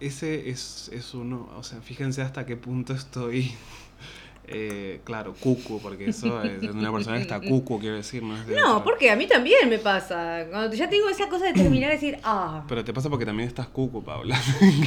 Ese 0.00 0.48
es, 0.50 0.90
es 0.92 1.14
uno, 1.14 1.48
o 1.56 1.62
sea, 1.62 1.80
fíjense 1.80 2.20
hasta 2.22 2.44
qué 2.44 2.56
punto 2.56 2.92
estoy, 2.92 3.52
eh, 4.48 5.00
claro, 5.04 5.34
cucu, 5.38 5.80
porque 5.80 6.10
eso 6.10 6.42
es 6.42 6.60
de 6.60 6.70
una 6.70 6.92
persona 6.92 7.16
que 7.16 7.22
está 7.22 7.40
cucu, 7.40 7.78
quiero 7.80 7.96
decir, 7.96 8.22
no 8.22 8.36
es 8.36 8.46
de 8.46 8.56
No, 8.56 8.72
otra. 8.72 8.84
porque 8.84 9.10
a 9.10 9.16
mí 9.16 9.26
también 9.26 9.68
me 9.68 9.78
pasa. 9.78 10.46
Cuando 10.50 10.74
ya 10.76 10.88
te 10.88 10.96
digo 10.96 11.08
esa 11.08 11.28
cosa 11.28 11.46
de 11.46 11.52
terminar 11.54 11.90
y 11.90 11.94
decir, 11.94 12.18
ah, 12.24 12.64
Pero 12.68 12.84
te 12.84 12.92
pasa 12.92 13.08
porque 13.08 13.24
también 13.24 13.48
estás 13.48 13.68
cucu, 13.68 14.02
Paula. 14.04 14.38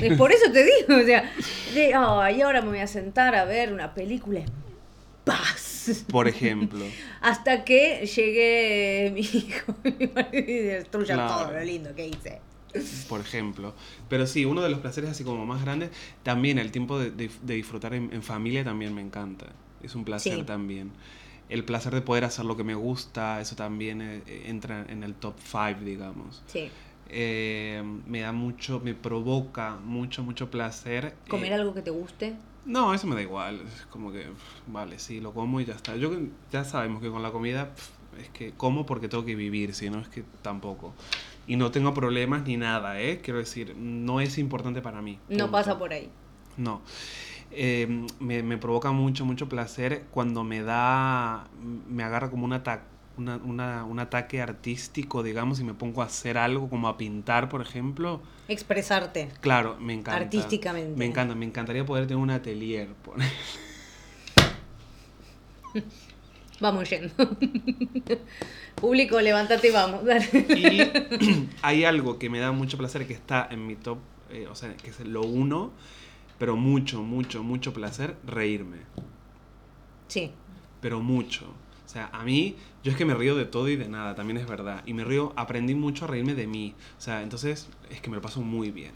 es 0.01 0.17
por 0.17 0.31
eso 0.31 0.51
te 0.51 0.63
digo, 0.63 1.01
o 1.01 1.05
sea, 1.05 1.31
de, 1.73 1.93
ah, 1.95 2.31
y 2.31 2.41
ahora 2.41 2.61
me 2.61 2.67
voy 2.69 2.79
a 2.79 2.87
sentar 2.87 3.33
a 3.35 3.45
ver 3.45 3.73
una 3.73 3.93
película 3.93 4.39
en 4.41 4.51
paz. 5.23 6.03
Por 6.11 6.27
ejemplo. 6.27 6.83
Hasta 7.21 7.63
que 7.63 8.05
llegue 8.05 9.09
mi 9.13 9.21
hijo 9.21 9.73
y 10.33 10.43
destruya 10.43 11.15
Claro. 11.15 11.33
todo 11.45 11.51
lo 11.53 11.63
lindo 11.63 11.95
que 11.95 12.07
hice. 12.07 12.41
Por 13.09 13.21
ejemplo. 13.21 13.73
Pero 14.09 14.27
sí, 14.27 14.45
uno 14.45 14.61
de 14.61 14.69
los 14.69 14.79
placeres 14.79 15.09
así 15.09 15.23
como 15.23 15.45
más 15.45 15.61
grandes, 15.63 15.91
también 16.23 16.59
el 16.59 16.71
tiempo 16.71 16.97
de, 16.99 17.11
de- 17.11 17.31
de 17.41 17.53
disfrutar 17.55 17.93
en, 17.93 18.11
en 18.13 18.23
familia 18.23 18.63
también 18.63 18.93
me 18.93 19.01
encanta. 19.01 19.47
Es 19.83 19.95
un 19.95 20.03
placer 20.05 20.37
Sí. 20.39 20.43
también. 20.43 20.91
El 21.49 21.63
placer 21.63 21.93
de 21.93 22.01
poder 22.01 22.25
hacer 22.25 22.43
lo 22.45 22.57
que 22.57 22.63
me 22.65 22.75
gusta, 22.75 23.39
eso 23.39 23.55
también 23.55 24.01
eh, 24.01 24.21
entra 24.47 24.85
en 24.89 25.03
el 25.03 25.13
top 25.13 25.35
5, 25.39 25.79
digamos. 25.85 26.43
Sí. 26.47 26.69
Eh, 27.09 27.81
me 28.05 28.19
da 28.21 28.33
mucho, 28.33 28.81
me 28.83 28.93
provoca 28.93 29.77
mucho, 29.77 30.23
mucho 30.23 30.49
placer. 30.51 31.15
Comer 31.29 31.51
eh, 31.53 31.55
algo 31.55 31.73
que 31.73 31.81
te 31.81 31.89
guste. 31.91 32.35
No, 32.65 32.93
eso 32.93 33.07
me 33.07 33.15
da 33.15 33.21
igual. 33.21 33.61
Es 33.61 33.85
como 33.85 34.11
que, 34.11 34.23
pf, 34.23 34.61
vale, 34.67 34.99
sí, 34.99 35.21
lo 35.21 35.33
como 35.33 35.61
y 35.61 35.65
ya 35.65 35.73
está. 35.75 35.95
Yo 35.95 36.11
ya 36.51 36.65
sabemos 36.65 37.01
que 37.01 37.09
con 37.09 37.23
la 37.23 37.31
comida 37.31 37.73
pf, 37.73 37.91
es 38.23 38.29
que 38.29 38.51
como 38.51 38.85
porque 38.85 39.07
tengo 39.07 39.23
que 39.23 39.35
vivir, 39.35 39.73
si 39.73 39.89
no 39.89 39.99
es 40.01 40.09
que 40.09 40.25
tampoco. 40.41 40.93
Y 41.47 41.55
no 41.55 41.71
tengo 41.71 41.93
problemas 41.93 42.43
ni 42.45 42.57
nada, 42.57 42.99
¿eh? 42.99 43.21
Quiero 43.21 43.39
decir, 43.39 43.75
no 43.77 44.19
es 44.19 44.37
importante 44.37 44.81
para 44.81 45.01
mí. 45.01 45.17
No 45.29 45.49
pasa 45.49 45.79
por 45.79 45.93
ahí. 45.93 46.09
No. 46.57 46.81
Eh, 47.51 48.05
me, 48.19 48.43
me 48.43 48.57
provoca 48.57 48.91
mucho, 48.91 49.23
mucho 49.25 49.47
placer 49.47 50.03
cuando 50.11 50.43
me 50.43 50.61
da, 50.61 51.47
me 51.89 52.03
agarra 52.03 52.29
como 52.29 52.43
un, 52.45 52.51
ata- 52.53 52.83
una- 53.17 53.37
una- 53.37 53.85
un 53.85 53.99
ataque 53.99 54.41
artístico, 54.41 55.23
digamos, 55.23 55.61
y 55.61 55.63
me 55.63 55.73
pongo 55.73 56.01
a 56.01 56.05
hacer 56.05 56.37
algo 56.37 56.69
como 56.69 56.89
a 56.89 56.97
pintar, 56.97 57.47
por 57.47 57.61
ejemplo. 57.61 58.21
Expresarte. 58.49 59.29
Claro, 59.39 59.77
me 59.79 59.93
encanta. 59.93 60.19
Artísticamente. 60.23 60.97
Me 60.97 61.05
encanta, 61.05 61.33
me 61.35 61.45
encantaría 61.45 61.85
poder 61.85 62.07
tener 62.07 62.21
un 62.21 62.29
atelier. 62.31 62.89
por- 63.05 63.15
Vamos 66.59 66.89
yendo. 66.89 67.13
Público, 68.75 69.19
levántate 69.21 69.69
y 69.69 69.71
vamos. 69.71 70.05
dale. 70.05 70.27
Y 70.33 71.49
hay 71.61 71.83
algo 71.83 72.19
que 72.19 72.29
me 72.29 72.39
da 72.39 72.51
mucho 72.51 72.77
placer 72.77 73.07
que 73.07 73.13
está 73.13 73.47
en 73.49 73.65
mi 73.65 73.75
top, 73.75 73.99
eh, 74.29 74.47
o 74.49 74.55
sea, 74.55 74.75
que 74.75 74.89
es 74.89 74.99
lo 75.01 75.21
uno, 75.21 75.71
pero 76.37 76.55
mucho, 76.55 77.01
mucho, 77.01 77.43
mucho 77.43 77.73
placer, 77.73 78.15
reírme. 78.25 78.77
Sí. 80.07 80.31
Pero 80.81 80.99
mucho. 80.99 81.45
O 81.85 81.89
sea, 81.89 82.09
a 82.11 82.23
mí, 82.23 82.55
yo 82.83 82.91
es 82.91 82.97
que 82.97 83.05
me 83.05 83.13
río 83.13 83.35
de 83.35 83.45
todo 83.45 83.69
y 83.69 83.75
de 83.75 83.87
nada, 83.87 84.13
también 84.13 84.37
es 84.37 84.47
verdad. 84.47 84.83
Y 84.85 84.93
me 84.93 85.03
río, 85.03 85.33
aprendí 85.35 85.73
mucho 85.73 86.05
a 86.05 86.07
reírme 86.09 86.35
de 86.35 86.45
mí. 86.45 86.75
O 86.97 87.01
sea, 87.01 87.21
entonces 87.23 87.69
es 87.89 88.01
que 88.01 88.09
me 88.09 88.17
lo 88.17 88.21
paso 88.21 88.41
muy 88.41 88.71
bien. 88.71 88.93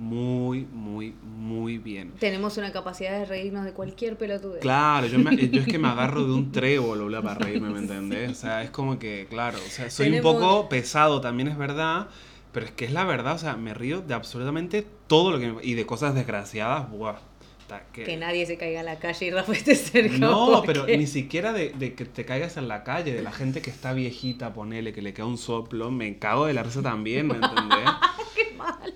Muy, 0.00 0.66
muy, 0.72 1.14
muy 1.36 1.76
bien. 1.76 2.12
Tenemos 2.18 2.56
una 2.56 2.72
capacidad 2.72 3.18
de 3.18 3.26
reírnos 3.26 3.66
de 3.66 3.74
cualquier 3.74 4.16
pelotudez. 4.16 4.60
Claro, 4.62 5.06
yo, 5.06 5.18
me- 5.18 5.36
yo 5.36 5.60
es 5.60 5.66
que 5.66 5.78
me 5.78 5.88
agarro 5.88 6.24
de 6.24 6.32
un 6.32 6.50
trébol 6.52 7.00
boludo, 7.00 7.22
para 7.22 7.38
reírme, 7.40 7.68
¿me 7.68 7.80
entendés? 7.80 8.30
O 8.30 8.34
sea, 8.34 8.62
es 8.62 8.70
como 8.70 8.98
que, 8.98 9.26
claro, 9.28 9.58
o 9.58 9.68
sea, 9.70 9.90
soy 9.90 10.06
Tenemos- 10.06 10.34
un 10.34 10.40
poco 10.40 10.68
pesado, 10.70 11.20
también 11.20 11.48
es 11.48 11.58
verdad, 11.58 12.08
pero 12.50 12.64
es 12.64 12.72
que 12.72 12.86
es 12.86 12.92
la 12.92 13.04
verdad, 13.04 13.34
o 13.34 13.38
sea, 13.38 13.56
me 13.56 13.74
río 13.74 14.00
de 14.00 14.14
absolutamente 14.14 14.86
todo 15.06 15.32
lo 15.32 15.38
que 15.38 15.52
me- 15.52 15.62
Y 15.64 15.74
de 15.74 15.84
cosas 15.84 16.14
desgraciadas, 16.14 16.90
buah. 16.90 17.16
que- 17.92 18.02
Que 18.04 18.16
nadie 18.16 18.46
se 18.46 18.56
caiga 18.56 18.80
a 18.80 18.82
la 18.82 18.98
calle 18.98 19.26
y 19.26 19.30
Rafa 19.30 19.52
esté 19.52 19.74
cerca. 19.76 20.16
no, 20.16 20.46
porque- 20.64 20.66
pero 20.66 20.86
ni 20.86 21.06
siquiera 21.06 21.52
de, 21.52 21.74
de 21.78 21.92
que 21.94 22.04
te 22.06 22.24
caigas 22.24 22.56
en 22.56 22.68
la 22.68 22.82
calle, 22.84 23.12
de 23.12 23.22
la 23.22 23.30
gente 23.32 23.60
que 23.60 23.68
está 23.70 23.92
viejita, 23.92 24.52
ponele, 24.54 24.92
que 24.94 25.02
le 25.02 25.12
queda 25.12 25.26
un 25.26 25.36
soplo, 25.38 25.90
me 25.90 26.18
cago 26.18 26.46
de 26.46 26.54
la 26.54 26.62
risa 26.62 26.80
también, 26.82 27.26
¿me 27.28 27.34
entendés? 27.34 27.90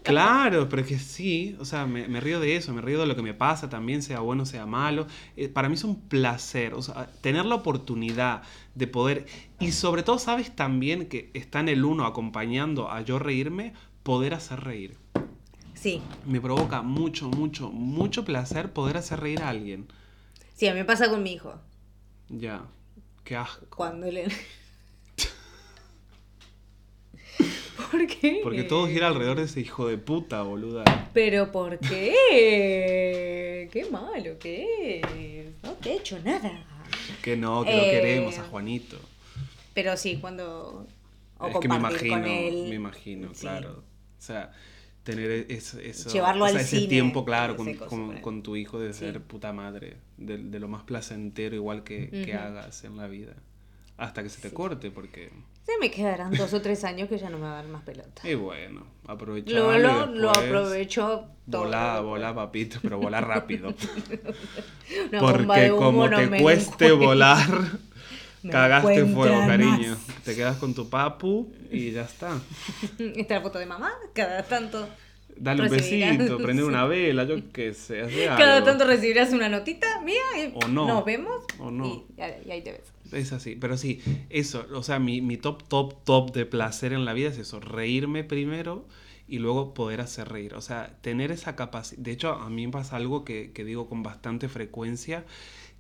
Claro, 0.05 0.69
pero 0.69 0.83
es 0.83 0.89
que 0.89 0.99
sí, 0.99 1.57
o 1.59 1.65
sea, 1.65 1.87
me, 1.87 2.07
me 2.09 2.21
río 2.21 2.39
de 2.39 2.57
eso, 2.57 2.75
me 2.75 2.83
río 2.83 3.01
de 3.01 3.07
lo 3.07 3.17
que 3.17 3.23
me 3.23 3.33
pasa 3.35 3.71
también, 3.71 4.03
sea 4.03 4.21
bueno, 4.21 4.45
sea 4.47 4.67
malo. 4.67 5.07
Eh, 5.37 5.49
para 5.49 5.69
mí 5.71 5.75
es 5.77 5.85
un 5.85 6.09
placer, 6.09 6.75
o 6.75 6.83
sea, 6.83 7.07
tener 7.23 7.47
la 7.47 7.55
oportunidad 7.57 8.43
de 8.75 8.87
poder, 8.87 9.27
y 9.59 9.73
sobre 9.73 10.03
todo, 10.03 10.19
sabes 10.19 10.55
también 10.55 11.09
que 11.09 11.31
está 11.35 11.61
en 11.61 11.71
el 11.71 11.85
uno 11.87 12.05
acompañando 12.07 12.91
a 12.91 13.01
yo 13.01 13.19
reírme 13.19 13.73
poder 14.03 14.35
hacer 14.35 14.61
reír. 14.61 14.99
Sí, 15.75 16.11
Me 16.25 16.41
provoca 16.41 16.83
mucho, 16.83 17.29
mucho, 17.31 17.71
mucho 17.71 18.25
placer 18.25 18.73
poder 18.73 18.97
hacer 18.99 19.21
reír 19.21 19.43
a 19.43 19.49
alguien. 19.51 19.89
sí, 20.55 20.67
a 20.69 20.73
mí 20.73 20.79
me 20.81 20.85
pasa 20.85 21.09
con 21.11 21.23
mi 21.23 21.33
hijo. 21.35 21.55
Ya. 22.29 22.67
Qué 23.25 23.37
asco. 23.37 23.67
Cuando 23.75 24.11
le... 24.11 24.27
¿Por 28.05 28.17
qué? 28.21 28.41
Porque 28.43 28.65
todo 28.65 28.87
gira 28.87 29.07
alrededor 29.07 29.39
de 29.39 29.45
ese 29.45 29.61
hijo 29.61 29.89
de 29.89 29.97
puta, 29.99 30.43
boluda. 30.43 30.85
¿Pero 31.15 31.51
por 31.51 31.79
qué? 31.79 33.69
Qué 33.73 33.87
malo 33.91 34.39
que 34.39 35.01
es. 35.01 35.63
No 35.63 35.73
te 35.73 35.93
he 35.93 35.97
hecho 35.97 36.19
nada. 36.23 36.67
Que 37.23 37.37
no, 37.37 37.65
que 37.65 37.73
lo 37.75 37.83
Eh, 37.83 37.91
queremos 37.91 38.39
a 38.39 38.45
Juanito. 38.45 38.99
Pero 39.73 39.97
sí, 39.97 40.19
cuando... 40.21 40.87
O 41.39 41.49
es 41.49 41.57
que 41.59 41.69
me 41.69 41.77
imagino, 41.77 42.19
me 42.19 42.75
imagino, 42.75 43.35
Sí. 43.35 43.41
claro. 43.41 43.83
O 44.19 44.23
sea, 44.23 44.53
tener 45.03 45.31
e-, 45.31 45.47
eso, 45.49 45.79
Llevarlo 46.13 46.45
o 46.45 46.49
sea, 46.49 46.59
al 46.59 46.65
ese 46.65 46.77
cine, 46.77 46.89
tiempo, 46.89 47.25
claro, 47.25 47.57
con, 47.57 48.43
tu 48.43 48.57
hijo 48.57 48.79
de 48.79 48.93
Sí. 48.93 49.01
ser 49.01 49.21
puta 49.23 49.53
madre, 49.53 49.97
de, 50.17 50.39
de 50.39 50.61
lo 50.61 50.69
más 50.69 50.85
placentero 50.85 51.57
igual 51.57 51.83
que, 51.85 52.35
hagas 52.39 52.85
en 52.85 52.97
la 52.97 53.09
vida. 53.09 53.35
Hasta 53.97 54.23
que 54.23 54.29
se 54.29 54.41
te 54.41 54.49
Sí. 54.49 54.55
corte, 54.55 54.91
porque... 54.91 55.31
Se 55.65 55.79
me 55.79 55.91
quedarán 55.91 56.33
dos 56.33 56.53
o 56.53 56.61
tres 56.61 56.85
años 56.85 57.09
que 57.09 57.17
ya 57.17 57.31
no 57.31 57.39
me 57.39 57.45
va 57.45 57.53
a 57.53 57.57
dar 57.63 57.67
más 57.69 57.83
pelota. 57.85 58.29
Y 58.29 58.35
bueno, 58.35 58.85
aprovechar. 59.07 59.55
Lo, 59.55 59.79
lo, 59.79 60.07
lo 60.07 60.31
aprovecho 60.31 61.27
todo. 61.51 61.63
Volá, 61.65 62.01
volá, 62.01 62.35
papito, 62.35 62.79
pero 62.83 62.99
volá 62.99 63.21
rápido. 63.21 63.73
Una 65.11 65.21
bomba 65.21 65.33
Porque 65.33 65.61
de 65.61 65.73
humo 65.73 65.83
como 65.83 66.09
no 66.09 66.17
te 66.19 66.27
me 66.27 66.43
cueste 66.43 66.93
volar, 66.93 67.49
Me 68.43 68.51
cagaste 68.51 69.05
fuego, 69.07 69.37
más. 69.39 69.47
cariño. 69.49 69.97
Te 70.25 70.35
quedas 70.35 70.57
con 70.59 70.75
tu 70.75 70.91
papu 70.91 71.51
y 71.71 71.93
ya 71.93 72.03
está. 72.03 72.33
Está 72.99 73.37
la 73.37 73.41
foto 73.41 73.59
de 73.59 73.67
mamá, 73.67 73.91
cada 74.13 74.43
tanto. 74.43 74.87
Dale 75.37 75.63
un 75.63 75.69
Recibirás- 75.69 76.17
besito, 76.19 76.39
prende 76.39 76.65
una 76.65 76.85
vela, 76.87 77.25
yo 77.25 77.37
qué 77.53 77.75
sé, 77.75 78.03
hace 78.03 78.27
Cada 78.27 78.57
algo. 78.59 78.67
tanto 78.67 78.85
recibirás 78.87 79.33
una 79.33 79.49
notita 79.49 80.01
mía 80.03 80.21
y 80.39 80.53
O 80.65 80.69
no. 80.69 80.87
nos 80.87 81.05
vemos. 81.05 81.45
O 81.59 81.71
no. 81.71 81.87
Y, 81.87 82.05
y 82.47 82.51
ahí 82.51 82.63
te 82.63 82.73
ves. 82.73 82.93
Es 83.13 83.33
así, 83.33 83.57
pero 83.57 83.77
sí, 83.77 84.01
eso, 84.31 84.67
o 84.73 84.83
sea, 84.83 84.99
mi, 84.99 85.21
mi 85.21 85.37
top, 85.37 85.65
top, 85.69 86.05
top 86.05 86.33
de 86.33 86.47
placer 86.47 86.93
en 86.93 87.05
la 87.05 87.13
vida 87.13 87.29
es 87.31 87.39
eso, 87.39 87.61
reírme 87.61 88.25
primero 88.25 88.87
y 89.29 89.39
luego 89.39 89.75
poder 89.75 90.01
hacer 90.01 90.29
reír. 90.29 90.55
O 90.55 90.61
sea, 90.61 90.99
tener 91.01 91.31
esa 91.31 91.57
capacidad. 91.57 92.01
De 92.03 92.13
hecho, 92.13 92.33
a 92.33 92.49
mí 92.51 92.67
me 92.67 92.73
pasa 92.73 92.97
algo 92.97 93.25
que, 93.25 93.53
que 93.53 93.65
digo 93.65 93.89
con 93.89 94.03
bastante 94.03 94.49
frecuencia, 94.49 95.25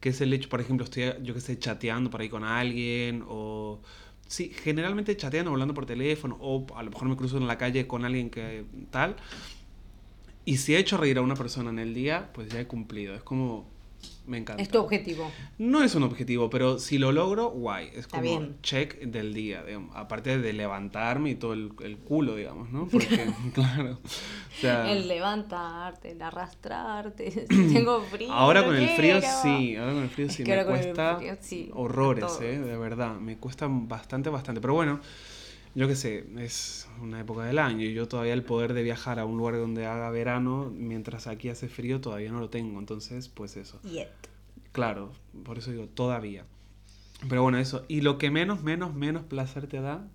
que 0.00 0.10
es 0.10 0.20
el 0.20 0.32
hecho, 0.32 0.48
por 0.48 0.60
ejemplo, 0.60 0.84
estoy, 0.84 1.04
yo 1.22 1.32
que 1.34 1.40
sé, 1.40 1.58
chateando 1.58 2.10
por 2.10 2.20
ahí 2.20 2.28
con 2.28 2.44
alguien 2.44 3.24
o... 3.28 3.80
Sí, 4.26 4.50
generalmente 4.62 5.16
chateando, 5.16 5.50
hablando 5.50 5.74
por 5.74 5.86
teléfono 5.86 6.36
o 6.40 6.66
a 6.76 6.82
lo 6.82 6.90
mejor 6.90 7.08
me 7.08 7.16
cruzo 7.16 7.36
en 7.36 7.46
la 7.46 7.58
calle 7.58 7.86
con 7.86 8.04
alguien 8.04 8.30
que 8.30 8.64
tal. 8.90 9.16
Y 10.44 10.58
si 10.58 10.74
he 10.74 10.78
hecho 10.78 10.96
reír 10.96 11.18
a 11.18 11.22
una 11.22 11.36
persona 11.36 11.70
en 11.70 11.78
el 11.78 11.94
día, 11.94 12.30
pues 12.32 12.48
ya 12.48 12.60
he 12.60 12.66
cumplido. 12.66 13.14
Es 13.14 13.22
como... 13.22 13.73
Me 14.26 14.38
encanta. 14.38 14.62
Es 14.62 14.70
tu 14.70 14.78
objetivo. 14.78 15.30
No 15.58 15.82
es 15.82 15.94
un 15.94 16.02
objetivo, 16.02 16.48
pero 16.48 16.78
si 16.78 16.96
lo 16.98 17.12
logro, 17.12 17.50
guay. 17.50 17.90
Es 17.94 18.06
como 18.06 18.22
bien. 18.22 18.56
check 18.62 18.98
del 19.00 19.34
día, 19.34 19.62
digamos. 19.62 19.94
Aparte 19.94 20.38
de 20.38 20.52
levantarme 20.52 21.30
y 21.30 21.34
todo 21.34 21.52
el, 21.52 21.72
el 21.82 21.98
culo, 21.98 22.34
digamos, 22.34 22.70
¿no? 22.70 22.86
Porque, 22.86 23.30
claro. 23.54 23.98
O 24.02 24.60
sea, 24.60 24.90
El 24.90 25.08
levantarte, 25.08 26.12
el 26.12 26.22
arrastrarte. 26.22 27.30
si 27.50 27.74
tengo 27.74 28.00
frío. 28.02 28.32
ahora 28.32 28.64
con 28.64 28.76
el 28.76 28.88
frío 28.90 29.20
sí, 29.42 29.76
ahora 29.76 29.92
con 29.92 30.02
el 30.04 30.08
frío 30.08 30.26
Es 30.26 30.34
sí 30.34 30.44
que 30.44 30.56
me 30.56 30.64
cuesta 30.64 31.16
frío, 31.16 31.36
sí, 31.40 31.70
horrores. 31.74 32.38
¿eh? 32.40 32.58
De 32.58 32.76
verdad, 32.76 33.16
me 33.16 33.36
cuesta 33.36 33.66
bastante, 33.68 34.30
bastante. 34.30 34.60
Pero 34.60 34.74
bueno, 34.74 35.00
yo 35.74 35.88
qué 35.88 35.96
sé, 35.96 36.26
es 36.38 36.88
una 37.00 37.20
época 37.20 37.44
del 37.44 37.58
año 37.58 37.84
y 37.84 37.94
yo 37.94 38.06
todavía 38.08 38.32
el 38.34 38.44
poder 38.44 38.74
de 38.74 38.82
viajar 38.82 39.18
a 39.18 39.24
un 39.24 39.36
lugar 39.36 39.56
donde 39.56 39.86
haga 39.86 40.10
verano, 40.10 40.70
mientras 40.74 41.26
aquí 41.26 41.48
hace 41.48 41.68
frío, 41.68 42.00
todavía 42.00 42.30
no 42.30 42.40
lo 42.40 42.50
tengo. 42.50 42.78
Entonces, 42.78 43.28
pues 43.28 43.56
eso. 43.56 43.80
Yet. 43.82 44.08
Claro, 44.72 45.12
por 45.44 45.58
eso 45.58 45.70
digo, 45.70 45.86
todavía. 45.86 46.44
Pero 47.28 47.42
bueno, 47.42 47.58
eso. 47.58 47.84
Y 47.88 48.02
lo 48.02 48.18
que 48.18 48.30
menos, 48.30 48.62
menos, 48.62 48.94
menos 48.94 49.24
placer 49.24 49.66
te 49.66 49.80
da, 49.80 50.08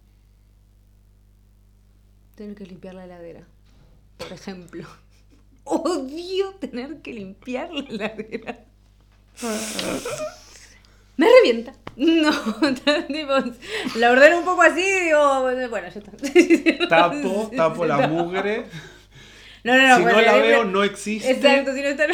Tener 2.39 2.55
que 2.55 2.65
limpiar 2.65 2.95
la 2.95 3.03
heladera. 3.03 3.45
Por 4.17 4.31
ejemplo. 4.31 4.87
Odio 5.65 6.51
tener 6.53 7.01
que 7.01 7.11
limpiar 7.11 7.69
la 7.69 7.81
heladera. 7.81 8.65
Me 11.17 11.27
revienta. 11.29 11.73
No, 12.21 12.31
tipo, 13.07 13.33
la 13.97 14.11
ordeno 14.11 14.39
un 14.39 14.45
poco 14.45 14.61
así 14.61 14.79
y 14.79 15.05
digo, 15.05 15.41
bueno, 15.41 15.89
ya 15.89 15.99
está. 15.99 16.87
tapo, 16.87 17.51
tapo 17.53 17.85
la 17.85 18.07
mugre. 18.07 18.65
No, 19.65 19.77
no, 19.77 19.85
no. 19.85 19.97
si 19.97 20.05
no 20.05 20.21
la 20.21 20.33
veo, 20.37 20.63
no 20.63 20.83
existe. 20.85 21.29
Exacto, 21.29 21.73
si 21.73 21.81
no, 21.81 21.89
está... 21.89 22.07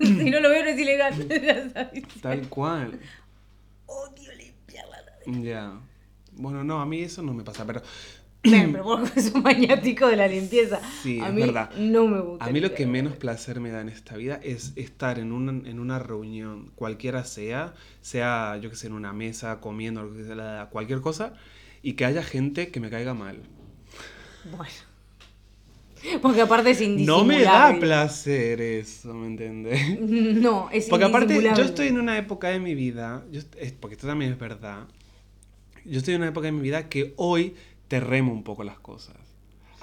si 0.00 0.30
no 0.30 0.40
lo 0.40 0.50
veo 0.50 0.64
no 0.64 0.70
es 0.70 0.78
ilegal. 0.80 1.28
ya 1.28 1.70
sabes. 1.70 2.04
Tal 2.20 2.48
cual. 2.48 2.98
Odio 3.86 4.34
limpiar 4.34 4.86
la. 4.88 4.98
Ya. 5.40 5.78
Bueno, 6.32 6.64
no, 6.64 6.80
a 6.80 6.86
mí 6.86 7.00
eso 7.02 7.22
no 7.22 7.32
me 7.32 7.44
pasa, 7.44 7.64
pero 7.64 7.82
Bueno, 8.42 8.68
pero 8.72 8.84
vos 8.84 9.10
sos 9.10 9.32
un 9.34 9.42
maniático 9.42 10.06
de 10.08 10.16
la 10.16 10.26
limpieza. 10.26 10.80
Sí, 11.02 11.20
a 11.20 11.28
es 11.28 11.34
mí 11.34 11.42
verdad. 11.42 11.70
no 11.76 12.06
me 12.08 12.20
gusta. 12.20 12.44
a 12.46 12.50
mí 12.50 12.60
lo 12.60 12.72
que 12.74 12.86
menos 12.86 13.16
placer 13.16 13.60
me 13.60 13.70
da 13.70 13.80
en 13.82 13.90
esta 13.90 14.16
vida 14.16 14.40
es 14.42 14.72
estar 14.76 15.18
en 15.18 15.32
una, 15.32 15.52
en 15.68 15.78
una 15.78 15.98
reunión, 15.98 16.70
cualquiera 16.74 17.24
sea, 17.24 17.74
sea 18.00 18.56
yo 18.62 18.70
que 18.70 18.76
sé, 18.76 18.86
en 18.86 18.94
una 18.94 19.12
mesa, 19.12 19.60
comiendo, 19.60 20.10
cualquier 20.70 21.00
cosa, 21.02 21.34
y 21.82 21.92
que 21.94 22.06
haya 22.06 22.22
gente 22.22 22.70
que 22.70 22.80
me 22.80 22.88
caiga 22.88 23.12
mal. 23.12 23.40
Bueno. 24.56 24.70
Porque 26.22 26.40
aparte 26.40 26.70
es 26.70 26.80
No 26.80 26.86
indisimulable. 26.86 27.36
me 27.38 27.44
da 27.44 27.78
placer 27.78 28.60
eso, 28.62 29.12
¿me 29.12 29.26
entiendes? 29.26 30.00
No, 30.00 30.70
es 30.72 30.86
Porque 30.88 31.04
aparte, 31.04 31.42
yo 31.42 31.62
estoy 31.62 31.88
en 31.88 31.98
una 31.98 32.16
época 32.16 32.48
de 32.48 32.58
mi 32.58 32.74
vida, 32.74 33.22
yo 33.30 33.40
es- 33.58 33.72
porque 33.72 33.96
esto 33.96 34.06
también 34.06 34.32
es 34.32 34.38
verdad, 34.38 34.86
yo 35.84 35.98
estoy 35.98 36.14
en 36.14 36.20
una 36.22 36.30
época 36.30 36.46
de 36.46 36.52
mi 36.52 36.62
vida 36.62 36.88
que 36.88 37.12
hoy 37.16 37.54
te 37.90 37.98
remo 38.00 38.32
un 38.32 38.44
poco 38.44 38.62
las 38.62 38.78
cosas. 38.78 39.16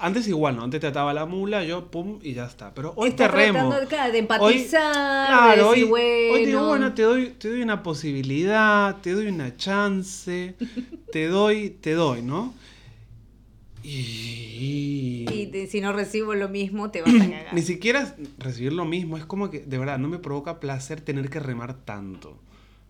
Antes 0.00 0.26
igual, 0.28 0.56
¿no? 0.56 0.62
Antes 0.62 0.80
te 0.80 0.86
ataba 0.86 1.12
la 1.12 1.26
mula, 1.26 1.62
yo 1.64 1.90
pum 1.90 2.20
y 2.22 2.32
ya 2.32 2.46
está. 2.46 2.72
Pero 2.72 2.92
hoy 2.96 3.10
Está 3.10 3.26
te 3.28 3.36
remo. 3.36 3.68
tratando 3.68 3.80
de- 3.80 3.96
de 3.96 4.10
Hoy- 4.12 4.18
empatizar, 4.18 5.22
de 5.22 5.26
claro, 5.26 5.70
decir, 5.72 5.84
hoy, 5.84 6.00
hoy 6.32 6.46
digo, 6.46 6.58
bueno. 6.60 6.66
bueno, 6.68 6.94
te 6.94 7.02
doy, 7.02 7.26
te 7.38 7.50
doy 7.50 7.60
una 7.62 7.82
posibilidad, 7.82 8.96
te 9.02 9.12
doy 9.12 9.26
una 9.26 9.56
chance, 9.56 10.54
te 11.12 11.26
doy, 11.26 11.70
te 11.70 11.92
doy, 11.92 12.22
¿no? 12.22 12.54
Y... 13.82 15.24
Y 15.30 15.46
te- 15.52 15.66
si 15.66 15.80
no 15.80 15.92
recibo 15.92 16.34
lo 16.34 16.48
mismo, 16.48 16.90
te 16.90 17.02
vas 17.02 17.12
a 17.14 17.18
cagar. 17.30 17.52
Ni 17.54 17.62
siquiera 17.62 18.14
recibir 18.38 18.72
lo 18.72 18.84
mismo, 18.84 19.16
es 19.16 19.24
como 19.24 19.50
que 19.50 19.60
de 19.60 19.78
verdad 19.78 19.98
no 19.98 20.08
me 20.08 20.18
provoca 20.18 20.60
placer 20.60 21.00
tener 21.00 21.28
que 21.30 21.40
remar 21.40 21.74
tanto. 21.74 22.38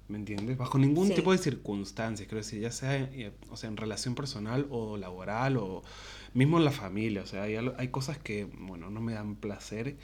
¿Me 0.09 0.17
entiendes? 0.17 0.57
Bajo 0.57 0.79
ningún 0.79 1.09
Sí. 1.09 1.15
tipo 1.15 1.33
de 1.33 1.39
circunstancias, 1.39 2.27
quiero 2.27 2.39
decir, 2.43 2.61
ya 2.61 2.71
sea, 2.71 2.97
eh, 2.97 3.31
o 3.51 3.57
sea 3.57 3.69
en 3.69 3.77
relación 3.77 4.15
personal 4.15 4.67
o 4.71 4.97
laboral 4.97 5.59
o 5.59 5.83
mismo 6.33 6.57
en 6.59 6.65
la 6.65 6.71
familia. 6.71 7.23
O 7.23 7.27
sea, 7.27 7.43
hay, 7.43 7.57
hay 7.57 7.89
cosas 7.89 8.17
que, 8.19 8.45
bueno, 8.59 8.89
no 8.89 9.01
me 9.03 9.13
dan 9.13 9.35
placer, 9.37 9.97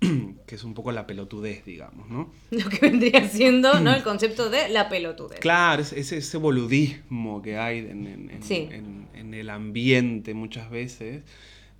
que 0.46 0.54
es 0.54 0.62
un 0.62 0.74
poco 0.74 0.92
la 0.92 1.08
pelotudez, 1.08 1.64
digamos, 1.64 2.08
¿no? 2.08 2.30
Lo 2.52 2.68
que 2.68 2.78
vendría 2.78 3.28
siendo, 3.28 3.80
¿no? 3.80 3.92
El 3.92 4.02
concepto 4.04 4.48
de 4.48 4.68
la 4.68 4.88
pelotudez. 4.88 5.40
Claro, 5.40 5.82
es- 5.82 5.92
ese, 5.92 6.18
ese 6.18 6.36
boludismo 6.38 7.42
que 7.42 7.58
hay 7.58 7.78
en, 7.78 8.06
en- 8.06 8.30
en- 8.30 8.42
Sí. 8.44 8.68
en- 8.70 9.08
en 9.14 9.34
el 9.34 9.50
ambiente 9.50 10.34
muchas 10.34 10.70
veces 10.70 11.24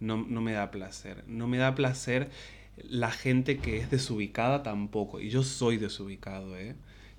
no, 0.00 0.16
no 0.28 0.40
me 0.40 0.50
da 0.52 0.72
placer. 0.72 1.22
No 1.28 1.46
me 1.46 1.58
da 1.58 1.76
placer 1.76 2.30
la 2.76 3.12
gente 3.12 3.58
que 3.58 3.76
es 3.78 3.88
desubicada 3.90 4.64
tampoco. 4.64 5.20
Y 5.20 5.30
yo 5.30 5.44
soy 5.44 5.76
desubicado, 5.76 6.56
¿eh? 6.56 6.74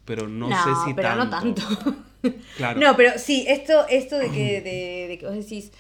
Pero 0.10 0.28
no, 0.28 0.49
sé 0.49 0.70
si 0.88 0.93
pero 0.95 1.10
tanto. 1.10 1.26
no 1.26 1.30
tanto. 1.55 1.95
Claro. 2.57 2.80
No, 2.82 2.97
pero 2.97 3.18
sí, 3.18 3.45
esto, 3.47 3.88
esto 3.88 4.18
de 4.18 4.30
que, 4.32 4.60
de, 4.60 5.05
de 5.07 5.18
que 5.18 5.26
vos 5.26 5.36
decís, 5.36 5.72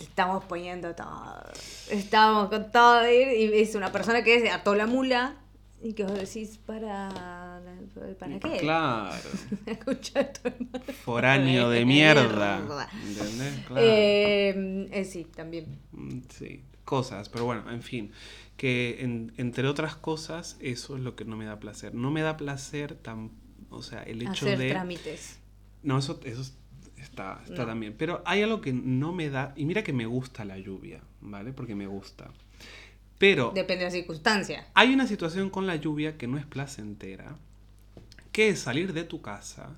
estamos 0.00 0.44
poniendo 0.44 0.94
todo, 0.94 1.42
estamos 1.90 2.48
con 2.50 2.70
todo, 2.70 3.10
y 3.10 3.50
es 3.54 3.74
una 3.74 3.90
persona 3.90 4.22
que 4.22 4.34
es 4.34 4.52
ató 4.52 4.74
la 4.74 4.86
mula, 4.86 5.36
y 5.80 5.92
que 5.92 6.02
vos 6.04 6.12
decís, 6.12 6.58
¿para, 6.66 7.08
para 8.18 8.38
qué? 8.40 8.58
Claro. 8.58 9.16
Foráneo 11.04 11.70
de 11.70 11.84
mierda. 11.86 12.58
¿Entendés? 13.06 13.64
Claro. 13.66 13.82
Eh, 13.82 14.88
eh, 14.92 15.04
sí, 15.04 15.24
también. 15.24 15.78
Mm, 15.92 16.20
Sí, 16.36 16.64
cosas, 16.84 17.28
pero 17.28 17.44
bueno, 17.44 17.70
en 17.70 17.82
fin, 17.82 18.10
que 18.58 18.98
en- 19.02 19.32
entre 19.38 19.66
otras 19.68 19.96
cosas, 19.96 20.58
eso 20.60 20.96
es 20.96 21.02
lo 21.02 21.16
que 21.16 21.24
no 21.24 21.36
me 21.36 21.46
da 21.46 21.58
placer. 21.58 21.94
No 21.94 22.10
me 22.10 22.20
da 22.20 22.36
placer 22.36 22.94
tan, 22.94 23.30
o 23.70 23.82
sea, 23.82 24.02
el 24.02 24.20
hecho 24.20 24.44
Hacer 24.44 24.58
de... 24.58 24.68
trámites. 24.70 25.38
No, 25.82 25.96
eso, 25.98 26.20
eso 26.24 26.42
está, 26.98 27.40
está 27.44 27.62
No. 27.62 27.66
también. 27.66 27.94
Pero 27.96 28.20
hay 28.26 28.42
algo 28.42 28.60
que 28.60 28.72
no 28.74 29.12
me 29.12 29.30
da, 29.30 29.54
y 29.56 29.64
mira 29.64 29.82
que 29.84 29.92
me 29.94 30.04
gusta 30.06 30.44
la 30.44 30.58
lluvia, 30.58 31.00
¿vale? 31.22 31.52
Porque 31.54 31.74
me 31.74 31.86
gusta. 31.86 32.30
Pero 33.16 33.52
Depende 33.54 33.84
de 33.84 33.90
la 33.90 33.96
circunstancia. 33.96 34.66
hay 34.74 34.92
una 34.92 35.06
situación 35.06 35.50
con 35.50 35.66
la 35.66 35.76
lluvia 35.76 36.16
que 36.18 36.26
no 36.28 36.36
es 36.36 36.44
placentera, 36.46 37.36
que 38.32 38.48
es 38.50 38.58
salir 38.60 38.92
de 38.92 39.04
tu 39.04 39.22
casa, 39.22 39.70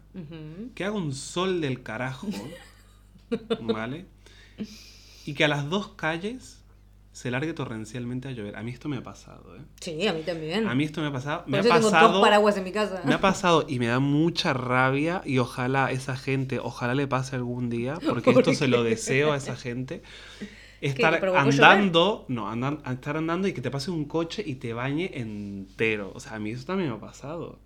que 0.74 0.84
haga 0.84 0.96
un 0.96 1.14
sol 1.14 1.60
del 1.60 1.82
carajo, 1.82 2.28
¿vale? 3.60 4.06
y 5.26 5.34
que 5.34 5.44
a 5.44 5.48
las 5.48 5.68
dos 5.70 5.88
calles 5.88 6.59
se 7.12 7.30
largue 7.30 7.52
torrencialmente 7.52 8.28
a 8.28 8.30
llover. 8.32 8.56
A 8.56 8.62
mí 8.62 8.70
esto 8.70 8.88
me 8.88 8.96
ha 8.98 9.02
pasado, 9.02 9.56
¿eh? 9.56 9.61
Sí, 9.80 10.06
a 10.06 10.12
mí 10.12 10.22
también. 10.22 10.68
A 10.68 10.74
mí 10.74 10.84
esto 10.84 11.00
me 11.00 11.08
ha 11.08 11.12
pasado. 11.12 11.42
Por 11.42 11.50
Me 11.50 11.58
ha 11.58 11.61
eso 11.61 11.68
tengo 11.70 11.90
pasado. 11.90 12.12
dos 12.12 12.22
paraguas 12.22 12.56
en 12.56 12.64
mi 12.64 12.72
casa. 12.72 13.02
Me 13.04 13.14
ha 13.14 13.20
pasado 13.20 13.64
y 13.68 13.78
me 13.78 13.86
da 13.86 13.98
mucha 13.98 14.52
rabia 14.52 15.22
y 15.24 15.38
ojalá 15.38 15.90
esa 15.90 16.16
gente, 16.16 16.61
ojalá 16.61 16.94
le 16.94 17.06
pase 17.08 17.36
algún 17.36 17.68
día, 17.68 17.98
porque 18.08 18.30
esto 18.30 18.54
se 18.54 18.68
lo 18.68 18.82
deseo 18.84 19.32
a 19.32 19.36
esa 19.36 19.56
gente. 19.56 20.02
Estar 20.80 21.12
¿Te 21.12 21.20
provocó 21.20 21.42
andando, 21.42 22.24
no, 22.28 22.48
andan, 22.48 22.78
estar 22.90 23.18
andando 23.18 23.46
y 23.46 23.52
que 23.52 23.61
te 23.61 23.70
pase 23.70 23.90
un 23.90 24.06
coche 24.06 24.42
y 24.46 24.54
te 24.54 24.72
bañe 24.72 25.11
entero. 25.12 26.11
O 26.14 26.20
sea, 26.20 26.36
a 26.36 26.38
mí 26.38 26.52
eso 26.52 26.64
también 26.64 26.88
me 26.88 26.96
ha 26.96 27.00
pasado. 27.00 27.58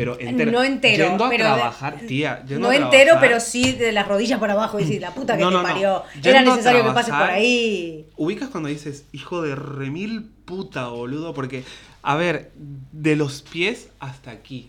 Pero 0.00 0.18
entero. 0.20 0.50
No 0.52 0.64
entero. 0.64 1.04
Yendo 1.08 1.24
a 1.24 1.28
pero 1.30 1.44
de- 1.44 1.50
trabajar, 1.54 2.00
tía. 2.06 2.42
yendo 2.46 2.60
No 2.66 2.70
a 2.70 2.76
entero, 2.76 3.16
pero 3.20 3.38
sí 3.40 3.72
de 3.72 3.92
las 3.92 4.08
rodillas 4.08 4.38
para 4.40 4.54
abajo. 4.54 4.78
Y 4.80 4.84
decir, 4.84 5.00
la 5.00 5.12
puta 5.14 5.36
que 5.36 5.42
No, 5.42 5.50
te 5.50 5.56
no, 5.56 5.62
parió. 5.62 6.02
Era 6.24 6.42
necesario 6.42 6.84
que 6.84 6.90
pases 6.92 7.14
por 7.14 7.22
ahí. 7.30 8.06
Ubicas 8.16 8.48
cuando 8.48 8.68
dices, 8.68 9.04
hijo 9.12 9.42
de 9.42 9.54
remil 9.54 10.30
puta, 10.44 10.88
boludo, 10.88 11.34
porque, 11.34 11.64
a 12.02 12.16
ver, 12.16 12.50
de 12.56 13.14
los 13.16 13.42
pies 13.42 13.88
hasta 14.00 14.30
aquí, 14.30 14.68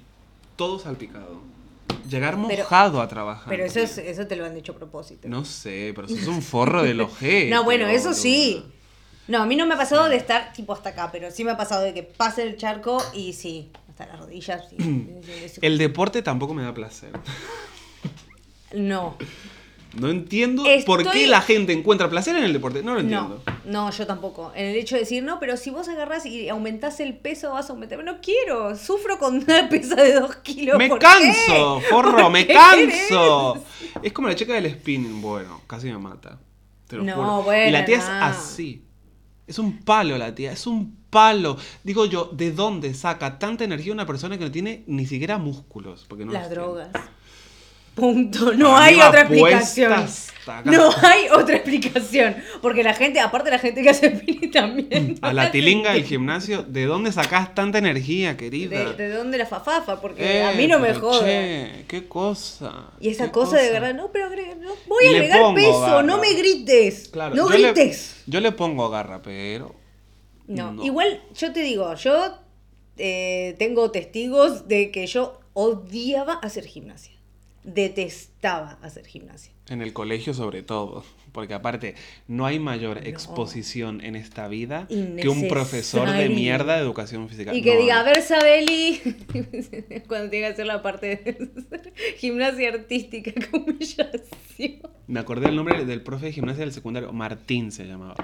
todo 0.56 0.78
salpicado. 0.80 1.42
Llegar 2.10 2.38
Pero- 2.48 2.64
mojado 2.64 3.02
a 3.02 3.08
trabajar. 3.08 3.46
Pero 3.48 3.64
eso, 3.64 3.76
tía. 3.76 3.84
es, 3.84 3.98
eso 3.98 4.28
te 4.28 4.36
lo 4.36 4.46
han 4.46 4.54
dicho 4.56 4.74
a 4.74 4.76
propósito. 4.76 5.28
No 5.30 5.46
sé, 5.46 5.94
pero 5.96 6.08
eso 6.08 6.16
es 6.18 6.28
un 6.28 6.42
forro 6.42 6.84
del 6.84 7.00
ojete. 7.02 7.50
No, 7.50 7.64
bueno, 7.64 7.88
eso 7.88 8.10
boludo. 8.10 8.22
sí. 8.22 8.64
No, 9.28 9.44
a 9.44 9.46
mí 9.46 9.56
no 9.56 9.66
me 9.66 9.76
ha 9.76 9.78
pasado 9.78 10.10
de 10.10 10.16
estar 10.18 10.52
tipo 10.52 10.74
hasta 10.74 10.90
acá, 10.90 11.10
pero 11.12 11.32
sí 11.32 11.44
me 11.46 11.52
ha 11.52 11.58
pasado 11.58 11.84
de 11.84 11.94
que 11.94 12.04
pase 12.04 12.44
el 12.44 12.58
charco 12.58 13.02
y 13.14 13.34
sí, 13.34 13.70
hasta 14.02 14.14
las 14.14 14.22
rodillas. 14.22 14.64
sí. 14.70 15.58
El 15.62 15.78
deporte 15.78 16.22
tampoco 16.22 16.54
me 16.54 16.64
da 16.64 16.74
placer. 16.74 17.12
No, 18.74 19.18
No 19.94 20.10
entiendo 20.10 20.64
Estoy- 20.66 20.86
por 20.86 21.12
qué 21.12 21.28
la 21.28 21.42
gente 21.42 21.74
encuentra 21.74 22.10
placer 22.10 22.34
en 22.38 22.46
el 22.46 22.54
deporte. 22.54 22.82
No 22.82 22.94
lo 22.94 23.02
entiendo. 23.02 23.44
no, 23.66 23.86
no, 23.86 23.92
yo 23.92 24.08
tampoco. 24.08 24.54
En 24.56 24.68
el 24.68 24.76
hecho 24.78 24.96
de 24.96 25.02
decir, 25.02 25.22
no, 25.22 25.38
pero 25.42 25.58
si 25.58 25.70
vos 25.70 25.90
agarrás 25.90 26.26
y 26.26 26.48
aumentás 26.48 27.02
el 27.02 27.18
peso, 27.18 27.52
vas 27.52 27.70
a 27.70 27.74
aumentar. 27.74 28.02
No 28.06 28.22
quiero, 28.22 28.78
sufro 28.78 29.20
con 29.20 29.36
una 29.44 29.68
pesa 29.68 29.96
de 29.96 30.14
dos 30.14 30.38
kilos. 30.38 30.78
Me 30.78 30.88
¿por 30.88 31.00
canso, 31.00 31.80
qué? 31.82 31.86
forro, 31.90 32.16
¿Por 32.16 32.32
me 32.32 32.48
qué 32.48 32.54
canso. 32.54 33.62
Es 34.02 34.14
como 34.14 34.30
la 34.30 34.36
chica 34.36 34.54
del 34.54 34.72
spinning. 34.72 35.22
Bueno, 35.22 35.62
casi 35.68 35.88
me 35.88 35.98
mata. 35.98 36.40
Te 36.88 36.96
lo 36.96 37.04
No, 37.04 37.16
juro. 37.16 37.44
bueno, 37.44 37.68
y 37.68 37.72
la 37.72 37.84
tía 37.84 37.98
no. 37.98 38.04
es 38.04 38.10
así. 38.10 38.86
Es 39.52 39.60
un 39.60 39.80
palo 39.80 40.18
la 40.18 40.34
tía, 40.34 40.54
es 40.54 40.66
un 40.66 40.96
palo. 41.10 41.58
Digo 41.84 42.06
yo, 42.06 42.30
¿de 42.32 42.54
dónde 42.54 42.94
saca 42.94 43.38
tanta 43.38 43.66
energía 43.66 43.92
una 43.92 44.06
persona 44.06 44.38
que 44.38 44.46
no 44.46 44.52
tiene 44.52 44.86
ni 44.88 45.06
siquiera 45.06 45.38
músculos? 45.38 46.06
Porque 46.08 46.24
no 46.24 46.32
Las 46.32 46.48
tiene? 46.48 46.88
Punto. 47.96 48.54
No 48.54 48.78
hay 48.78 48.96
otra 48.96 49.22
explicación. 49.22 50.08
No 50.66 50.90
hay 51.04 51.30
otra 51.30 51.58
explicación. 51.58 52.36
Porque 52.62 52.84
la 52.84 52.94
gente, 52.94 53.20
aparte 53.20 53.52
la 53.52 53.60
gente 53.60 53.84
que 53.84 53.90
hace 53.90 54.18
spinning 54.18 54.52
también. 54.52 55.20
A 55.22 55.34
la 55.34 55.52
tilinga 55.52 55.94
del 55.94 56.04
gimnasio, 56.04 56.64
¿de 56.64 56.86
dónde 56.86 57.12
sacás 57.12 57.54
tanta 57.54 57.78
energía, 57.78 58.38
querida? 58.38 58.94
¿De, 58.94 58.94
de 58.94 59.10
dónde 59.10 59.38
la 59.38 59.46
fafafa? 59.46 60.02
Porque 60.02 60.42
a 60.42 60.54
mí 60.54 60.68
no 60.68 60.80
me 60.80 60.90
Eh. 60.90 60.94
Che, 61.22 61.86
qué 61.88 62.08
cosa. 62.08 62.92
Y 63.00 63.10
esa 63.10 63.32
cosa, 63.32 63.58
de 63.58 63.70
verdad, 63.72 63.94
no, 63.94 64.12
pero 64.12 64.30
no, 64.30 64.72
voy 64.88 65.08
a 65.08 65.12
le 65.12 65.18
agregar 65.18 65.54
peso, 65.54 65.82
garra. 65.82 66.04
no 66.04 66.18
me 66.18 66.34
grites. 66.34 67.10
Claro, 67.10 67.36
no 67.36 67.50
yo 67.50 67.58
le- 67.58 67.72
grites. 67.74 68.24
yo 68.26 68.40
le 68.40 68.52
pongo 68.52 68.90
garra, 68.90 69.22
pero. 69.22 69.76
No. 70.48 70.72
no. 70.74 70.84
igual 70.84 71.22
yo 71.38 71.54
te 71.54 71.62
digo, 71.62 71.94
yo 71.96 72.38
eh, 72.98 73.56
tengo 73.60 73.92
testigos 73.92 74.68
de 74.68 74.92
que 74.92 75.08
yo 75.08 75.40
odiaba 75.54 76.34
hacer 76.34 76.66
gimnasia. 76.66 77.14
Detestaba 77.64 78.78
hacer 78.82 79.06
gimnasia. 79.06 79.52
En 79.68 79.82
el 79.82 79.94
colegio, 79.94 80.34
sobre 80.34 80.64
todo. 80.64 81.04
Porque 81.32 81.54
aparte, 81.54 81.96
no 82.28 82.46
hay 82.46 82.60
mayor 82.60 83.08
exposición 83.08 84.04
en 84.04 84.16
esta 84.16 84.48
vida 84.50 84.88
que 84.90 85.30
un 85.30 85.48
profesor 85.48 86.10
de 86.12 86.28
mierda 86.30 86.76
de 86.76 86.82
educación 86.82 87.30
física. 87.30 87.54
Y 87.54 87.62
que 87.62 87.76
No, 87.76 87.82
diga, 87.82 88.00
a 88.00 88.04
no. 88.04 88.06
ver, 88.10 88.22
Sabeli, 88.22 89.00
cuando 90.08 90.30
tenga 90.30 90.48
que 90.48 90.54
hacer 90.54 90.66
la 90.66 90.82
parte 90.82 91.08
de 91.08 91.94
gimnasia 92.18 92.70
artística, 92.70 93.32
qué 93.32 93.50
humillación. 93.56 94.82
Me 95.08 95.20
acordé 95.20 95.48
el 95.50 95.56
nombre 95.56 95.86
del 95.86 96.02
profe 96.02 96.28
de 96.28 96.34
gimnasia 96.34 96.66
del 96.66 96.74
secundario. 96.74 97.14
Martín 97.14 97.72
se 97.72 97.86
llamaba. 97.86 98.16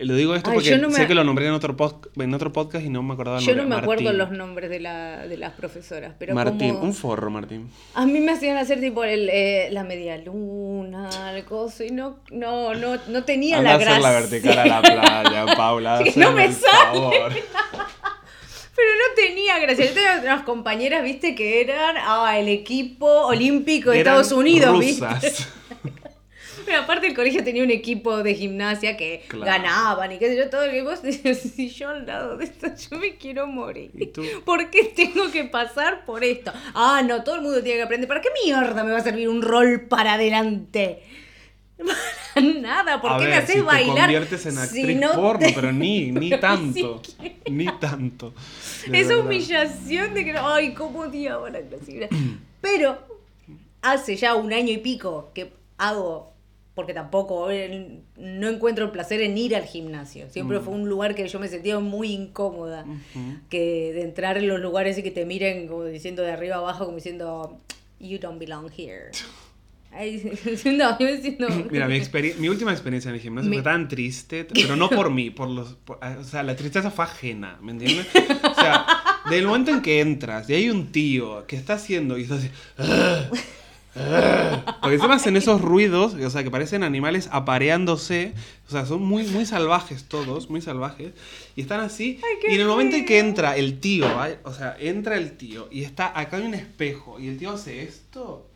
Lo 0.00 0.14
digo 0.14 0.34
esto 0.36 0.50
Ay, 0.50 0.54
porque 0.56 0.70
yo 0.70 0.78
no 0.78 0.88
me- 0.88 0.94
sé 0.94 1.06
que 1.08 1.14
lo 1.14 1.24
nombré 1.24 1.46
en 1.48 1.52
otro, 1.54 1.76
post- 1.76 2.06
en 2.16 2.32
otro 2.32 2.52
podcast 2.52 2.84
y 2.84 2.88
no 2.88 3.02
me 3.02 3.14
acordaba 3.14 3.38
el 3.38 3.44
Yo 3.44 3.54
no 3.56 3.64
me 3.64 3.74
acuerdo 3.74 4.04
Martín. 4.04 4.18
los 4.18 4.30
nombres 4.30 4.70
de, 4.70 4.78
la, 4.80 5.26
de 5.26 5.36
las 5.36 5.52
profesoras, 5.54 6.14
pero 6.18 6.34
Martín, 6.34 6.74
como... 6.74 6.84
un 6.86 6.94
forro, 6.94 7.30
Martín. 7.30 7.68
A 7.94 8.06
mí 8.06 8.20
me 8.20 8.30
hacían 8.32 8.56
hacer 8.58 8.80
tipo 8.80 9.02
el, 9.04 9.28
eh, 9.32 9.68
la 9.72 9.82
media 9.84 10.16
luna, 10.18 11.10
el 11.34 11.44
coso, 11.44 11.82
y 11.82 11.90
no, 11.90 12.18
no, 12.30 12.74
no, 12.74 12.96
no 13.08 13.24
tenía 13.24 13.58
Anda 13.58 13.72
la 13.72 13.78
gracia. 13.78 14.00
la 14.00 14.10
vertical 14.12 14.58
a 14.58 14.66
la 14.66 14.80
playa, 14.82 15.46
Paula. 15.56 16.00
Que 16.04 16.12
no 16.20 16.30
me 16.32 16.52
sale. 16.52 17.42
Pero 18.76 18.90
no 18.94 19.14
tenía 19.16 19.58
gracia. 19.58 19.86
Yo 19.86 19.92
tenía 19.92 20.20
unas 20.22 20.42
compañeras, 20.44 21.02
viste, 21.02 21.34
que 21.34 21.60
eran 21.60 21.96
ah, 21.98 22.38
el 22.38 22.48
equipo 22.48 23.06
olímpico 23.26 23.90
de 23.90 23.98
Eran 24.00 24.14
Estados 24.20 24.32
Unidos, 24.38 24.76
rusas. 24.76 25.20
viste. 25.22 25.44
Pero 26.68 26.82
aparte 26.82 27.06
el 27.06 27.14
colegio 27.14 27.42
tenía 27.42 27.62
un 27.62 27.70
equipo 27.70 28.22
de 28.22 28.34
gimnasia 28.34 28.96
que 28.96 29.24
Claro. 29.26 29.46
ganaban 29.46 30.12
y 30.12 30.18
qué 30.18 30.28
sé 30.28 30.36
yo, 30.36 30.50
todo 30.50 30.64
el 30.64 30.70
que 30.72 30.82
vos 30.82 31.00
decías, 31.08 31.38
si 31.38 31.70
yo 31.70 31.88
al 31.88 32.04
lado 32.06 32.36
de 32.36 32.44
esto, 32.44 32.66
yo 32.90 32.98
me 32.98 33.16
quiero 33.16 33.46
morir. 33.46 33.90
¿Y 33.94 34.06
tú? 34.06 34.22
¿Por 34.44 34.68
qué 34.70 34.84
tengo 34.84 35.30
que 35.32 35.44
pasar 35.44 36.04
por 36.04 36.22
esto? 36.22 36.52
Ah, 36.74 37.02
no, 37.06 37.24
todo 37.24 37.36
el 37.36 37.40
mundo 37.42 37.62
tiene 37.62 37.78
que 37.78 37.84
aprender. 37.84 38.06
¿Para 38.06 38.20
qué 38.20 38.28
mierda 38.44 38.84
me 38.84 38.92
va 38.92 38.98
a 38.98 39.02
servir 39.02 39.28
un 39.28 39.40
rol 39.42 39.86
para 39.88 40.14
adelante? 40.14 41.02
Para 42.34 42.46
nada, 42.46 43.00
¿por 43.00 43.12
a 43.12 43.18
qué 43.18 43.24
ver, 43.24 43.30
me 43.30 43.36
haces 43.38 43.54
si 43.56 43.60
bailar? 43.62 43.94
te 43.94 44.00
conviertes 44.00 44.46
en 44.46 44.52
si 44.52 44.58
actriz 44.58 44.96
no 45.00 45.12
porno, 45.14 45.46
te- 45.46 45.52
pero 45.54 45.72
ni, 45.72 46.10
ni 46.12 46.30
tanto. 46.38 47.00
Ni 47.48 47.66
tanto. 47.78 48.34
Esa 48.92 49.08
verdad. 49.08 49.18
humillación 49.24 50.12
de 50.14 50.24
que, 50.24 50.32
no- 50.32 50.48
ay, 50.52 50.74
cómo 50.74 51.00
odiaba 51.00 51.48
la 51.50 51.60
clase. 51.60 52.08
Pero 52.60 52.98
hace 53.82 54.16
ya 54.16 54.34
un 54.34 54.52
año 54.52 54.72
y 54.72 54.78
pico 54.78 55.30
que 55.34 55.52
hago, 55.78 56.32
porque 56.78 56.94
tampoco 56.94 57.50
eh, 57.50 58.02
no 58.16 58.48
encuentro 58.48 58.84
el 58.84 58.92
placer 58.92 59.20
en 59.20 59.36
ir 59.36 59.56
al 59.56 59.64
gimnasio. 59.64 60.30
Siempre 60.30 60.60
Mm. 60.60 60.62
fue 60.62 60.74
un 60.74 60.88
lugar 60.88 61.16
que 61.16 61.26
yo 61.26 61.40
me 61.40 61.48
sentía 61.48 61.80
muy 61.80 62.12
incómoda. 62.12 62.84
Que 63.50 63.92
de 63.92 64.02
entrar 64.02 64.38
en 64.38 64.46
los 64.46 64.60
lugares 64.60 64.96
y 64.96 65.02
que 65.02 65.10
te 65.10 65.26
miren 65.26 65.66
como 65.66 65.82
diciendo 65.84 66.22
de 66.22 66.30
arriba 66.30 66.54
abajo, 66.56 66.84
como 66.84 66.94
diciendo, 66.98 67.58
you 67.98 68.18
don't 68.20 68.38
belong 68.38 68.70
here. 68.76 69.10
No, 70.78 70.96
yo 70.98 71.06
me 71.06 71.20
siento... 71.20 71.48
Mira, 71.70 71.88
mi, 71.88 72.00
mi 72.38 72.48
última 72.48 72.70
experiencia 72.72 73.08
en 73.08 73.16
el 73.16 73.20
gimnasio 73.20 73.50
Me- 73.50 73.56
fue 73.56 73.62
tan 73.64 73.88
triste, 73.88 74.44
pero 74.44 74.76
no 74.76 74.88
por 74.88 75.10
mí, 75.10 75.30
por 75.30 75.48
los, 75.48 75.74
por- 75.74 75.98
o 76.04 76.22
sea, 76.24 76.42
la 76.44 76.54
tristeza 76.54 76.90
fue 76.92 77.06
ajena, 77.06 77.58
¿me 77.60 77.72
entiendes? 77.72 78.06
O 78.14 78.54
sea, 78.54 78.86
del 79.30 79.46
momento 79.46 79.72
en 79.72 79.82
que 79.82 80.00
entras 80.00 80.48
y 80.50 80.54
hay 80.54 80.70
un 80.70 80.92
tío 80.92 81.44
que 81.46 81.56
está 81.56 81.72
haciendo 81.74 82.18
y 82.18 82.22
está 82.22 82.36
así, 82.36 82.50
"Ah, 82.76 82.84
ah", 82.86 83.30
porque 83.94 84.94
encima 84.94 85.14
hacen 85.14 85.36
esos 85.36 85.60
ruidos, 85.60 86.14
o 86.14 86.30
sea, 86.30 86.44
que 86.44 86.50
parecen 86.50 86.82
animales 86.84 87.28
apareándose, 87.32 88.32
o 88.68 88.70
sea, 88.70 88.86
son 88.86 89.02
muy, 89.02 89.24
muy 89.26 89.44
salvajes 89.46 90.04
todos, 90.04 90.50
muy 90.50 90.60
salvajes, 90.60 91.12
y 91.56 91.62
están 91.62 91.80
así, 91.80 92.20
Ay, 92.22 92.52
y 92.52 92.54
en 92.54 92.60
el 92.60 92.66
momento 92.68 92.96
en 92.96 93.04
que 93.04 93.18
entra 93.18 93.56
el 93.56 93.80
tío, 93.80 94.04
¿vale? 94.14 94.38
o 94.44 94.52
sea, 94.52 94.76
entra 94.78 95.16
el 95.16 95.36
tío 95.36 95.68
y 95.70 95.82
está, 95.84 96.18
acá 96.18 96.36
hay 96.36 96.44
un 96.46 96.54
espejo, 96.54 97.18
y 97.18 97.28
el 97.28 97.38
tío 97.38 97.50
hace 97.52 97.82
esto, 97.82 98.46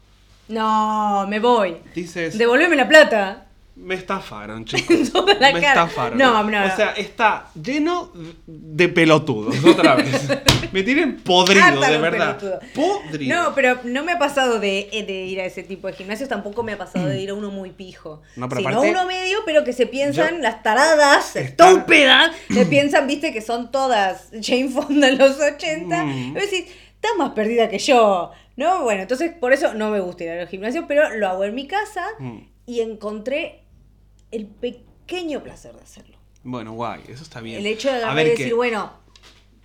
No, 0.48 1.26
me 1.28 1.40
voy. 1.40 1.76
dices... 1.94 2.36
Devolveme 2.38 2.76
la 2.76 2.88
plata. 2.88 3.46
Me 3.74 3.94
estafaron, 3.94 4.64
chicos. 4.66 5.10
Toda 5.12 5.34
la 5.34 5.52
me 5.52 5.60
cara. 5.60 5.84
estafaron. 5.84 6.18
No, 6.18 6.42
no. 6.44 6.64
O 6.66 6.76
sea, 6.76 6.90
está 6.96 7.46
lleno 7.60 8.12
de 8.46 8.88
pelotudos, 8.88 9.64
otra 9.64 9.94
vez. 9.96 10.28
Me 10.72 10.82
tienen 10.82 11.16
podrido, 11.24 11.64
Harta 11.64 11.90
de 11.90 11.98
verdad. 11.98 12.60
Podrido. 12.74 13.34
No, 13.42 13.54
pero 13.54 13.78
no 13.84 14.04
me 14.04 14.12
ha 14.12 14.18
pasado 14.18 14.60
de, 14.60 14.88
eh, 14.92 15.04
de 15.04 15.24
ir 15.24 15.40
a 15.40 15.46
ese 15.46 15.62
tipo 15.62 15.86
de 15.86 15.94
gimnasios, 15.94 16.28
tampoco 16.28 16.62
me 16.62 16.72
ha 16.72 16.78
pasado 16.78 17.06
de 17.06 17.20
ir 17.20 17.30
a 17.30 17.34
uno 17.34 17.50
muy 17.50 17.70
pijo. 17.70 18.20
No, 18.36 18.48
pero 18.48 18.60
sino 18.60 18.70
aparte- 18.72 18.90
uno 18.90 19.06
medio, 19.06 19.38
pero 19.46 19.64
que 19.64 19.72
se 19.72 19.86
piensan, 19.86 20.34
Yo- 20.36 20.40
las 20.42 20.62
taradas, 20.62 21.34
Está- 21.34 21.70
estúpidas, 21.70 22.30
se 22.52 22.66
piensan, 22.66 23.06
viste, 23.06 23.32
que 23.32 23.40
son 23.40 23.70
todas 23.72 24.28
Jane 24.40 24.68
Fonda 24.68 25.08
en 25.08 25.18
los 25.18 25.38
80. 25.40 26.04
Mm. 26.04 26.10
Y 26.10 26.32
vos 26.32 26.42
decís, 26.42 26.66
estás 26.94 27.12
más 27.18 27.30
perdida 27.32 27.68
que 27.68 27.78
yo. 27.78 28.30
¿No? 28.54 28.82
Bueno, 28.82 29.00
entonces 29.02 29.32
por 29.32 29.54
eso 29.54 29.72
no 29.72 29.90
me 29.90 30.00
gusta 30.00 30.24
ir 30.24 30.30
a 30.30 30.40
los 30.42 30.50
gimnasios, 30.50 30.84
pero 30.86 31.08
lo 31.16 31.26
hago 31.26 31.44
en 31.44 31.54
mi 31.54 31.66
casa 31.66 32.04
Mm. 32.18 32.38
y 32.66 32.80
encontré 32.82 33.61
el 34.32 34.46
pequeño 34.46 35.42
placer 35.42 35.74
de 35.76 35.82
hacerlo. 35.82 36.16
Bueno, 36.42 36.72
guay, 36.72 37.02
eso 37.08 37.22
está 37.22 37.40
bien. 37.40 37.58
El 37.60 37.66
hecho 37.66 37.88
de 37.88 37.94
A 37.94 37.98
agarrar 37.98 38.22
y 38.26 38.30
que 38.30 38.36
decir, 38.38 38.54
bueno, 38.54 39.00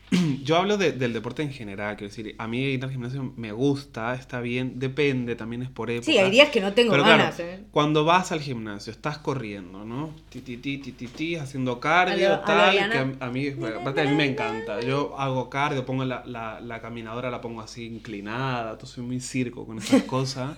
Yo 0.44 0.56
hablo 0.56 0.78
de- 0.78 0.94
del 0.94 1.12
deporte 1.12 1.42
en 1.44 1.52
general, 1.52 1.98
quiero 1.98 2.10
decir, 2.10 2.34
a 2.38 2.48
mí 2.48 2.60
ir 2.62 2.82
al 2.84 2.92
gimnasio 2.92 3.34
me 3.36 3.52
gusta, 3.52 4.14
está 4.16 4.40
bien, 4.40 4.80
depende, 4.80 5.36
también 5.36 5.64
es 5.64 5.70
por 5.70 5.90
época. 5.92 6.06
sí, 6.10 6.18
hay 6.18 6.32
días 6.32 6.48
que 6.50 6.62
no 6.62 6.72
tengo 6.74 6.92
Pero 6.92 7.04
ganas. 7.04 7.36
claro, 7.36 7.52
¿eh? 7.52 7.64
cuando 7.72 8.06
vas 8.06 8.32
al 8.32 8.40
gimnasio, 8.40 8.92
estás 8.94 9.18
corriendo, 9.18 9.84
¿no? 9.84 10.12
Ti, 10.30 10.40
ti, 10.40 10.56
ti, 10.58 10.78
ti, 10.78 10.94
ti, 10.94 11.08
ti, 11.08 11.36
haciendo 11.36 11.82
cardio, 11.82 12.28
A 12.28 12.30
lo- 12.30 12.36
a 12.36 12.46
tal, 12.46 12.60
Ariana. 12.70 12.94
que 13.18 13.24
a, 13.24 13.28
a 13.28 13.30
mí, 13.32 13.48
aparte 13.82 14.00
a 14.02 14.06
mí 14.06 14.16
me 14.16 14.26
encanta. 14.26 14.80
Yo 14.80 15.14
hago 15.20 15.50
cardio, 15.50 15.86
pongo 15.86 16.06
la, 16.06 16.24
la, 16.26 16.62
la 16.62 16.80
caminadora, 16.82 17.30
la 17.30 17.42
pongo 17.42 17.60
así 17.60 17.84
inclinada, 17.86 18.78
todo 18.78 18.88
soy 18.88 19.04
muy 19.04 19.20
circo 19.20 19.66
con 19.66 19.78
esas 19.80 20.04
cosas. 20.16 20.58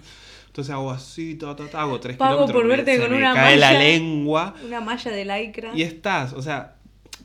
Entonces 0.49 0.73
hago 0.73 0.91
así, 0.91 1.35
ta, 1.35 1.55
ta, 1.55 1.67
ta, 1.67 1.81
hago 1.81 1.99
tres 1.99 2.17
Pago 2.17 2.47
kilómetros. 2.47 2.61
por 2.61 2.67
verte 2.67 2.95
se 2.95 3.01
con 3.01 3.11
me 3.11 3.17
una 3.17 3.33
cae 3.33 3.55
la 3.57 3.67
malla. 3.67 3.79
lengua. 3.79 4.55
Una 4.65 4.81
malla 4.81 5.11
de 5.11 5.25
lycra. 5.25 5.71
Y 5.75 5.83
estás, 5.83 6.33
o 6.33 6.41
sea, 6.41 6.75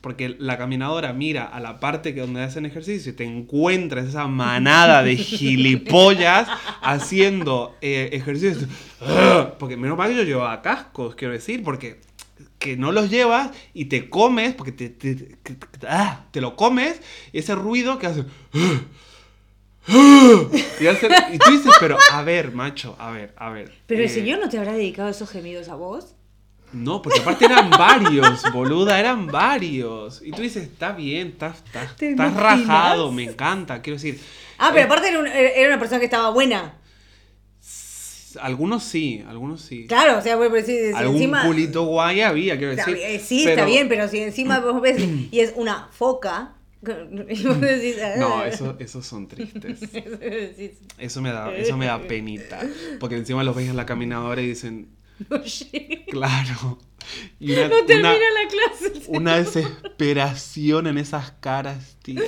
porque 0.01 0.35
la 0.37 0.57
caminadora 0.59 1.11
mira 1.13 1.45
a 1.45 1.59
la 1.59 1.79
parte 1.79 2.13
que 2.13 2.21
donde 2.21 2.43
hacen 2.43 2.67
ejercicio 2.67 3.11
y 3.11 3.15
te 3.15 3.23
encuentras 3.23 4.05
esa 4.05 4.27
manada 4.27 5.01
de 5.01 5.15
gilipollas 5.17 6.47
haciendo 6.81 7.75
eh, 7.81 8.09
ejercicio. 8.13 8.67
Porque 9.59 9.75
menos 9.75 9.97
mal 9.97 10.09
que 10.11 10.15
yo 10.17 10.23
llevaba 10.23 10.61
cascos, 10.61 11.15
quiero 11.15 11.33
decir, 11.33 11.63
porque 11.63 11.99
que 12.59 12.77
no 12.77 12.91
los 12.91 13.09
llevas 13.09 13.51
y 13.73 13.85
te 13.85 14.09
comes, 14.09 14.53
porque 14.53 14.71
te, 14.71 14.89
te, 14.89 15.15
te- 15.15 15.55
te- 15.55 15.87
ah, 15.87 16.25
lo 16.33 16.55
comes, 16.55 17.01
ese 17.33 17.55
ruido 17.55 17.97
que 17.99 18.07
hace... 18.07 18.23
Y, 20.79 21.35
y 21.35 21.37
tú 21.37 21.51
dices, 21.51 21.71
pero 21.79 21.97
a 22.11 22.21
ver, 22.23 22.51
macho, 22.51 22.95
a 22.99 23.11
ver, 23.11 23.33
a 23.37 23.49
ver. 23.49 23.71
Pero 23.87 24.01
el 24.01 24.07
eh, 24.07 24.13
señor 24.13 24.39
no 24.39 24.49
te 24.49 24.57
habrá 24.57 24.73
dedicado 24.73 25.09
esos 25.09 25.29
gemidos 25.29 25.69
a 25.69 25.75
vos. 25.75 26.15
no, 26.73 27.01
porque 27.01 27.19
aparte 27.21 27.45
eran 27.45 27.69
varios, 27.69 28.43
boluda, 28.51 28.99
eran 28.99 29.27
varios. 29.27 30.21
Y 30.21 30.31
tú 30.31 30.41
dices, 30.41 30.63
está 30.63 30.91
bien, 30.91 31.27
estás, 31.29 31.63
rajado, 32.35 33.11
me 33.11 33.23
encanta. 33.23 33.81
Quiero 33.81 33.95
decir, 33.95 34.19
Ah, 34.57 34.69
pero 34.71 34.81
eh, 34.81 34.85
aparte 34.85 35.07
era, 35.09 35.19
un- 35.19 35.27
era 35.27 35.67
una 35.69 35.79
persona 35.79 35.99
que 35.99 36.05
estaba 36.05 36.29
buena. 36.31 36.75
algunos 38.41 38.83
sí, 38.83 39.23
algunos 39.29 39.61
sí. 39.61 39.85
Claro, 39.87 40.17
o 40.17 40.21
sea, 40.21 40.37
pero 40.37 40.53
si, 40.65 40.77
si 40.89 40.93
Algún 40.93 41.15
encima. 41.15 41.45
culito 41.45 41.83
guay 41.85 42.21
había, 42.21 42.57
quiero 42.57 42.73
Está 42.73 42.91
decir. 42.91 43.19
sí, 43.21 43.47
está 43.47 43.63
bien, 43.65 43.87
pero 43.87 44.07
si 44.09 44.19
encima 44.19 44.59
vos 44.59 44.81
ves 44.81 44.97
y 45.31 45.39
es 45.39 45.53
una 45.55 45.87
foca. 45.91 46.54
Y 47.29 47.43
vos 47.45 47.59
decís, 47.61 47.95
"Ah". 48.03 48.13
No, 48.17 48.43
eso, 48.45 48.75
esos 48.79 49.05
son 49.05 49.27
tristes. 49.27 49.79
Eso 50.97 51.21
me 51.21 51.31
da, 51.31 51.53
eso 51.55 51.75
me 51.77 51.85
da 51.87 52.01
penita. 52.01 52.61
Porque 52.99 53.15
encima 53.17 53.43
los 53.43 53.55
ves 53.55 53.69
en 53.69 53.75
la 53.75 53.85
caminadora 53.85 54.41
y 54.41 54.47
dicen, 54.47 54.89
no 55.29 55.41
claro. 56.09 56.79
Y 57.39 57.51
una, 57.53 57.67
No 57.67 57.85
termina 57.85 58.09
una- 58.09 58.17
la 58.43 58.49
clase. 58.49 59.01
una 59.09 59.37
desesperación 59.37 60.87
en 60.87 60.97
esas 60.97 61.31
caras, 61.39 61.97
tía. 62.01 62.21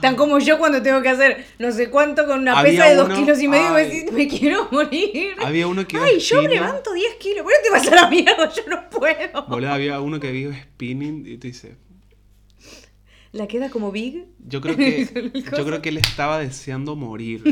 Tan 0.00 0.16
como 0.16 0.38
yo 0.40 0.58
cuando 0.58 0.82
tengo 0.82 1.00
que 1.02 1.08
hacer 1.08 1.44
no 1.60 1.70
sé 1.70 1.88
cuánto 1.90 2.26
con 2.26 2.40
una 2.40 2.58
Había 2.58 2.72
pesa 2.72 2.84
de 2.88 2.94
dos 2.96 3.16
kilos 3.16 3.40
y 3.40 3.46
medio 3.48 3.78
y 3.78 3.82
ay. 3.82 3.86
decís, 3.90 4.12
me 4.12 4.26
quiero 4.28 4.68
morir. 4.72 5.34
Había 5.38 5.68
uno 5.68 5.86
que 5.86 5.96
Ay, 5.98 6.18
yo 6.18 6.38
spinning. 6.38 6.50
levanto 6.60 6.92
10 6.92 7.14
kilos. 7.20 7.44
¿Por 7.44 7.52
qué 7.52 7.58
te 7.62 7.70
vas 7.70 7.86
a 7.86 7.94
la 7.94 8.10
mierda? 8.10 8.52
Yo 8.52 8.62
no 8.68 8.90
puedo. 8.90 9.68
Había 9.70 10.00
uno 10.00 10.18
que 10.18 10.32
vive 10.32 10.60
spinning 10.60 11.24
y 11.26 11.36
te 11.38 11.48
dice, 11.48 11.76
La 13.32 13.46
queda 13.48 13.70
como 13.70 13.90
big. 13.92 14.26
yo 14.46 14.60
creo 14.60 14.76
que 14.76 15.32
yo 15.56 15.64
creo 15.64 15.80
que 15.82 15.88
él 15.88 15.98
estaba 15.98 16.38
deseando 16.38 16.96
morir. 16.96 17.42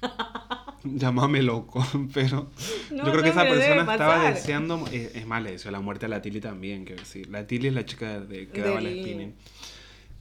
Llámame 0.84 1.42
loco, 1.42 1.84
pero 2.14 2.50
No, 2.90 3.04
yo 3.04 3.10
creo 3.12 3.22
que 3.24 3.30
esa 3.30 3.42
persona 3.42 3.80
estaba 3.92 4.30
deseando 4.30 4.86
es, 4.92 5.14
es 5.16 5.26
más 5.26 5.42
le 5.42 5.52
deseó 5.52 5.70
la 5.72 5.80
muerte 5.80 6.06
a 6.06 6.08
la 6.08 6.22
Tili 6.22 6.40
también, 6.40 6.84
quiero 6.84 7.02
decir. 7.02 7.28
La 7.28 7.46
Tili 7.46 7.68
es 7.68 7.74
la 7.74 7.84
chica 7.84 8.20
de, 8.20 8.48
que 8.48 8.60
daba 8.62 8.80
Del- 8.80 9.00
spinning. 9.02 9.34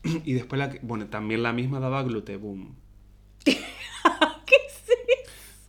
Y 0.25 0.33
después 0.33 0.57
la 0.59 0.69
que- 0.71 0.79
bueno, 0.81 1.07
también 1.07 1.43
la 1.43 1.53
misma 1.53 1.79
daba 1.79 2.01
Gluteboom. 2.03 2.73
¿Qué 3.43 3.51
es 3.51 3.59
eso? 4.83 4.93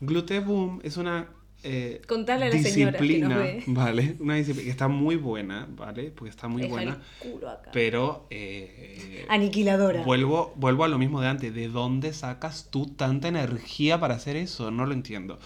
Gluteboom 0.01 0.81
es 0.83 0.97
una 0.97 1.29
eh, 1.65 2.01
Contale 2.07 2.47
a 2.47 2.49
la 2.51 2.63
señora 2.63 2.97
que 2.99 3.05
disciplina, 3.05 3.29
nos 3.29 3.39
ve. 3.39 3.63
¿vale? 3.67 4.17
Una 4.21 4.35
disciplina 4.37 4.65
que 4.65 4.71
está 4.71 4.89
muy 4.89 5.17
buena, 5.17 5.67
¿vale? 5.77 6.11
Porque 6.15 6.31
está 6.31 6.49
muy 6.49 6.63
Deja 6.63 6.73
buena, 6.75 7.03
el 7.23 7.31
culo 7.33 7.51
acá. 7.51 7.71
pero 7.73 8.27
eh, 8.31 9.27
Aniquiladora. 9.29 10.03
Vuelvo, 10.05 10.53
vuelvo 10.57 10.85
a 10.85 10.89
lo 10.89 10.99
mismo 10.99 11.21
de 11.21 11.29
antes. 11.29 11.55
¿De 11.55 11.69
dónde 11.69 12.13
sacas 12.13 12.69
tú 12.71 12.87
tanta 12.87 13.29
energía 13.29 13.99
para 13.99 14.15
hacer 14.15 14.37
eso? 14.37 14.71
No 14.71 14.87
lo 14.87 14.93
entiendo. 14.93 15.39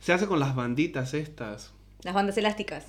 Se 0.00 0.12
hace 0.12 0.26
con 0.26 0.38
las 0.38 0.54
banditas 0.54 1.12
estas. 1.14 1.72
Las 2.02 2.14
bandas 2.14 2.38
elásticas. 2.38 2.86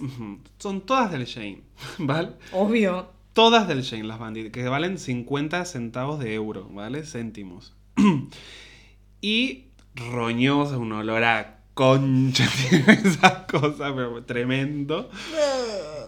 Son 0.59 0.82
todas 0.82 1.11
del 1.11 1.26
Shane, 1.26 1.61
¿vale? 1.97 2.30
Obvio. 2.51 3.09
Todas 3.34 3.67
del 3.67 3.82
Shane, 3.82 4.03
las 4.03 4.20
banditas, 4.20 4.51
que 4.51 4.67
valen 4.67 4.97
50 4.99 5.65
centavos 5.65 6.20
de 6.20 6.34
euro, 6.36 6.67
¿vale? 6.72 7.03
Céntimos. 7.03 7.74
y 9.22 9.65
roñosa, 9.95 10.78
un 10.78 10.91
olor 10.91 11.24
a 11.24 11.59
concha, 11.84 12.45
tiene 12.69 12.91
esas 12.93 13.45
cosas, 13.49 13.93
pero 13.95 14.21
tremendo. 14.25 15.09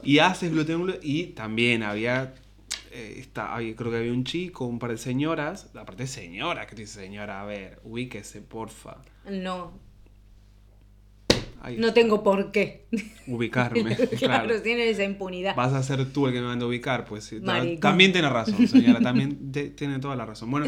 Y 0.03 0.19
haces 0.19 0.51
gluten 0.51 0.97
y 1.01 1.27
también 1.27 1.81
había 1.83 2.33
eh, 2.91 3.15
está, 3.19 3.55
había- 3.55 3.73
creo 3.75 3.89
que 3.91 3.97
había 3.99 4.11
un 4.11 4.25
chico, 4.25 4.65
un 4.65 4.79
par 4.79 4.91
de 4.91 4.97
señoras, 4.97 5.69
aparte 5.75 6.03
de 6.03 6.07
señora, 6.07 6.67
que 6.67 6.75
dice 6.75 6.99
señora, 7.01 7.41
a 7.41 7.45
ver, 7.45 7.79
ubíquese, 7.85 8.41
porfa. 8.41 8.97
No, 9.29 9.71
Ahí 11.61 11.77
no 11.77 11.87
está. 11.89 11.93
tengo 12.01 12.21
por 12.23 12.51
qué. 12.51 12.87
ubicarme, 13.27 13.95
claro, 13.95 14.09
claro. 14.19 14.61
tiene 14.61 14.89
esa 14.89 15.03
impunidad. 15.03 15.55
Vas 15.55 15.71
a 15.73 15.83
ser 15.83 16.11
tú 16.11 16.27
el 16.27 16.33
que 16.33 16.41
me 16.41 16.47
manda 16.47 16.65
a 16.65 16.67
ubicar, 16.67 17.05
pues 17.05 17.31
Maricón. 17.41 17.79
También 17.79 18.11
tiene 18.11 18.27
razón, 18.29 18.67
señora, 18.67 18.99
también 18.99 19.51
te- 19.53 19.69
tiene 19.69 19.99
toda 19.99 20.15
la 20.17 20.25
razón. 20.25 20.49
Bueno, 20.51 20.65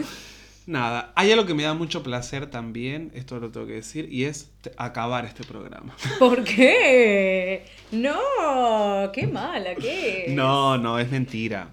nada, 0.67 1.11
hay 1.15 1.31
algo 1.31 1.45
que 1.45 1.53
me 1.53 1.63
da 1.63 1.73
mucho 1.73 2.03
placer 2.03 2.47
también, 2.47 3.11
esto 3.13 3.39
lo 3.39 3.51
tengo 3.51 3.67
que 3.67 3.73
decir, 3.73 4.11
y 4.11 4.25
es 4.25 4.51
acabar 4.77 5.25
este 5.25 5.43
programa. 5.43 5.95
¿Por 6.19 6.43
qué? 6.43 7.65
No, 7.91 9.11
qué 9.13 9.27
mala, 9.27 9.75
¿qué? 9.75 10.27
No, 10.29 10.77
no, 10.77 10.99
es 10.99 11.11
mentira. 11.11 11.69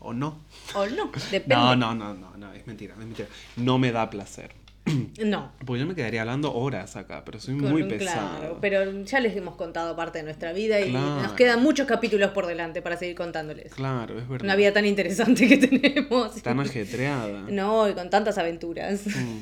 ¿O 0.00 0.12
no? 0.12 0.38
O 0.74 0.86
no, 0.86 1.10
depende. 1.30 1.54
No, 1.54 1.76
no, 1.76 1.94
no, 1.94 2.14
no, 2.14 2.36
no, 2.36 2.52
es 2.52 2.66
mentira, 2.66 2.94
es 2.94 2.98
mentira. 2.98 3.28
No 3.56 3.78
me 3.78 3.92
da 3.92 4.08
placer. 4.10 4.52
No. 5.24 5.52
Porque 5.66 5.80
yo 5.80 5.86
me 5.86 5.94
quedaría 5.94 6.20
hablando 6.22 6.54
horas 6.54 6.96
acá, 6.96 7.22
pero 7.24 7.40
soy 7.40 7.58
con 7.58 7.70
muy 7.70 7.82
un- 7.82 7.88
pesado. 7.88 8.38
Claro, 8.38 8.58
pero 8.60 9.02
ya 9.04 9.20
les 9.20 9.36
hemos 9.36 9.56
contado 9.56 9.94
parte 9.96 10.18
de 10.18 10.24
nuestra 10.24 10.52
vida 10.52 10.80
y 10.80 10.90
Claro. 10.90 11.22
nos 11.22 11.32
quedan 11.32 11.62
muchos 11.62 11.86
capítulos 11.86 12.30
por 12.30 12.46
delante 12.46 12.82
para 12.82 12.96
seguir 12.96 13.14
contándoles. 13.16 13.72
Claro, 13.74 14.18
es 14.18 14.28
verdad. 14.28 14.44
Una 14.44 14.56
vida 14.56 14.72
tan 14.72 14.86
interesante 14.86 15.46
que 15.48 15.56
tenemos. 15.68 16.42
Tan 16.42 16.60
ajetreada. 16.60 17.44
No, 17.48 17.88
y 17.88 17.94
con 17.94 18.10
tantas 18.10 18.38
aventuras. 18.38 19.00
Mm, 19.06 19.38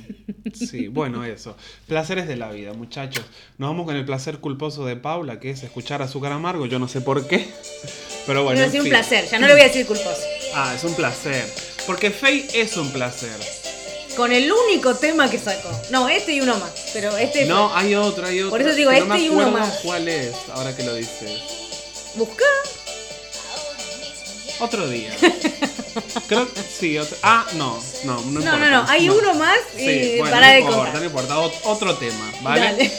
Sí, 0.54 0.86
bueno, 0.86 1.24
eso. 1.24 1.56
Placeres 1.88 2.28
de 2.28 2.36
la 2.36 2.50
vida, 2.52 2.72
muchachos. 2.72 3.24
Nos 3.58 3.68
vamos 3.70 3.84
con 3.84 3.96
el 3.96 4.04
placer 4.04 4.38
culposo 4.38 4.86
de 4.86 4.94
Paula, 4.94 5.40
que 5.40 5.50
es 5.50 5.62
escuchar 5.64 6.02
azúcar 6.02 6.30
amargo. 6.30 6.66
Yo 6.66 6.78
no 6.78 6.86
sé 6.86 7.00
por 7.00 7.26
qué. 7.26 7.46
Pero 8.26 8.44
bueno. 8.44 8.60
En 8.60 8.66
decir 8.66 8.80
un 8.80 8.84
fin. 8.84 8.90
placer, 8.92 9.24
ya 9.28 9.38
no 9.40 9.46
le 9.48 9.54
voy 9.54 9.62
a 9.62 9.64
decir 9.64 9.84
culposo. 9.86 10.22
Ah, 10.54 10.72
es 10.76 10.84
un 10.84 10.94
placer. 10.94 11.44
Porque 11.86 12.10
Faye 12.10 12.46
es 12.54 12.76
un 12.76 12.90
placer. 12.92 13.30
Con 14.16 14.32
el 14.32 14.50
único 14.50 14.94
tema 14.94 15.30
que 15.30 15.38
sacó. 15.38 15.70
No, 15.90 16.08
este 16.08 16.32
y 16.32 16.40
uno 16.40 16.56
más. 16.56 16.70
Pero 16.92 17.16
este 17.16 17.44
No, 17.44 17.68
fue- 17.70 17.78
hay 17.80 17.94
otro, 17.94 18.26
hay 18.26 18.38
otro. 18.40 18.50
Por 18.50 18.62
eso 18.62 18.74
digo, 18.74 18.90
que 18.90 19.00
no 19.00 19.06
me 19.06 19.14
este 19.16 19.26
y 19.26 19.28
uno 19.30 19.50
más. 19.50 19.74
¿Cuál 19.82 20.08
es? 20.08 20.32
Ahora 20.54 20.74
que 20.74 20.82
lo 20.84 20.94
dices. 20.94 21.30
busca. 22.14 22.44
Otro 24.58 24.88
día. 24.88 25.10
Creo 26.28 26.50
que 26.52 26.60
sí. 26.62 26.96
otro- 26.98 27.16
Ah, 27.22 27.44
no, 27.54 27.78
no, 28.04 28.14
no 28.14 28.22
No, 28.22 28.40
importa. 28.40 28.56
no, 28.56 28.70
no. 28.70 28.88
Hay 28.90 29.08
uno 29.10 29.34
más 29.34 29.58
y 29.76 29.80
Sí, 29.80 30.14
bueno, 30.18 30.34
para 30.34 30.46
no 30.46 30.52
de 30.54 30.58
importa, 30.60 30.78
contar. 30.82 31.00
no 31.00 31.04
importa. 31.06 31.34
Ot- 31.36 31.60
Otro 31.64 31.94
tema, 31.96 32.32
¿vale? 32.40 32.60
Dale. 32.60 32.92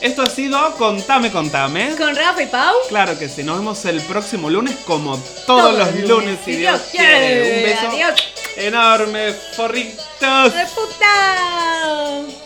Esto 0.00 0.22
ha 0.22 0.26
sido 0.30 0.74
Contame, 0.76 1.30
Contame. 1.30 1.94
Con 1.96 2.16
Rafa 2.16 2.42
y 2.42 2.46
Pau. 2.46 2.74
Claro 2.88 3.16
que 3.16 3.28
sí, 3.28 3.44
nos 3.44 3.58
vemos 3.58 3.84
el 3.84 4.00
próximo 4.02 4.50
lunes 4.50 4.74
como 4.84 5.16
todos, 5.46 5.78
los 5.78 5.94
lunes, 6.08 6.38
si 6.44 6.56
Dios 6.56 6.80
quiere. 6.90 7.58
Un 7.58 7.62
beso 7.62 7.88
Adiós. 7.90 8.33
Enorme, 8.56 9.32
forritos. 9.56 10.54
¡De 10.54 10.66
puta! 10.74 12.43